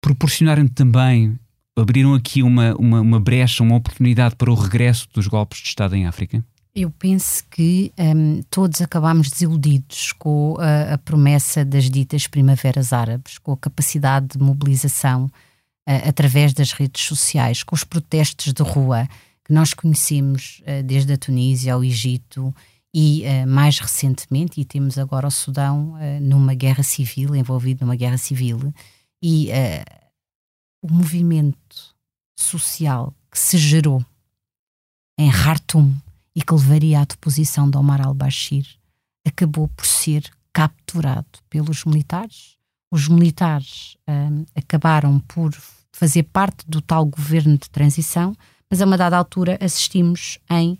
proporcionaram 0.00 0.68
também, 0.68 1.38
abriram 1.76 2.14
aqui 2.14 2.42
uma, 2.42 2.74
uma, 2.76 3.00
uma 3.00 3.20
brecha, 3.20 3.62
uma 3.62 3.76
oportunidade 3.76 4.36
para 4.36 4.50
o 4.50 4.54
regresso 4.54 5.08
dos 5.12 5.26
golpes 5.26 5.60
de 5.60 5.68
Estado 5.68 5.94
em 5.94 6.06
África? 6.06 6.44
Eu 6.76 6.90
penso 6.90 7.42
que 7.50 7.90
um, 7.98 8.42
todos 8.50 8.82
acabámos 8.82 9.30
desiludidos 9.30 10.12
com 10.12 10.56
a, 10.58 10.92
a, 10.94 10.98
promessa 10.98 11.64
das 11.64 11.88
ditas 11.88 12.26
primaveras 12.26 12.92
árabes, 12.92 13.38
com 13.38 13.52
a 13.52 13.56
capacidade 13.56 14.26
de 14.36 14.38
mobilização 14.38 15.24
uh, 15.24 16.08
através 16.08 16.52
das 16.52 16.72
redes 16.72 17.02
sociais, 17.02 17.62
com 17.62 17.74
os 17.74 17.82
protestos 17.82 18.52
de 18.52 18.62
rua 18.62 19.08
que 19.42 19.54
nós 19.54 19.72
conhecemos 19.72 20.62
uh, 20.62 20.82
desde 20.82 21.14
a 21.14 21.16
Tunísia 21.16 21.72
ao 21.72 21.82
Egito 21.82 22.54
e 22.98 23.24
uh, 23.26 23.46
mais 23.46 23.78
recentemente, 23.78 24.58
e 24.58 24.64
temos 24.64 24.96
agora 24.96 25.26
o 25.26 25.30
Sudão 25.30 25.96
numa 26.22 26.54
guerra 26.54 26.82
civil, 26.82 27.36
envolvido 27.36 27.84
numa 27.84 27.94
guerra 27.94 28.16
civil, 28.16 28.72
e 29.22 29.50
o 30.82 30.90
movimento 30.90 31.94
social 32.38 33.12
que 33.30 33.38
se 33.38 33.58
gerou 33.58 34.02
em 35.18 35.30
Khartoum 35.30 35.94
e 36.34 36.40
que 36.40 36.54
levaria 36.54 37.00
à 37.00 37.04
deposição 37.04 37.68
de 37.68 37.76
Omar 37.76 38.00
al-Bashir, 38.00 38.66
acabou 39.26 39.68
por 39.68 39.84
ser 39.84 40.30
capturado 40.50 41.38
pelos 41.50 41.84
militares. 41.84 42.56
Os 42.90 43.08
militares 43.08 43.98
acabaram 44.54 45.20
por 45.20 45.54
fazer 45.92 46.22
parte 46.22 46.64
do 46.66 46.80
tal 46.80 47.04
governo 47.04 47.58
de 47.58 47.68
transição, 47.68 48.34
mas 48.70 48.80
a 48.80 48.86
uma 48.86 48.96
dada 48.96 49.18
altura 49.18 49.58
assistimos 49.60 50.38
em 50.50 50.78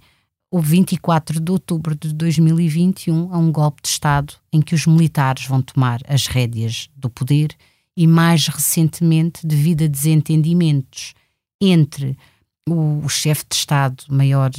o 0.51 0.61
24 0.61 1.41
de 1.41 1.53
outubro 1.53 1.95
de 1.95 2.13
2021 2.13 3.33
a 3.33 3.39
um 3.39 3.51
golpe 3.51 3.83
de 3.83 3.89
Estado 3.89 4.35
em 4.53 4.61
que 4.61 4.75
os 4.75 4.87
militares 4.87 5.47
vão 5.47 5.61
tomar 5.61 6.01
as 6.09 6.27
rédeas 6.27 6.89
do 6.97 7.11
poder 7.11 7.51
e, 7.97 8.07
mais 8.07 8.47
recentemente, 8.47 9.47
devido 9.47 9.85
a 9.85 9.89
desentendimentos 9.89 11.15
entre 11.61 12.17
o, 12.69 13.01
o 13.05 13.09
chefe 13.09 13.45
de 13.49 13.57
Estado-Maior 13.57 14.51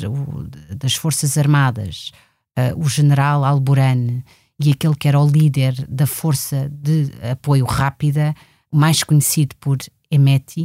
das 0.75 0.95
Forças 0.95 1.37
Armadas, 1.37 2.11
uh, 2.57 2.79
o 2.79 2.89
general 2.89 3.45
Alborane, 3.45 4.23
e 4.59 4.71
aquele 4.71 4.95
que 4.95 5.07
era 5.07 5.19
o 5.19 5.29
líder 5.29 5.73
da 5.87 6.07
Força 6.07 6.69
de 6.69 7.11
Apoio 7.31 7.65
Rápida, 7.65 8.33
mais 8.71 9.03
conhecido 9.03 9.55
por 9.57 9.77
Emeti, 10.09 10.63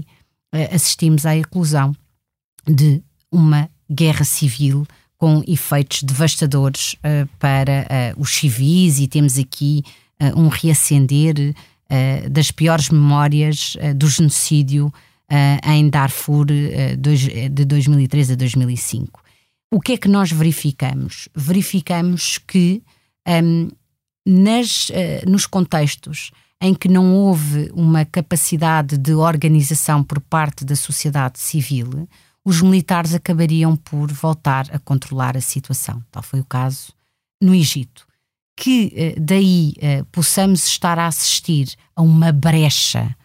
uh, 0.55 0.75
assistimos 0.75 1.27
à 1.27 1.37
eclosão 1.37 1.95
de 2.67 3.03
uma 3.31 3.69
guerra 3.91 4.25
civil 4.25 4.87
com 5.23 5.41
efeitos 5.47 6.03
devastadores 6.03 6.95
uh, 6.95 7.29
para 7.39 7.87
uh, 8.17 8.21
os 8.21 8.35
civis, 8.35 8.99
e 8.99 9.07
temos 9.07 9.39
aqui 9.39 9.85
uh, 10.21 10.37
um 10.37 10.49
reacender 10.49 11.55
das 12.31 12.51
piores 12.51 12.89
memórias 12.89 13.77
do 13.97 14.09
genocídio 14.09 14.91
em 15.63 15.91
Darfur 15.91 16.47
dois, 16.97 17.21
de 17.21 17.67
2003 17.67 18.31
a 18.31 18.35
2005. 18.35 19.23
O 19.71 19.79
que 19.79 19.93
é 19.93 19.97
que 19.99 20.09
nós 20.09 20.33
verificamos? 20.33 21.29
Verificamos 21.35 22.39
que 22.39 22.83
um, 23.29 23.69
nas, 24.27 24.89
uh, 24.89 25.29
nos 25.31 25.45
contextos 25.45 26.31
em 26.63 26.73
que 26.73 26.89
não 26.89 27.15
houve 27.15 27.71
uma 27.75 28.07
capacidade 28.07 28.97
de 28.97 29.13
organização 29.13 30.03
por 30.03 30.19
parte 30.19 30.65
da 30.65 30.75
sociedade 30.75 31.39
civil, 31.39 32.09
os 32.45 32.61
militares 32.61 33.15
acabariam 33.15 33.77
por 33.77 34.11
voltar 34.13 34.67
a 34.73 34.79
controlar 34.79 35.37
a 35.37 35.41
situação. 35.41 36.03
Tal 36.11 36.23
foi 36.23 36.41
o 36.41 36.45
caso 36.45 36.93
no 37.41 37.55
Egito. 37.55 38.07
Que 38.57 39.15
daí 39.19 39.75
possamos 40.11 40.67
estar 40.67 40.99
a 40.99 41.07
assistir 41.07 41.75
a 41.97 42.03
uma 42.03 42.33
brecha 42.33 43.17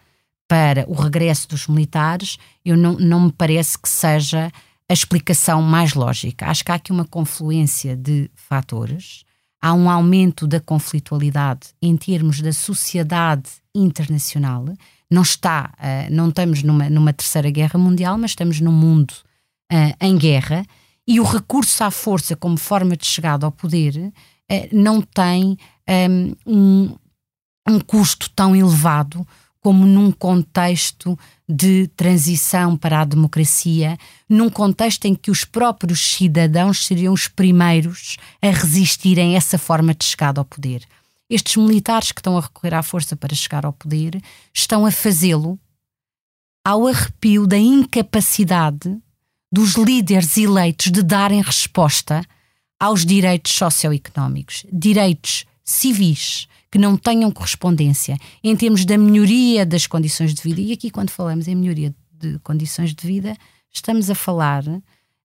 para 0.48 0.88
o 0.88 0.94
regresso 0.94 1.46
dos 1.48 1.68
militares, 1.68 2.38
eu 2.64 2.76
não, 2.76 2.94
não 2.94 3.20
me 3.20 3.32
parece 3.32 3.78
que 3.78 3.88
seja 3.88 4.50
a 4.88 4.92
explicação 4.92 5.60
mais 5.60 5.92
lógica. 5.92 6.46
Acho 6.46 6.64
que 6.64 6.72
há 6.72 6.76
aqui 6.76 6.90
uma 6.90 7.04
confluência 7.04 7.94
de 7.94 8.30
fatores. 8.34 9.24
Há 9.60 9.74
um 9.74 9.90
aumento 9.90 10.46
da 10.46 10.58
conflitualidade 10.58 11.68
em 11.82 11.94
termos 11.96 12.40
da 12.40 12.52
sociedade 12.52 13.50
internacional. 13.74 14.64
Não 15.10 15.22
está, 15.22 15.72
uh, 15.78 16.14
não 16.14 16.28
estamos 16.28 16.62
numa, 16.62 16.90
numa 16.90 17.12
terceira 17.12 17.50
guerra 17.50 17.78
mundial, 17.78 18.18
mas 18.18 18.32
estamos 18.32 18.60
num 18.60 18.72
mundo 18.72 19.12
uh, 19.72 19.94
em 20.00 20.16
guerra 20.16 20.64
e 21.06 21.18
o 21.18 21.24
recurso 21.24 21.82
à 21.82 21.90
força 21.90 22.36
como 22.36 22.58
forma 22.58 22.96
de 22.96 23.06
chegada 23.06 23.46
ao 23.46 23.52
poder 23.52 23.96
uh, 23.96 24.68
não 24.72 25.00
tem 25.00 25.56
um, 26.46 26.94
um 27.66 27.80
custo 27.80 28.28
tão 28.36 28.54
elevado 28.54 29.26
como 29.60 29.86
num 29.86 30.12
contexto 30.12 31.18
de 31.48 31.88
transição 31.88 32.76
para 32.76 33.00
a 33.00 33.04
democracia, 33.04 33.98
num 34.28 34.48
contexto 34.48 35.06
em 35.06 35.14
que 35.14 35.30
os 35.30 35.44
próprios 35.44 36.00
cidadãos 36.00 36.86
seriam 36.86 37.12
os 37.12 37.26
primeiros 37.26 38.16
a 38.40 38.50
resistirem 38.50 39.34
a 39.34 39.38
essa 39.38 39.58
forma 39.58 39.94
de 39.94 40.04
chegada 40.04 40.40
ao 40.40 40.44
poder. 40.44 40.82
Estes 41.28 41.56
militares 41.56 42.12
que 42.12 42.20
estão 42.20 42.36
a 42.36 42.40
recorrer 42.40 42.74
à 42.74 42.82
força 42.82 43.16
para 43.16 43.34
chegar 43.34 43.66
ao 43.66 43.72
poder 43.72 44.20
estão 44.54 44.86
a 44.86 44.90
fazê-lo 44.90 45.58
ao 46.64 46.86
arrepio 46.86 47.46
da 47.46 47.58
incapacidade 47.58 48.98
dos 49.50 49.74
líderes 49.74 50.36
eleitos 50.36 50.90
de 50.90 51.02
darem 51.02 51.40
resposta 51.40 52.22
aos 52.78 53.04
direitos 53.04 53.52
socioeconómicos, 53.52 54.66
direitos 54.72 55.46
civis 55.64 56.46
que 56.70 56.78
não 56.78 56.96
tenham 56.96 57.30
correspondência 57.30 58.18
em 58.44 58.54
termos 58.54 58.84
da 58.84 58.98
melhoria 58.98 59.64
das 59.64 59.86
condições 59.86 60.34
de 60.34 60.42
vida. 60.42 60.60
E 60.60 60.72
aqui, 60.72 60.90
quando 60.90 61.10
falamos 61.10 61.48
em 61.48 61.54
melhoria 61.54 61.94
de 62.12 62.38
condições 62.40 62.94
de 62.94 63.06
vida, 63.06 63.36
estamos 63.72 64.10
a 64.10 64.14
falar 64.14 64.64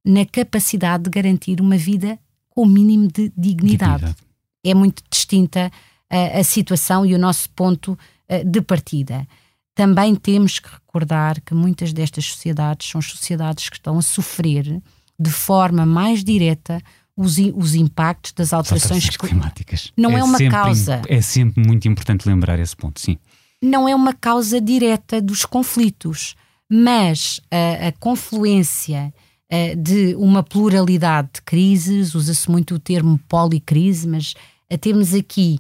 na 0.05 0.25
capacidade 0.25 1.03
de 1.03 1.09
garantir 1.09 1.59
uma 1.59 1.77
vida 1.77 2.17
com 2.49 2.63
o 2.63 2.65
mínimo 2.65 3.07
de 3.07 3.31
dignidade. 3.37 4.05
dignidade. 4.05 4.15
É 4.63 4.73
muito 4.73 5.03
distinta 5.09 5.71
a, 6.14 6.39
a, 6.39 6.43
situação 6.43 7.05
e 7.05 7.16
o 7.16 7.20
nosso 7.20 7.49
ponto 7.51 7.97
de 8.45 8.61
partida. 8.61 9.28
Também 9.76 10.16
temos 10.16 10.59
que 10.59 10.70
recordar 10.70 11.41
que 11.41 11.53
muitas 11.53 11.91
destas 11.91 12.26
sociedades 12.26 12.89
são 12.89 13.01
sociedades 13.01 13.70
que 13.70 13.76
estão 13.76 13.97
a 13.97 14.01
sofrer 14.01 14.82
de 15.20 15.30
forma 15.30 15.86
mais 15.86 16.24
direta 16.24 16.82
os, 17.16 17.38
os 17.55 17.76
impactos 17.76 18.32
das 18.34 18.53
alterações, 18.53 19.05
alterações 19.05 19.18
climáticas. 19.18 19.91
Não 19.97 20.11
é, 20.11 20.20
é 20.20 20.24
uma 20.24 20.38
sempre, 20.38 20.57
causa. 20.57 21.01
É 21.07 21.22
sempre 21.22 21.66
muito 21.66 21.88
importante 21.88 22.28
lembrar 22.28 22.59
esse 22.59 22.76
ponto, 22.76 22.99
sim. 22.99 23.18
Não 23.61 23.88
é 23.88 23.95
uma 23.95 24.14
causa 24.14 24.59
direta 24.59 25.22
dos 25.22 25.45
conflitos, 25.45 26.36
mas 26.70 27.39
a, 27.49 27.88
a 27.88 27.91
confluência 27.93 29.14
a, 29.49 29.76
de 29.76 30.16
uma 30.16 30.43
pluralidade 30.43 31.30
de 31.36 31.41
crises, 31.43 32.14
usa-se 32.16 32.49
muito 32.49 32.76
o 32.76 32.80
termo 32.80 33.20
policrise, 33.28 34.07
mas 34.07 34.34
a, 34.72 34.78
temos 34.78 35.14
aqui 35.14 35.59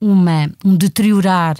uma, 0.00 0.50
um 0.64 0.76
deteriorar 0.76 1.56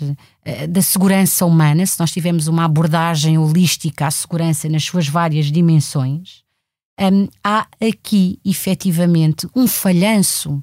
da 0.69 0.83
segurança 0.83 1.45
humana, 1.45 1.85
se 1.87 1.99
nós 1.99 2.13
tivermos 2.13 2.47
uma 2.47 2.65
abordagem 2.65 3.39
holística 3.39 4.07
à 4.07 4.11
segurança 4.11 4.69
nas 4.69 4.85
suas 4.85 5.09
várias 5.09 5.47
dimensões, 5.47 6.45
um, 6.99 7.29
há 7.45 7.67
aqui 7.81 8.41
efetivamente 8.45 9.47
um 9.55 9.67
falhanço 9.67 10.63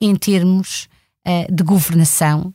em 0.00 0.14
termos 0.14 0.88
uh, 1.26 1.52
de 1.52 1.64
governação, 1.64 2.52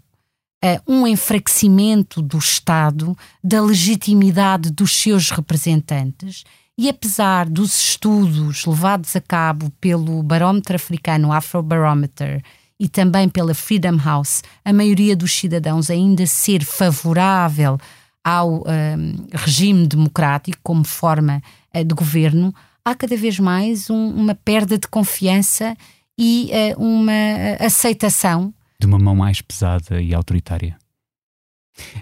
uh, 0.64 0.82
um 0.92 1.08
enfraquecimento 1.08 2.22
do 2.22 2.38
Estado, 2.38 3.18
da 3.44 3.62
legitimidade 3.62 4.72
dos 4.72 4.94
seus 4.94 5.32
representantes. 5.32 6.44
E 6.78 6.88
apesar 6.88 7.50
dos 7.50 7.78
estudos 7.78 8.66
levados 8.66 9.16
a 9.16 9.20
cabo 9.20 9.70
pelo 9.82 10.22
barómetro 10.24 10.76
africano 10.76 11.34
Afrobarometer 11.34 12.42
e 12.80 12.88
também 12.88 13.28
pela 13.28 13.54
Freedom 13.54 13.98
House, 13.98 14.42
a 14.64 14.72
maioria 14.72 15.16
dos 15.16 15.34
cidadãos 15.34 15.90
ainda 15.90 16.26
ser 16.26 16.64
favorável 16.64 17.78
ao 18.24 18.64
um, 18.64 19.28
regime 19.34 19.86
democrático 19.86 20.58
como 20.64 20.86
forma 20.86 21.42
uh, 21.76 21.84
de 21.84 21.94
governo, 21.94 22.54
há 22.86 22.96
cada 22.96 23.18
vez 23.18 23.40
mais 23.40 23.90
um, 23.90 24.10
uma 24.10 24.34
perda 24.34 24.78
de 24.78 24.88
confiança 24.88 25.76
e 26.18 26.50
uh, 26.78 26.82
uma 26.82 27.12
aceitação. 27.60 28.54
De 28.80 28.88
uma 28.88 29.00
mão 29.00 29.16
mais 29.16 29.42
pesada 29.42 30.02
e 30.02 30.14
autoritária. 30.14 30.78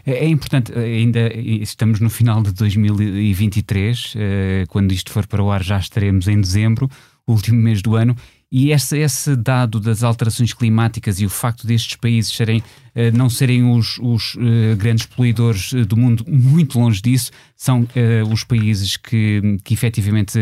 É, 0.06 0.26
é 0.26 0.28
importante, 0.28 0.72
ainda 0.74 1.32
estamos 1.36 2.00
no 2.00 2.10
final 2.10 2.42
de 2.42 2.52
2023, 2.52 4.14
eh, 4.16 4.64
quando 4.70 4.92
isto 4.92 5.12
for 5.12 5.28
para 5.28 5.44
o 5.44 5.52
ar 5.52 5.64
já 5.64 5.78
estaremos 5.78 6.28
em 6.28 6.42
dezembro, 6.42 6.90
último 7.28 7.62
mês 7.62 7.82
do 7.82 7.96
ano, 7.96 8.16
e 8.50 8.72
esse, 8.72 8.98
esse 8.98 9.36
dado 9.36 9.78
das 9.78 10.04
alterações 10.04 10.54
climáticas 10.54 11.20
e 11.20 11.26
o 11.26 11.30
facto 11.30 11.68
destes 11.68 11.98
países 11.98 12.32
serem, 12.32 12.60
uh, 12.60 13.14
não 13.14 13.30
serem 13.30 13.70
os, 13.70 14.00
os 14.00 14.36
uh, 14.36 14.76
grandes 14.78 15.06
poluidores 15.06 15.74
uh, 15.74 15.86
do 15.86 15.98
mundo, 15.98 16.24
muito 16.26 16.80
longe 16.80 17.02
disso, 17.02 17.32
são 17.56 17.88
os 18.32 18.44
países 18.44 18.96
que, 18.96 19.58
que 19.64 19.74
efetivamente 19.74 20.40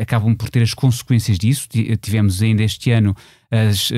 acabam 0.00 0.34
por 0.34 0.50
ter 0.50 0.60
as 0.60 0.74
consequências 0.74 1.38
disso. 1.38 1.68
Tivemos 2.00 2.42
ainda 2.42 2.64
este 2.64 2.90
ano 2.90 3.14
as 3.48 3.92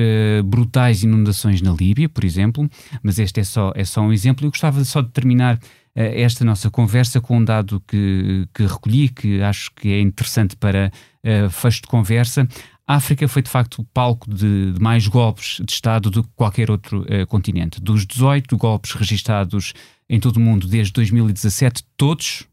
brutais 0.45 1.01
inundações 1.01 1.59
na 1.59 1.73
Líbia, 1.73 2.07
por 2.07 2.23
exemplo, 2.23 2.69
mas 3.01 3.17
este 3.17 3.39
é 3.39 3.43
só, 3.43 3.73
é 3.75 3.83
só 3.83 4.01
um 4.01 4.13
exemplo. 4.13 4.45
Eu 4.45 4.51
gostava 4.51 4.85
só 4.85 5.01
de 5.01 5.09
terminar 5.09 5.59
esta 5.95 6.45
nossa 6.45 6.69
conversa 6.69 7.19
com 7.19 7.37
um 7.37 7.43
dado 7.43 7.81
que, 7.87 8.47
que 8.53 8.63
recolhi, 8.63 9.09
que 9.09 9.41
acho 9.41 9.71
que 9.73 9.89
é 9.89 10.01
interessante 10.01 10.55
para 10.55 10.91
uh, 11.25 11.49
fecho 11.49 11.81
de 11.81 11.87
conversa. 11.87 12.47
A 12.87 12.95
África 12.95 13.27
foi 13.27 13.41
de 13.41 13.49
facto 13.49 13.81
o 13.81 13.83
palco 13.83 14.29
de, 14.29 14.73
de 14.73 14.79
mais 14.79 15.07
golpes 15.07 15.59
de 15.65 15.71
Estado 15.71 16.11
do 16.11 16.23
que 16.23 16.29
qualquer 16.35 16.69
outro 16.69 17.01
uh, 17.01 17.25
continente. 17.27 17.81
Dos 17.81 18.05
18 18.05 18.55
golpes 18.57 18.91
registados 18.91 19.73
em 20.07 20.19
todo 20.19 20.37
o 20.37 20.39
mundo 20.39 20.67
desde 20.67 20.93
2017, 20.93 21.83
todos, 21.97 22.43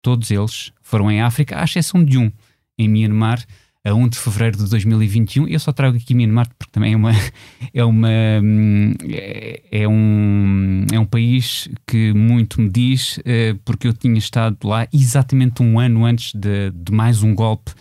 todos 0.00 0.30
eles 0.30 0.72
foram 0.80 1.10
em 1.10 1.20
África, 1.20 1.60
à 1.60 1.64
exceção 1.64 2.02
de 2.02 2.16
um, 2.16 2.32
em 2.78 2.88
Myanmar, 2.88 3.44
a 3.84 3.94
1 3.94 4.08
de 4.08 4.18
fevereiro 4.18 4.56
de 4.56 4.68
2021. 4.68 5.46
Eu 5.46 5.60
só 5.60 5.72
trago 5.72 5.96
aqui 5.96 6.14
Myanmar 6.14 6.48
porque 6.58 6.72
também 6.72 6.94
é 6.94 6.96
uma 6.96 7.12
é 7.74 7.84
uma 7.84 8.10
é, 8.10 9.62
é 9.70 9.88
um 9.88 10.86
é 10.90 10.98
um 10.98 11.06
país 11.06 11.68
que 11.86 12.14
muito 12.14 12.60
me 12.62 12.70
diz 12.70 13.18
uh, 13.18 13.58
porque 13.64 13.86
eu 13.86 13.92
tinha 13.92 14.18
estado 14.18 14.56
lá 14.64 14.86
exatamente 14.92 15.62
um 15.62 15.78
ano 15.78 16.04
antes 16.06 16.32
de, 16.34 16.70
de 16.70 16.92
mais 16.92 17.22
um 17.22 17.34
golpe 17.34 17.72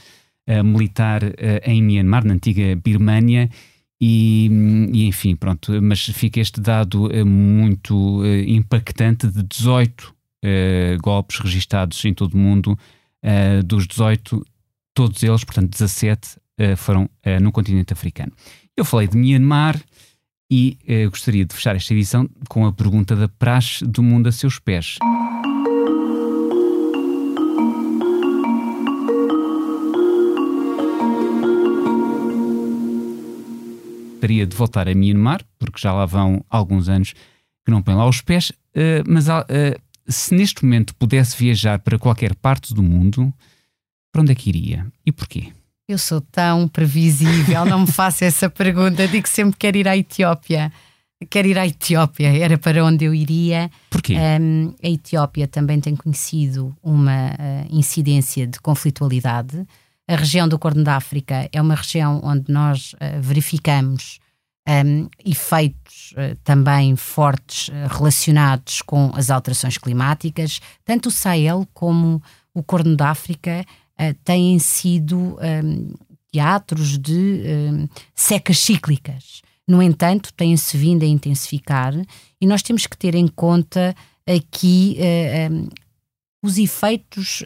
uh, 0.49 0.63
militar 0.63 1.23
uh, 1.23 1.35
em 1.63 1.81
Myanmar, 1.81 2.25
na 2.25 2.33
antiga 2.33 2.75
Birmânia, 2.75 3.49
e, 4.01 4.49
e, 4.93 5.05
enfim, 5.05 5.35
pronto, 5.35 5.81
mas 5.81 5.99
fica 6.05 6.39
este 6.39 6.59
dado 6.59 7.07
uh, 7.07 7.25
muito 7.25 8.23
impactante 8.47 9.27
de 9.27 9.43
18 9.43 10.15
golpes 11.01 11.37
registados 11.39 12.05
em 12.05 12.13
todo 12.13 12.33
o 12.33 12.37
mundo, 12.37 12.79
dos 13.65 13.85
18, 13.85 14.41
todos 14.93 15.21
eles, 15.21 15.43
portanto 15.43 15.69
17, 15.69 16.37
foram 16.77 17.09
no 17.41 17.51
continente 17.51 17.91
africano. 17.91 18.31
Eu 18.77 18.85
falei 18.85 19.05
de 19.09 19.17
Myanmar 19.17 19.77
e 20.49 20.77
gostaria 21.09 21.43
de 21.43 21.53
fechar 21.53 21.75
esta 21.75 21.93
edição 21.93 22.25
com 22.47 22.65
a 22.65 22.71
pergunta 22.71 23.17
da 23.17 23.27
praxe 23.27 23.83
do 23.83 24.01
mundo 24.01 24.29
a 24.29 24.31
seus 24.31 24.59
pés. 24.59 24.97
Gostaria 34.29 34.45
de 34.45 34.55
voltar 34.55 34.87
a 34.87 34.93
Myanmar, 34.93 35.41
porque 35.57 35.79
já 35.79 35.91
lá 35.91 36.05
vão 36.05 36.45
alguns 36.49 36.87
anos 36.87 37.13
que 37.65 37.71
não 37.71 37.81
põem 37.81 37.95
lá 37.95 38.07
os 38.07 38.21
pés, 38.21 38.49
uh, 38.49 39.03
mas 39.07 39.27
uh, 39.27 39.41
se 40.07 40.35
neste 40.35 40.63
momento 40.63 40.95
pudesse 40.95 41.35
viajar 41.37 41.79
para 41.79 41.97
qualquer 41.97 42.35
parte 42.35 42.73
do 42.73 42.83
mundo, 42.83 43.33
para 44.11 44.21
onde 44.21 44.31
é 44.31 44.35
que 44.35 44.49
iria 44.49 44.85
e 45.05 45.11
porquê? 45.11 45.51
Eu 45.87 45.97
sou 45.97 46.21
tão 46.21 46.67
previsível, 46.67 47.65
não 47.65 47.81
me 47.81 47.87
faça 47.91 48.23
essa 48.23 48.47
pergunta. 48.49 49.07
Digo 49.07 49.27
sempre 49.27 49.53
que 49.53 49.59
quero 49.59 49.77
ir 49.77 49.87
à 49.87 49.97
Etiópia. 49.97 50.71
Quero 51.29 51.47
ir 51.47 51.57
à 51.57 51.67
Etiópia, 51.67 52.27
era 52.27 52.57
para 52.57 52.85
onde 52.85 53.05
eu 53.05 53.13
iria. 53.13 53.69
Porquê? 53.89 54.15
Um, 54.15 54.73
a 54.83 54.87
Etiópia 54.87 55.47
também 55.47 55.81
tem 55.81 55.95
conhecido 55.95 56.75
uma 56.83 57.31
uh, 57.31 57.67
incidência 57.75 58.45
de 58.45 58.59
conflitualidade 58.59 59.65
a 60.09 60.15
região 60.15 60.47
do 60.47 60.57
Corno 60.57 60.83
da 60.83 60.95
África 60.95 61.47
é 61.53 61.61
uma 61.61 61.75
região 61.75 62.19
onde 62.23 62.51
nós 62.51 62.93
uh, 62.93 63.21
verificamos 63.21 64.19
um, 64.67 65.07
efeitos 65.23 66.13
uh, 66.13 66.35
também 66.43 66.95
fortes 66.95 67.67
uh, 67.67 67.95
relacionados 67.95 68.81
com 68.81 69.11
as 69.13 69.29
alterações 69.29 69.77
climáticas. 69.77 70.61
Tanto 70.83 71.09
o 71.09 71.11
Sahel 71.11 71.67
como 71.75 72.19
o 72.55 72.63
Corno 72.63 72.95
da 72.95 73.11
África 73.11 73.63
têm 74.23 74.57
sido 74.59 75.37
um, 75.41 75.93
teatros 76.31 76.97
de 76.97 77.43
um, 77.71 77.87
secas 78.15 78.57
cíclicas. 78.59 79.41
No 79.67 79.83
entanto, 79.83 80.33
têm-se 80.33 80.75
vindo 80.75 81.03
a 81.03 81.07
intensificar 81.07 81.93
e 82.41 82.47
nós 82.47 82.63
temos 82.63 82.87
que 82.87 82.97
ter 82.97 83.13
em 83.13 83.27
conta 83.27 83.93
aqui 84.25 84.97
os 86.41 86.57
efeitos 86.57 87.43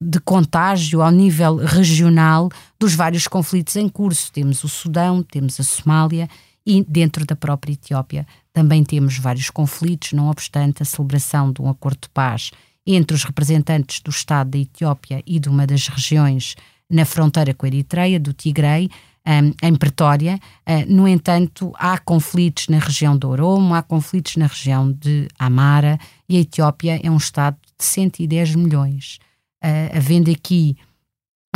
de 0.00 0.20
contágio 0.20 1.02
ao 1.02 1.10
nível 1.10 1.56
regional 1.56 2.50
dos 2.78 2.94
vários 2.94 3.26
conflitos 3.26 3.76
em 3.76 3.88
curso. 3.88 4.30
Temos 4.32 4.62
o 4.64 4.68
Sudão, 4.68 5.22
temos 5.22 5.58
a 5.58 5.62
Somália 5.62 6.28
e 6.66 6.84
dentro 6.84 7.24
da 7.26 7.36
própria 7.36 7.72
Etiópia 7.72 8.26
também 8.54 8.84
temos 8.84 9.18
vários 9.18 9.50
conflitos, 9.50 10.12
não 10.12 10.30
obstante 10.30 10.80
a 10.80 10.86
celebração 10.86 11.52
de 11.52 11.60
um 11.60 11.68
acordo 11.68 12.02
de 12.02 12.08
paz 12.10 12.52
entre 12.86 13.16
os 13.16 13.24
representantes 13.24 14.00
do 14.00 14.10
Estado 14.10 14.50
da 14.50 14.58
Etiópia 14.58 15.22
e 15.26 15.40
de 15.40 15.48
uma 15.48 15.66
das 15.66 15.88
regiões 15.88 16.54
na 16.88 17.04
fronteira 17.04 17.52
com 17.52 17.66
a 17.66 17.68
Eritreia, 17.68 18.20
do 18.20 18.32
Tigray, 18.32 18.88
um, 19.26 19.66
em 19.66 19.74
Pretória. 19.74 20.38
Uh, 20.68 20.92
no 20.92 21.08
entanto, 21.08 21.72
há 21.76 21.98
conflitos 21.98 22.68
na 22.68 22.78
região 22.78 23.16
do 23.16 23.28
Oromo, 23.28 23.74
há 23.74 23.82
conflitos 23.82 24.36
na 24.36 24.46
região 24.46 24.92
de 24.92 25.26
Amara 25.38 25.98
e 26.28 26.36
a 26.36 26.40
Etiópia 26.40 27.00
é 27.02 27.10
um 27.10 27.16
Estado 27.16 27.56
de 27.76 27.84
110 27.84 28.54
milhões 28.54 29.18
uh, 29.64 29.96
havendo 29.96 30.30
aqui 30.30 30.76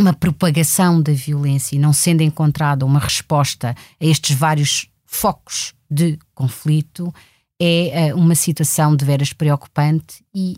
uma 0.00 0.14
propagação 0.14 1.02
da 1.02 1.12
violência 1.12 1.76
e 1.76 1.78
não 1.78 1.92
sendo 1.92 2.22
encontrada 2.22 2.86
uma 2.86 3.00
resposta 3.00 3.70
a 3.70 4.04
estes 4.04 4.36
vários 4.36 4.88
focos 5.04 5.74
de 5.90 6.18
conflito, 6.34 7.12
é 7.60 8.14
uma 8.14 8.36
situação 8.36 8.94
de 8.94 9.04
veras 9.04 9.32
preocupante 9.32 10.24
e 10.32 10.56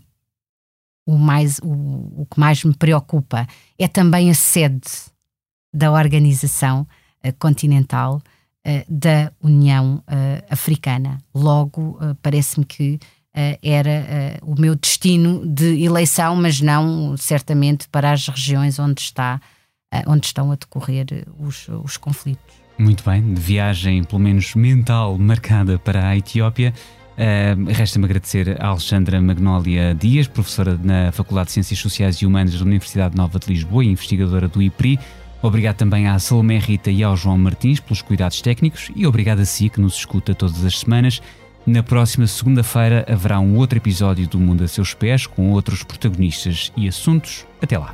o, 1.05 1.17
mais, 1.17 1.59
o, 1.59 2.21
o 2.21 2.27
que 2.29 2.39
mais 2.39 2.63
me 2.63 2.75
preocupa 2.75 3.47
é 3.77 3.87
também 3.87 4.29
a 4.29 4.33
sede 4.33 4.89
da 5.73 5.91
organização 5.91 6.87
uh, 7.25 7.33
continental 7.39 8.21
uh, 8.67 8.85
da 8.87 9.31
União 9.41 9.95
uh, 9.95 10.45
Africana. 10.49 11.17
Logo, 11.33 11.97
parece-me 12.21 12.65
que 12.65 12.99
era 13.33 14.39
o 14.41 14.59
meu 14.59 14.75
destino 14.75 15.45
de 15.45 15.83
eleição, 15.83 16.35
mas 16.35 16.59
não 16.59 17.15
certamente 17.17 17.87
para 17.89 18.11
as 18.11 18.27
regiões 18.27 18.77
onde, 18.77 19.01
está, 19.01 19.39
onde 20.07 20.25
estão 20.25 20.51
a 20.51 20.55
decorrer 20.55 21.25
os, 21.39 21.67
os 21.83 21.97
conflitos. 21.97 22.61
Muito 22.77 23.03
bem, 23.03 23.33
de 23.33 23.39
viagem, 23.39 24.03
pelo 24.03 24.19
menos 24.19 24.55
mental, 24.55 25.17
marcada 25.17 25.77
para 25.77 26.07
a 26.07 26.17
Etiópia. 26.17 26.73
Uh, 27.11 27.71
Resta-me 27.71 28.05
agradecer 28.05 28.57
a 28.59 28.67
Alexandra 28.69 29.21
Magnólia 29.21 29.93
Dias, 29.93 30.27
professora 30.27 30.79
na 30.81 31.11
Faculdade 31.11 31.47
de 31.47 31.53
Ciências 31.53 31.79
Sociais 31.79 32.15
e 32.15 32.25
Humanas 32.25 32.57
da 32.57 32.65
Universidade 32.65 33.15
Nova 33.15 33.37
de 33.37 33.47
Lisboa 33.47 33.85
e 33.85 33.89
investigadora 33.89 34.47
do 34.47 34.61
IPRI. 34.61 34.99
Obrigado 35.43 35.75
também 35.75 36.07
à 36.07 36.17
Salomé 36.17 36.57
Rita 36.57 36.89
e 36.89 37.03
ao 37.03 37.15
João 37.15 37.37
Martins 37.37 37.79
pelos 37.79 38.01
cuidados 38.01 38.41
técnicos 38.41 38.89
e 38.95 39.05
obrigado 39.05 39.39
a 39.39 39.45
si 39.45 39.69
que 39.69 39.79
nos 39.79 39.95
escuta 39.95 40.33
todas 40.33 40.65
as 40.65 40.79
semanas. 40.79 41.21
Na 41.65 41.83
próxima 41.83 42.25
segunda-feira 42.25 43.05
haverá 43.07 43.39
um 43.39 43.55
outro 43.55 43.77
episódio 43.77 44.27
do 44.27 44.39
Mundo 44.39 44.63
a 44.63 44.67
Seus 44.67 44.93
Pés 44.93 45.27
com 45.27 45.51
outros 45.51 45.83
protagonistas 45.83 46.71
e 46.75 46.87
assuntos. 46.87 47.45
Até 47.61 47.77
lá. 47.77 47.93